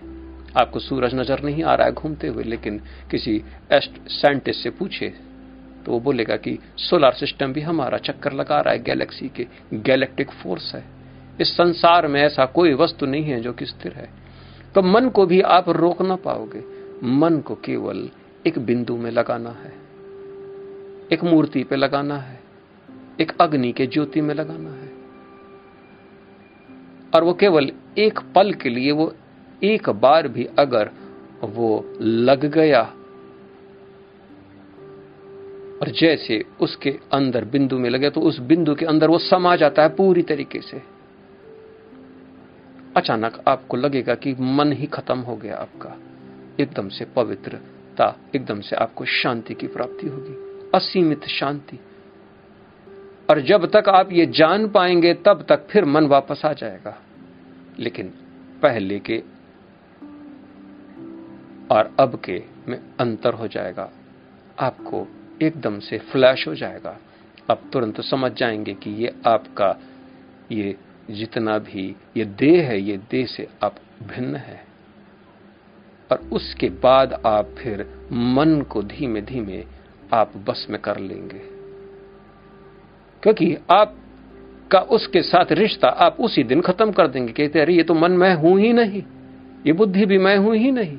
आपको 0.56 0.78
सूरज 0.80 1.14
नज़र 1.14 1.42
नहीं 1.42 1.62
आ 1.62 1.74
रहा 1.74 1.86
है 1.86 1.92
घूमते 1.92 2.26
हुए, 2.26 2.44
लेकिन 2.44 2.80
किसी 3.10 3.36
एस्ट 3.72 4.00
साइंटिस्ट 4.10 4.62
से 4.62 4.70
पूछे 4.70 5.12
तो 5.84 5.92
वो 5.92 5.98
बोलेगा 6.00 6.36
कि 6.36 6.58
सोलर 6.80 7.12
सिस्टम 7.12 7.52
भी 7.52 7.60
हमारा 7.60 7.98
चक्कर 7.98 8.32
लगा 8.32 8.60
रहा 8.60 8.72
है, 8.72 8.82
गैलेक्सी 8.82 9.28
के 9.28 9.46
गैलेक्टिक 9.74 10.30
फोर्स 10.32 10.74
है। 10.74 10.82
इस 11.40 11.52
संसार 11.52 12.06
में 12.08 12.20
ऐसा 12.20 12.44
कोई 12.54 12.72
वस्तु 12.74 13.06
नहीं 13.06 13.24
है 13.24 13.40
जो 13.40 13.52
कि 13.52 13.66
स्थिर 13.66 13.92
है। 13.92 14.08
तो 14.74 14.82
मन 14.82 15.08
को 15.08 15.26
भी 15.26 15.40
आप 15.40 15.68
रोक 15.70 16.00
ना 16.02 16.16
पाओगे। 16.18 16.62
मन 17.18 17.38
को 17.40 17.54
केवल 17.64 18.08
एक 18.46 18.58
बिंदु 18.60 18.96
में 18.96 19.10
लगाना 19.10 19.50
है, 19.54 19.72
एक 21.12 21.24
मूर्ति 21.24 21.62
पे 21.64 21.76
लगाना 21.76 22.16
है, 22.18 22.38
एक 23.20 23.32
अग्नि 23.40 23.72
के 23.72 23.86
ज्योति 23.86 24.20
में 24.20 24.34
लगाना 24.34 24.70
है। 24.72 24.83
और 27.14 27.24
वो 27.24 27.34
केवल 27.34 27.70
एक 27.98 28.20
पल 28.34 28.52
के 28.52 28.68
लिए, 28.68 28.92
वो 28.92 29.14
एक 29.62 29.90
बार 29.90 30.28
भी 30.28 30.48
अगर 30.58 30.90
वो 31.42 31.94
लग 32.00 32.44
गया 32.44 32.82
और 35.82 35.90
जैसे 35.90 36.44
उसके 36.60 36.90
अंदर 37.12 37.44
बिंदु 37.44 37.78
में 37.78 37.90
लगे 37.90 38.10
तो 38.10 38.20
उस 38.20 38.38
बिंदु 38.38 38.74
के 38.74 38.86
अंदर 38.86 39.08
वो 39.08 39.18
समा 39.18 39.56
जाता 39.56 39.82
है 39.82 39.88
पूरी 39.88 40.22
तरीके 40.22 40.60
से। 40.60 40.82
अचानक 42.96 43.42
आपको 43.48 43.76
लगेगा 43.76 44.14
कि 44.14 44.34
मन 44.40 44.72
ही 44.72 44.86
खत्म 44.86 45.18
हो 45.18 45.36
गया 45.36 45.56
आपका। 45.56 45.96
एकदम 46.60 46.88
से 46.88 47.04
पवित्रता, 47.04 48.16
एकदम 48.36 48.60
से 48.60 48.76
आपको 48.76 49.04
शांति 49.04 49.54
की 49.54 49.66
प्राप्ति 49.66 50.08
होगी, 50.08 50.36
असीमित 50.74 51.24
शांति। 51.24 51.78
और 53.30 53.40
जब 53.40 53.70
तक 53.70 53.88
आप 53.88 54.12
ये 54.12 54.26
जान 54.26 54.68
पाएँगे, 54.68 55.14
तब 55.14 55.44
तक 55.48 55.66
फिर 55.66 55.84
मन 55.84 56.06
वापस 56.06 56.42
आ 56.44 56.52
जाएगा। 56.52 57.03
लेकिन 57.78 58.08
पहले 58.62 58.98
के 58.98 59.22
और 61.70 61.96
अब 62.00 62.22
के 62.24 62.42
में 62.68 62.80
अंतर 63.00 63.34
हो 63.34 63.48
जाएगा। 63.48 63.90
आपको 64.60 65.08
एकदम 65.42 65.78
से 65.78 65.98
फ्लैश 65.98 66.48
हो 66.48 66.54
जाएगा। 66.54 66.98
आप 67.50 67.62
तुरंत 67.72 68.00
समझ 68.00 68.32
जाएँगे 68.32 68.74
कि 68.74 68.90
ये 68.90 69.14
आपका, 69.26 69.78
ये 70.52 70.76
जितना 71.10 71.58
भी, 71.58 71.96
ये 72.16 72.24
देह 72.24 72.68
है, 72.68 72.80
ये 72.80 72.96
देह 73.10 73.26
से 73.26 73.48
आप 73.62 73.76
भिन्न 74.02 74.36
है। 74.36 74.64
और 76.12 76.18
उसके 76.32 76.68
बाद 76.68 77.12
आप 77.26 77.54
फिर 77.58 78.08
मन 78.12 78.62
को 78.62 78.82
धीमे 78.82 79.22
धीमे 79.22 79.64
आप 80.12 80.36
बस 80.36 80.66
में 80.70 80.80
कर 80.80 80.98
लेंगे। 80.98 81.38
क्योंकि 83.22 83.56
आप 83.70 83.96
का 84.74 84.80
उसके 84.80 85.22
साथ 85.22 85.52
रिश्ता 85.52 85.88
आप 85.88 86.16
उसी 86.20 86.44
दिन 86.44 86.60
खत्म 86.60 86.92
कर 86.92 87.08
देंगे। 87.08 87.32
कहते, 87.32 87.60
अरे, 87.60 87.74
ये 87.74 87.82
तो 87.82 87.94
मन 87.94 88.12
मैं 88.12 88.34
हूँ 88.34 88.60
ही 88.60 88.72
नहीं। 88.72 89.02
ये 89.66 89.72
बुद्धि 89.72 90.06
भी 90.06 90.18
मैं 90.18 90.36
हूँ 90.36 90.56
ही 90.56 90.70
नहीं। 90.70 90.98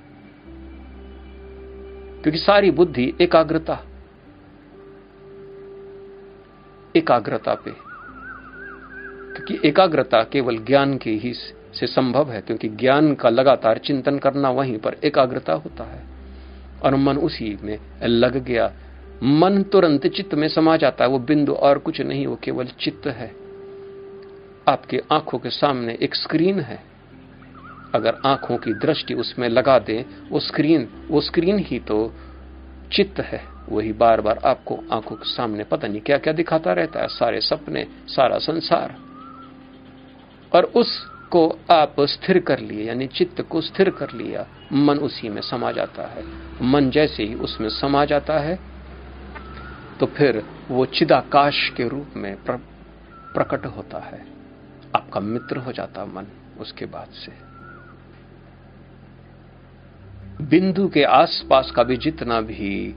क्योंकि 2.21 2.39
सारी 2.39 2.71
बुद्धि 2.71 3.13
एकाग्रता 3.21 3.79
एकाग्रता 6.95 7.55
पे। 7.55 7.71
क्योंकि 9.35 9.67
एकाग्रता 9.67 10.23
केवल 10.23 10.57
ज्ञान 10.57 10.97
के 10.97 11.11
ही 11.11 11.33
से 11.79 11.87
संभव 11.87 12.31
है, 12.31 12.41
क्योंकि 12.41 12.69
ज्ञान 12.69 13.15
का 13.15 13.29
लगातार 13.29 13.77
चिंतन 13.77 14.19
करना 14.19 14.49
वहीं 14.49 14.77
पर 14.77 14.95
एकाग्रता 15.03 15.53
होता 15.53 15.83
है। 15.83 16.03
और 16.83 16.95
मन 16.95 17.17
उसी 17.17 17.57
में 17.61 17.79
लग 18.03 18.45
गया। 18.45 18.73
मन 19.23 19.63
तुरंत 19.63 20.07
चित्त 20.07 20.35
में 20.35 20.47
समा 20.47 20.77
जाता 20.77 21.05
है, 21.05 21.09
वो 21.09 21.19
बिंदु 21.19 21.53
और 21.53 21.77
कुछ 21.77 22.01
नहीं, 22.01 22.27
वो 22.27 22.39
केवल 22.43 22.65
चित्त 22.65 23.07
है। 23.07 23.44
आपके 24.67 25.01
आँखों 25.11 25.39
के 25.39 25.49
सामने 25.49 25.97
एक 26.01 26.15
स्क्रीन 26.15 26.59
है। 26.59 26.83
अगर 27.95 28.21
आँखों 28.25 28.57
की 28.57 28.73
दृष्टि 28.73 29.13
उसमें 29.13 29.47
लगा 29.49 29.77
दें 29.79 30.03
वो 30.29 30.39
स्क्रीन 30.39 30.87
वो 31.07 31.21
स्क्रीन 31.21 31.59
ही 31.59 31.79
तो 31.79 32.13
चित्त 32.91 33.19
है। 33.21 33.41
वही 33.69 33.93
बार 33.93 34.21
बार 34.21 34.39
आपको 34.45 34.79
आँखों 34.91 35.15
के 35.15 35.29
सामने 35.29 35.63
पता 35.63 35.87
नहीं 35.87 36.01
क्या 36.01 36.17
क्या 36.17 36.33
दिखाता 36.33 36.73
रहता 36.73 37.01
है 37.01 37.07
सारे 37.07 37.41
सपने 37.41 37.85
सारा 38.07 38.37
संसार। 38.39 38.95
और 40.51 40.63
उसको 40.75 41.47
आप 41.71 41.95
स्थिर 42.01 42.39
कर 42.39 42.59
लिए 42.59 42.87
यानी 42.87 43.07
चित्त 43.07 43.41
को 43.41 43.61
स्थिर 43.61 43.89
कर 43.89 44.11
लिया 44.11 44.45
मन 44.73 44.97
उसी 44.99 45.29
में 45.29 45.41
समा 45.41 45.71
जाता 45.71 46.07
है। 46.07 46.23
मन 46.63 46.89
जैसे 46.89 47.23
ही 47.23 47.35
उसमें 47.35 47.69
समा 47.71 48.05
जाता 48.05 48.39
है 48.39 48.59
तो 49.99 50.05
फिर 50.07 50.43
वो 50.69 50.85
चिदाकाश 50.85 51.69
के 51.69 51.87
रूप 51.89 52.13
में 52.15 52.35
प्र, 52.43 52.55
प्रकट 53.33 53.65
होता 53.65 53.99
है। 53.99 54.34
आपका 54.95 55.19
मित्र 55.19 55.57
हो 55.57 55.71
जाता 55.71 56.05
मन 56.05 56.27
उसके 56.59 56.85
बाद 56.85 57.07
से। 57.07 57.45
बिंदु 60.45 60.87
के 60.87 61.03
आसपास 61.03 61.71
का 61.71 61.83
भी 61.83 61.97
जितना 61.97 62.41
भी 62.41 62.95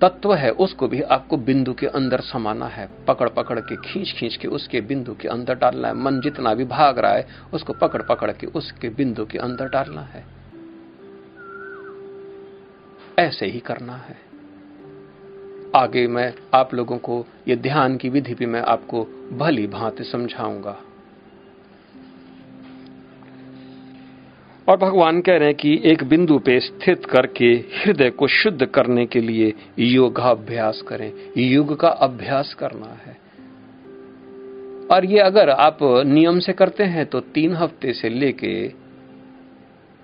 तत्व 0.00 0.34
है, 0.34 0.50
उसको 0.50 0.88
भी 0.88 1.02
आपको 1.02 1.36
बिंदु 1.36 1.74
के 1.74 1.86
अंदर 1.86 2.20
समाना 2.20 2.66
है। 2.66 2.88
पकड़ 3.08 3.28
पकड़ 3.28 3.60
के 3.60 3.76
खींच 3.76 4.12
खींच 4.12 4.36
के 4.36 4.48
उसके 4.48 4.80
बिंदु 4.80 5.14
के 5.14 5.28
अंदर 5.28 5.54
डालना 5.54 5.88
है। 5.88 5.94
मन 5.94 6.20
जितना 6.20 6.54
भी 6.54 6.64
भाग 6.64 6.98
रहा 6.98 7.12
है, 7.12 7.26
उसको 7.52 7.72
पकड़ 7.72 8.02
पकड़ 8.02 8.32
के 8.32 8.46
उसके 8.46 8.88
बिंदु 8.88 9.26
के 9.26 9.38
अंदर 9.38 9.68
डालना 9.68 10.00
है। 10.00 10.24
ऐसे 13.18 13.46
ही 13.46 13.60
करना 13.60 13.96
है। 13.96 14.31
आगे 15.76 16.06
मैं 16.06 16.34
आप 16.54 16.74
लोगों 16.74 16.98
को 16.98 17.26
यह 17.48 17.56
ध्यान 17.56 17.96
की 17.96 18.08
विधि 18.08 18.34
भी 18.34 18.46
मैं 18.46 18.60
आपको 18.60 19.04
भली 19.32 19.66
भांति 19.66 20.04
समझाऊँगा। 20.04 20.76
और 24.68 24.76
भगवान 24.76 25.20
कह 25.20 25.36
रहे 25.36 25.48
हैं 25.48 25.56
कि 25.56 25.80
एक 25.84 26.04
बिंदु 26.04 26.38
पे 26.38 26.60
स्थित 26.60 27.06
करके 27.06 27.44
हृदय 27.44 28.10
को 28.10 28.26
शुद्ध 28.26 28.66
करने 28.66 29.06
के 29.06 29.20
लिए 29.20 29.54
योगाभ्यास 29.78 30.82
करें। 30.88 31.12
योग 31.36 31.80
का 31.80 31.88
अभ्यास 31.88 32.54
करना 32.54 32.98
है। 33.06 33.16
और 34.90 35.04
ये 35.04 35.18
अगर 35.18 35.50
आप 35.50 35.78
नियम 35.82 36.40
से 36.40 36.52
करते 36.52 36.84
हैं 36.84 37.06
तो 37.06 37.20
तीन 37.20 37.54
हफ़्ते 37.54 37.92
से 37.92 38.08
लेके 38.08 38.68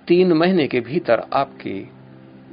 तीन 0.09 0.33
महीने 0.33 0.67
के 0.69 0.81
भीतर 0.81 1.27
आपके 1.33 1.87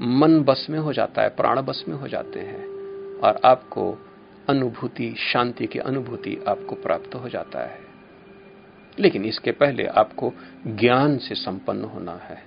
मन 0.01 0.39
बस 0.39 0.67
में 0.69 0.79
हो 0.79 0.93
जाता 0.93 1.21
है, 1.21 1.29
प्राण 1.29 1.61
बस 1.61 1.85
में 1.87 1.95
हो 1.95 2.07
जाते 2.07 2.39
हैं। 2.39 2.74
और 3.23 3.41
आपको 3.45 4.07
अनुभूति, 4.49 5.15
शांति 5.17 5.67
की 5.67 5.79
अनुभूति 5.79 6.45
आपको 6.47 6.75
प्राप्त 6.75 7.15
हो 7.15 7.29
जाता 7.29 7.59
है। 7.59 7.79
लेकिन 8.99 9.25
इसके 9.25 9.51
पहले 9.51 9.85
आपको 9.85 10.33
ज्ञान 10.67 11.17
से 11.17 11.35
संपन्न 11.35 11.83
होना 11.83 12.13
है। 12.13 12.43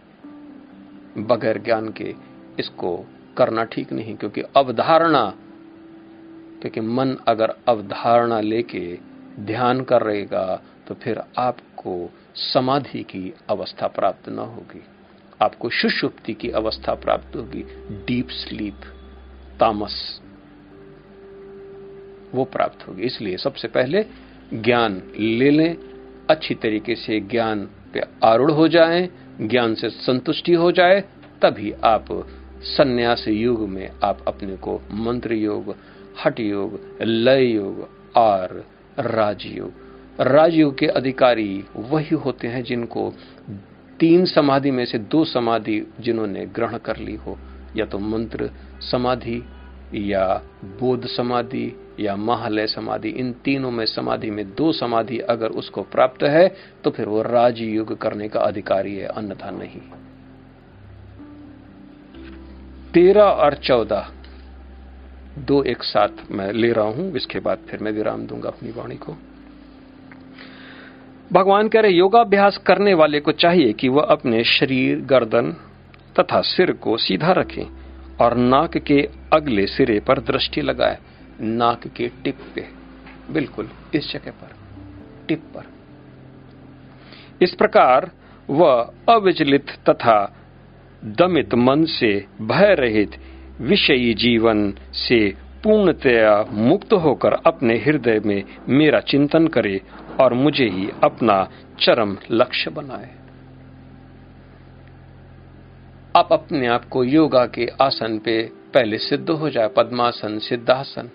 बगैर 1.19 1.59
ज्ञान 1.59 1.89
के 1.89 2.15
इसको 2.59 3.07
करना 3.37 3.65
ठीक 3.65 3.93
नहीं, 3.93 4.17
क्योंकि 4.17 4.41
अवधारणा, 4.41 5.35
क्योंकि 6.61 6.81
मन 6.81 7.17
अगर 7.29 7.55
अवधारणा 7.69 8.41
लेके 8.41 8.99
ध्यान 9.41 9.81
कर 9.81 10.03
रहेगा 10.03 10.63
तो 10.87 10.95
फिर 10.95 11.23
आपको 11.39 12.11
समाधि 12.35 13.03
की 13.03 13.35
अवस्था 13.49 13.87
प्राप्त 13.87 14.29
न 14.29 14.39
होगी। 14.39 14.85
आपको 15.43 15.69
सुषुप्ति 15.69 16.35
की 16.35 16.51
अवस्था 16.51 16.95
प्राप्त 16.95 17.37
होगी। 17.37 17.63
डीप 18.07 18.29
स्लीप, 18.29 18.81
तामस 19.61 20.21
वो 22.35 22.45
प्राप्त 22.45 22.89
होगी। 22.89 23.03
इसलिए 23.03 23.37
सबसे 23.37 23.69
पहले 23.69 24.05
ज्ञान 24.55 25.03
ले 25.19 25.51
लें 25.51 25.77
अच्छी 26.31 26.55
तरीके 26.55 26.95
से 26.95 27.21
ज्ञान 27.21 27.69
पे 27.95 28.03
आरूढ़ 28.25 28.51
हो 28.51 28.69
जाएँ, 28.69 29.09
ज्ञान 29.41 29.75
से 29.75 29.91
संतुष्टि 29.91 30.53
हो 30.53 30.73
जाए 30.73 31.01
तभी 31.43 31.73
आप 31.85 32.07
संन्यास 32.63 33.25
युग 33.29 33.69
में 33.69 33.91
आप 34.05 34.25
अपने 34.29 34.57
को 34.57 34.81
मंत्र 34.93 35.35
योग 35.35 35.77
हट 36.25 36.41
योग 36.41 36.81
लय 37.03 37.45
योग 37.45 37.89
और 38.17 38.65
राजयोग। 38.99 39.73
राजयोग 40.21 40.79
के 40.79 40.87
अधिकारी 40.87 41.65
वही 41.77 42.17
होते 42.17 42.49
हैं 42.49 42.63
जिनको 42.63 43.13
तीन 44.01 44.25
समाधि 44.25 44.71
में 44.71 44.85
से 44.85 44.99
दो 44.99 45.25
समाधि 45.25 45.81
जिन्होंने 46.01 46.47
ग्रहण 46.47 46.79
कर 46.79 46.97
ली 46.97 47.15
हो। 47.15 47.39
या 47.77 47.85
तो 47.85 47.99
मंत्र 47.99 48.51
समाधि 48.81 49.43
या 49.95 50.27
बोध 50.81 51.07
समाधि 51.07 51.77
या 52.01 52.17
महालय 52.17 52.67
समाधि, 52.67 53.09
इन 53.11 53.33
तीनों 53.45 53.71
में 53.71 53.85
समाधि 53.87 54.31
में 54.31 54.45
दो 54.55 54.73
समाधि 54.73 55.19
अगर 55.29 55.51
उसको 55.53 55.83
प्राप्त 55.85 56.23
है 56.25 56.49
तो 56.85 56.91
फिर 56.91 57.07
वो 57.07 57.23
राजयुग 57.23 57.97
करने 57.99 58.29
का 58.29 58.41
अधिकारी 58.41 58.95
है, 58.97 59.07
अन्यथा 59.07 59.51
नहीं। 59.51 59.81
तेरह 62.93 63.23
और 63.23 63.55
चौदह, 63.55 64.07
दो 65.39 65.63
एक 65.63 65.83
साथ 65.83 66.31
मैं 66.31 66.53
ले 66.53 66.73
रहा 66.73 66.87
हूँ, 66.87 67.13
इसके 67.17 67.41
बाद 67.41 67.59
फिर 67.71 67.81
मैं 67.81 67.93
विराम 67.93 68.27
दूँगा 68.27 68.49
अपनी 68.49 68.71
वाणी 68.71 68.97
को। 68.97 69.17
भगवान 71.33 71.69
कह 71.69 71.81
रहे, 71.81 71.93
योगाभ्यास 71.93 72.57
करने 72.59 72.95
वाले 72.95 73.21
को 73.21 73.33
चाहिए 73.33 73.73
कि 73.73 73.89
वह 73.89 74.03
अपने 74.03 74.45
शरीर, 74.45 75.01
गर्दन 75.01 75.53
तथा 76.17 76.41
सिर 76.41 76.73
को 76.73 76.97
सीधा 76.99 77.33
रखें। 77.33 77.78
और 78.21 78.37
नाक 78.37 78.79
के 78.79 79.09
अगले 79.33 79.67
सिरे 79.67 80.01
पर 80.01 80.19
दृष्टि 80.19 80.61
लगाए। 80.61 80.99
नाक 81.41 81.87
के 81.87 82.11
टिप 82.25 82.39
पे। 82.55 82.65
बिल्कुल, 83.31 83.69
इस 83.95 84.13
जगह 84.13 84.31
पर। 84.31 84.57
टिप 85.29 85.43
पर। 85.55 85.63
इस 87.43 87.55
प्रकार 87.55 88.11
वह 88.51 88.93
अविचलित 89.09 89.71
तथा 89.71 90.35
दमित 91.05 91.55
मन 91.55 91.85
से 91.85 92.27
भय 92.41 92.75
रहित 92.75 93.11
विषयी 93.61 94.15
जीवन 94.15 94.75
से 94.93 95.35
पूर्णतया 95.65 96.47
मुक्त 96.51 96.93
होकर 96.93 97.33
अपने 97.33 97.79
हृदय 97.79 98.21
में 98.27 98.45
मेरा 98.69 99.01
चिंतन 99.01 99.49
करे 99.49 99.81
और 100.21 100.35
मुझे 100.35 100.69
ही 100.69 100.91
अपना 101.05 101.51
चरम 101.81 102.17
लक्ष्य 102.31 102.71
बनाए। 102.71 103.11
आप 106.19 106.33
अपने 106.33 106.67
आप 106.67 106.85
को 106.85 107.05
योगा 107.05 107.47
के 107.47 107.67
आसन 107.81 108.19
पे 108.19 108.51
पहले 108.75 108.99
सिद्ध 108.99 109.31
हो 109.31 109.51
जाए, 109.51 109.69
पद्मासन, 109.69 110.39
सिद्धासन। 110.39 111.11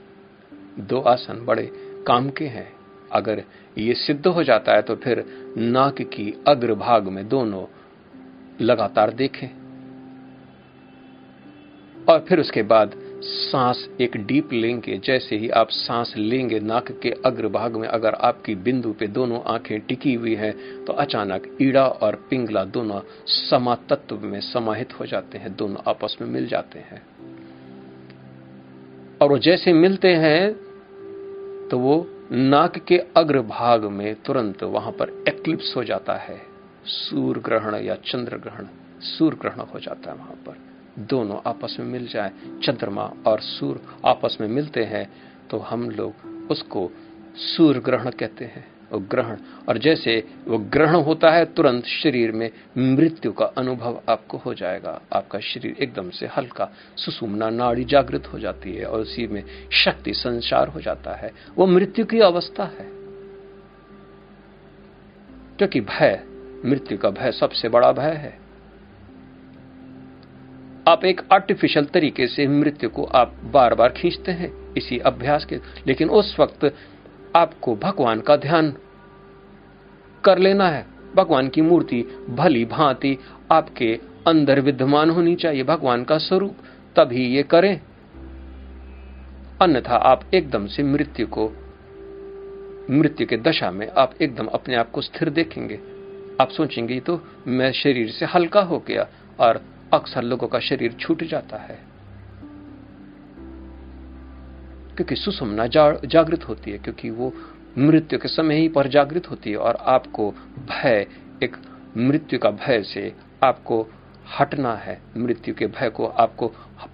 दो 0.80 1.00
आसन 1.02 1.46
बड़े 1.46 1.72
काम 2.08 2.30
के 2.30 2.46
हैं। 2.46 2.74
अगर 3.12 3.44
ये 3.78 3.94
सिद्ध 3.94 4.28
हो 4.28 4.44
जाता 4.44 4.76
है 4.76 4.82
तो 4.82 4.96
फिर 4.96 5.26
नाक 5.58 6.02
की 6.02 6.44
अग्रभाग 6.48 7.08
में 7.08 7.28
दोनों 7.30 7.66
लगातार 8.62 9.14
देखें। 9.14 9.48
और 12.10 12.26
फिर 12.30 12.40
उसके 12.40 12.64
बाद 12.64 12.96
सांस 13.24 13.88
एक 14.02 14.16
डीप 14.18 14.52
लेंगे, 14.54 14.98
जैसे 14.98 15.36
ही 15.36 15.50
आप 15.50 15.70
सांस 15.70 16.14
लेंगे, 16.18 16.60
नाक 16.60 16.92
के 17.02 17.10
अग्रभाग 17.26 17.76
में 17.76 17.88
अगर 17.88 18.14
आपकी 18.14 18.56
बिंदु 18.56 18.92
पे 18.94 19.08
दोनों 19.08 19.40
आँखें 19.46 19.80
टिकी 19.80 20.14
हुई 20.14 20.34
हैं 20.36 20.54
तो 20.86 20.94
अचानक 20.94 21.48
ईड़ा 21.62 21.86
और 21.88 22.16
पिंगला 22.30 22.64
दोनों 22.66 23.00
समातत्व 23.28 24.20
में 24.20 24.40
समाहित 24.42 25.00
हो 25.00 25.06
जाते 25.06 25.38
हैं, 25.38 25.56
दोनों 25.56 25.82
आपस 25.88 26.18
में 26.22 26.28
मिल 26.28 26.48
जाते 26.48 26.80
हैं। 26.80 27.02
और 29.22 29.30
वो 29.30 29.38
जैसे 29.38 29.74
मिलते 29.74 30.14
हैं 30.16 30.54
तो 31.70 31.80
वो 31.80 31.96
नाक 32.32 32.78
के 32.78 32.98
अग्रभाग 33.18 33.86
में 33.86 34.14
तुरंत 34.16 34.64
वहाँ 34.66 34.92
पर 34.92 35.24
एक्लिप्स 35.28 35.74
हो 35.78 35.84
जाता 35.84 36.14
है, 36.18 36.42
सूर्य 36.86 37.42
ग्रहण 37.42 37.76
या 37.76 37.96
चंद्र 38.06 38.38
ग्रहण, 38.38 38.68
सूर्य 39.08 39.38
ग्रहण 39.42 39.60
हो 39.64 39.80
जाता 39.80 40.12
है 40.12 40.18
वहाँ 40.18 40.38
पर। 40.48 40.73
दोनों 41.00 41.40
आपस 41.46 41.78
में 41.80 41.86
मिल 41.86 42.08
जाए। 42.08 42.32
चंद्रमा 42.64 43.14
और 43.28 43.40
सूर्य 43.40 43.80
आपस 44.06 44.38
में 44.42 44.48
मिलते 44.48 44.84
हैं 44.84 45.10
तो 45.50 45.58
हम 45.58 45.90
लोग 45.90 46.14
उसको 46.52 46.92
सूर्य 47.36 47.80
ग्रहण 47.80 48.10
कहते 48.10 48.46
हैं, 48.46 48.68
वो 48.92 49.00
ग्रहण। 49.00 49.38
और 49.70 49.78
जैसे 49.78 50.24
वो 50.48 50.58
ग्रहण 50.58 50.96
होता 50.96 51.32
है, 51.32 51.46
तुरंत 51.46 51.86
शरीर 51.86 52.32
में 52.32 52.52
मृत्यु 52.78 53.32
का 53.32 53.46
अनुभव 53.46 54.02
आपको 54.10 54.38
हो 54.38 54.54
जाएगा। 54.54 55.02
आपका 55.14 55.40
शरीर 55.40 55.76
एकदम 55.80 56.10
से 56.10 56.28
हल्का, 56.28 56.72
सुसुमना 56.98 57.50
नाड़ी 57.50 57.84
जागृत 57.84 58.34
हो 58.34 58.40
जाती 58.40 58.76
है 58.76 58.86
और 58.86 59.00
उसी 59.00 59.28
में 59.28 59.44
शक्ति 59.72 60.14
संचार 60.14 60.68
हो 60.68 60.82
जाता 60.82 61.14
है। 61.14 61.32
वो 61.56 61.66
मृत्यु 61.66 62.06
की 62.06 62.20
अवस्था 62.20 62.64
है। 62.64 62.88
क्योंकि 65.58 65.82
भय, 65.82 66.24
मृत्यु 66.66 66.98
का 66.98 67.10
भय 67.10 67.32
सबसे 67.32 67.70
बड़ा 67.70 67.92
भय 67.92 68.12
है। 68.12 68.43
आप 70.88 71.06
एक 71.06 71.22
आर्टिफिशियल 71.32 71.86
तरीके 71.86 72.28
से 72.28 72.48
मृत्यु 72.48 72.90
को 72.90 73.04
आप 73.04 73.36
बार 73.44 73.74
बार 73.76 73.90
खींचते 73.90 74.32
हैं 74.32 74.52
इसी 74.78 74.98
अभ्यास 75.00 75.46
के। 75.46 75.56
लेकिन 75.88 76.10
उस 76.10 76.36
वक्त 76.40 76.76
आपको 77.36 77.76
भगवान 77.76 78.22
का 78.22 78.36
ध्यान 78.38 78.74
कर 80.24 80.38
लेना 80.38 80.68
है। 80.70 80.86
भगवान 81.16 81.48
की 81.48 81.62
मूर्ति 81.62 82.02
भली 82.30 82.66
भांति 82.66 83.18
आपके 83.52 84.00
अंदर 84.28 84.60
विद्यमान 84.60 85.10
होनी 85.10 85.36
चाहिए। 85.36 85.64
भगवान 85.64 86.04
का 86.04 86.18
स्वरूप 86.18 86.56
तभी 86.96 87.26
ये 87.26 87.44
करें, 87.44 87.82
अन्यथा 89.62 89.96
आप 89.96 90.30
एकदम 90.34 90.68
से 90.68 90.84
मृत्यु 90.84 91.28
को, 91.28 91.52
मृत्यु 92.90 93.28
के 93.28 93.38
दशा 93.38 93.72
में 93.72 93.88
आप 93.88 94.14
एकदम 94.22 94.48
अपने 94.48 94.76
आप 94.76 94.92
को 94.92 95.02
स्थिर 95.02 95.30
देखेंगे। 95.30 95.80
आप 96.42 96.50
सोचेंगे 96.50 97.00
तो 97.00 97.22
मैं 97.48 97.72
शरीर 97.72 98.10
से 98.10 98.26
हल्का 98.26 98.62
हो 98.62 98.84
गया 98.88 99.08
और 99.40 99.62
अक्सर 99.94 100.24
लोगों 100.24 100.48
का 100.48 100.60
शरीर 100.60 100.94
छूट 100.94 101.24
जाता 101.24 101.58
है। 101.58 101.94
क्योंकि 104.96 105.16
सुषमना 105.16 105.68
जा, 105.68 105.92
जागृत 106.06 106.48
होती 106.48 106.72
है 106.72 106.78
क्योंकि 106.78 107.10
वो 107.10 107.34
मृत्यु 107.78 108.20
के 108.20 108.28
समय 108.28 108.56
ही 108.56 108.68
पर 108.68 108.88
जागृत 108.88 109.30
होती 109.32 109.52
है 109.52 109.58
और 109.58 109.76
आपको 109.76 110.32
भय 110.70 111.08
एक 111.44 111.58
मृत्यु 111.98 112.40
का 112.40 112.52
भय 112.52 112.84
से 112.84 113.16
आपको 113.44 113.88
हटना 114.40 114.76
है। 114.76 115.02
मृत्यु 115.18 115.56
के 115.56 115.68
भय 115.68 115.90
को 115.90 116.06
आपको 116.06 116.48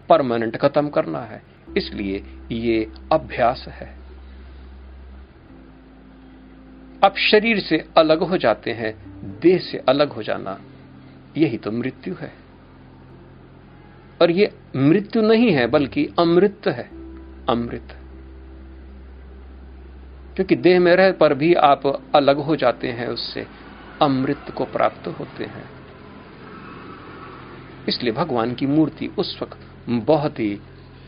परमानेंट 0.10 0.58
खत्म 0.58 0.90
करना 0.90 1.20
है। 1.20 1.44
इसलिए 1.78 2.24
ये 2.52 2.92
अभ्यास 3.12 3.66
है। 3.68 3.98
आप 7.04 7.18
शरीर 7.18 7.60
से 7.60 7.90
अलग 7.98 8.20
हो 8.20 8.38
जाते 8.38 8.72
हैं 8.72 9.22
देह 9.40 9.58
से 9.58 9.78
अलग 9.78 10.10
हो 10.10 10.24
जाना 10.24 10.62
यही 11.38 11.58
तो 11.58 11.72
मृत्यु 11.72 12.14
है। 12.14 12.49
और 14.22 14.32
ये 14.32 14.52
मृत्यु 14.76 15.22
नहीं 15.22 15.52
है, 15.52 15.68
बल्कि 15.68 16.10
अमृत 16.20 16.62
है। 16.68 16.90
अमृत। 17.50 17.96
क्योंकि 20.36 20.56
देह 20.56 20.80
में 20.80 20.96
रह 20.96 21.12
पर 21.12 21.34
भी 21.34 21.54
आप 21.54 22.04
अलग 22.16 22.38
हो 22.38 22.56
जाते 22.56 22.88
हैं, 22.88 23.08
उससे 23.08 23.48
अमृत 24.02 24.46
को 24.56 24.66
प्राप्त 24.66 25.08
होते 25.08 25.44
हैं। 25.44 25.70
इसलिए 27.88 28.14
भगवान 28.14 28.54
की 28.54 28.66
मूर्ति 28.66 29.08
उस 29.08 29.40
वक्त 29.42 29.60
बहुत 29.90 30.40
ही 30.40 30.60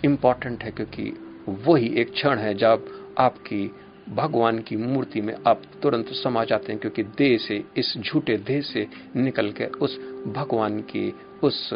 इंपॉर्टेंट 0.05 0.64
है, 0.64 0.72
क्योंकि 0.72 1.14
वही 1.49 1.88
एक 1.88 2.12
क्षण 2.12 2.38
है 2.38 2.53
जब 2.53 2.86
आपकी 3.20 3.72
भगवान 4.09 4.59
की 4.59 4.76
मूर्ति 4.76 5.22
में 5.22 5.36
आप 5.47 5.62
तुरंत 5.84 6.07
समा 6.07 6.43
जाते 6.43 6.72
हैं, 6.72 6.82
क्योंकि 6.82 7.03
देह 7.03 7.38
से, 7.38 7.64
इस 7.78 7.97
झूठे 7.97 8.38
देह 8.38 8.62
से 8.62 8.88
निकल 9.16 9.51
के 9.51 9.66
उस 9.66 9.99
भगवान 10.28 10.80
की 10.80 11.14
उस 11.43 11.74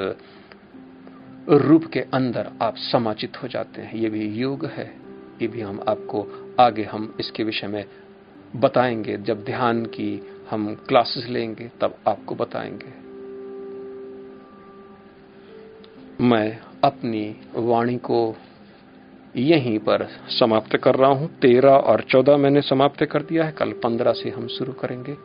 रूप 1.49 1.85
के 1.85 1.99
अंदर 1.99 2.51
आप 2.61 2.75
समाचित 2.77 3.43
हो 3.43 3.47
जाते 3.47 3.81
हैं। 3.81 3.93
ये 3.93 4.09
भी 4.09 4.25
योग 4.25 4.65
है। 4.65 4.95
ये 5.41 5.47
भी 5.47 5.61
हम 5.61 5.79
आपको 5.87 6.27
आगे 6.59 6.83
हम 6.83 7.15
इसके 7.19 7.43
विषय 7.43 7.67
में 7.67 7.85
बताएँगे। 8.55 9.17
जब 9.17 9.43
ध्यान 9.43 9.85
की 9.85 10.27
हम 10.51 10.75
क्लासेस 10.75 11.25
लेंगे, 11.25 11.71
तब 11.81 11.97
आपको 12.07 12.35
बताएँगे। 12.35 13.05
मैं 16.23 16.59
अपनी 16.83 17.35
वाणी 17.55 17.97
को 17.97 18.35
यहीं 19.35 19.79
पर 19.79 20.07
समाप्त 20.39 20.77
कर 20.77 20.95
रहा 20.95 21.09
हूँ। 21.09 21.39
तेरह 21.39 21.71
और 21.71 22.01
चौदह 22.01 22.37
मैंने 22.37 22.61
समाप्त 22.61 23.05
कर 23.05 23.21
दिया 23.21 23.45
है। 23.45 23.51
कल 23.51 23.71
पंद्रह 23.71 24.13
से 24.13 24.29
हम 24.29 24.47
शुरू 24.47 24.73
करेंगे। 24.73 25.15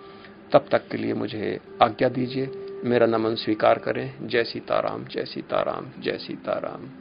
तब 0.52 0.66
तक 0.72 0.88
के 0.88 0.98
लिए 0.98 1.14
मुझे 1.14 1.60
आज्ञा 1.82 2.08
दीजिए। 2.08 2.50
मेरा 2.84 3.06
नमन 3.06 3.34
स्वीकार 3.34 3.78
करें। 3.78 4.28
जय 4.28 4.44
सीताराम 4.44 5.04
जय 5.04 5.24
सीताराम 5.24 5.86
जय 6.02 6.18
सीताराम। 6.18 6.99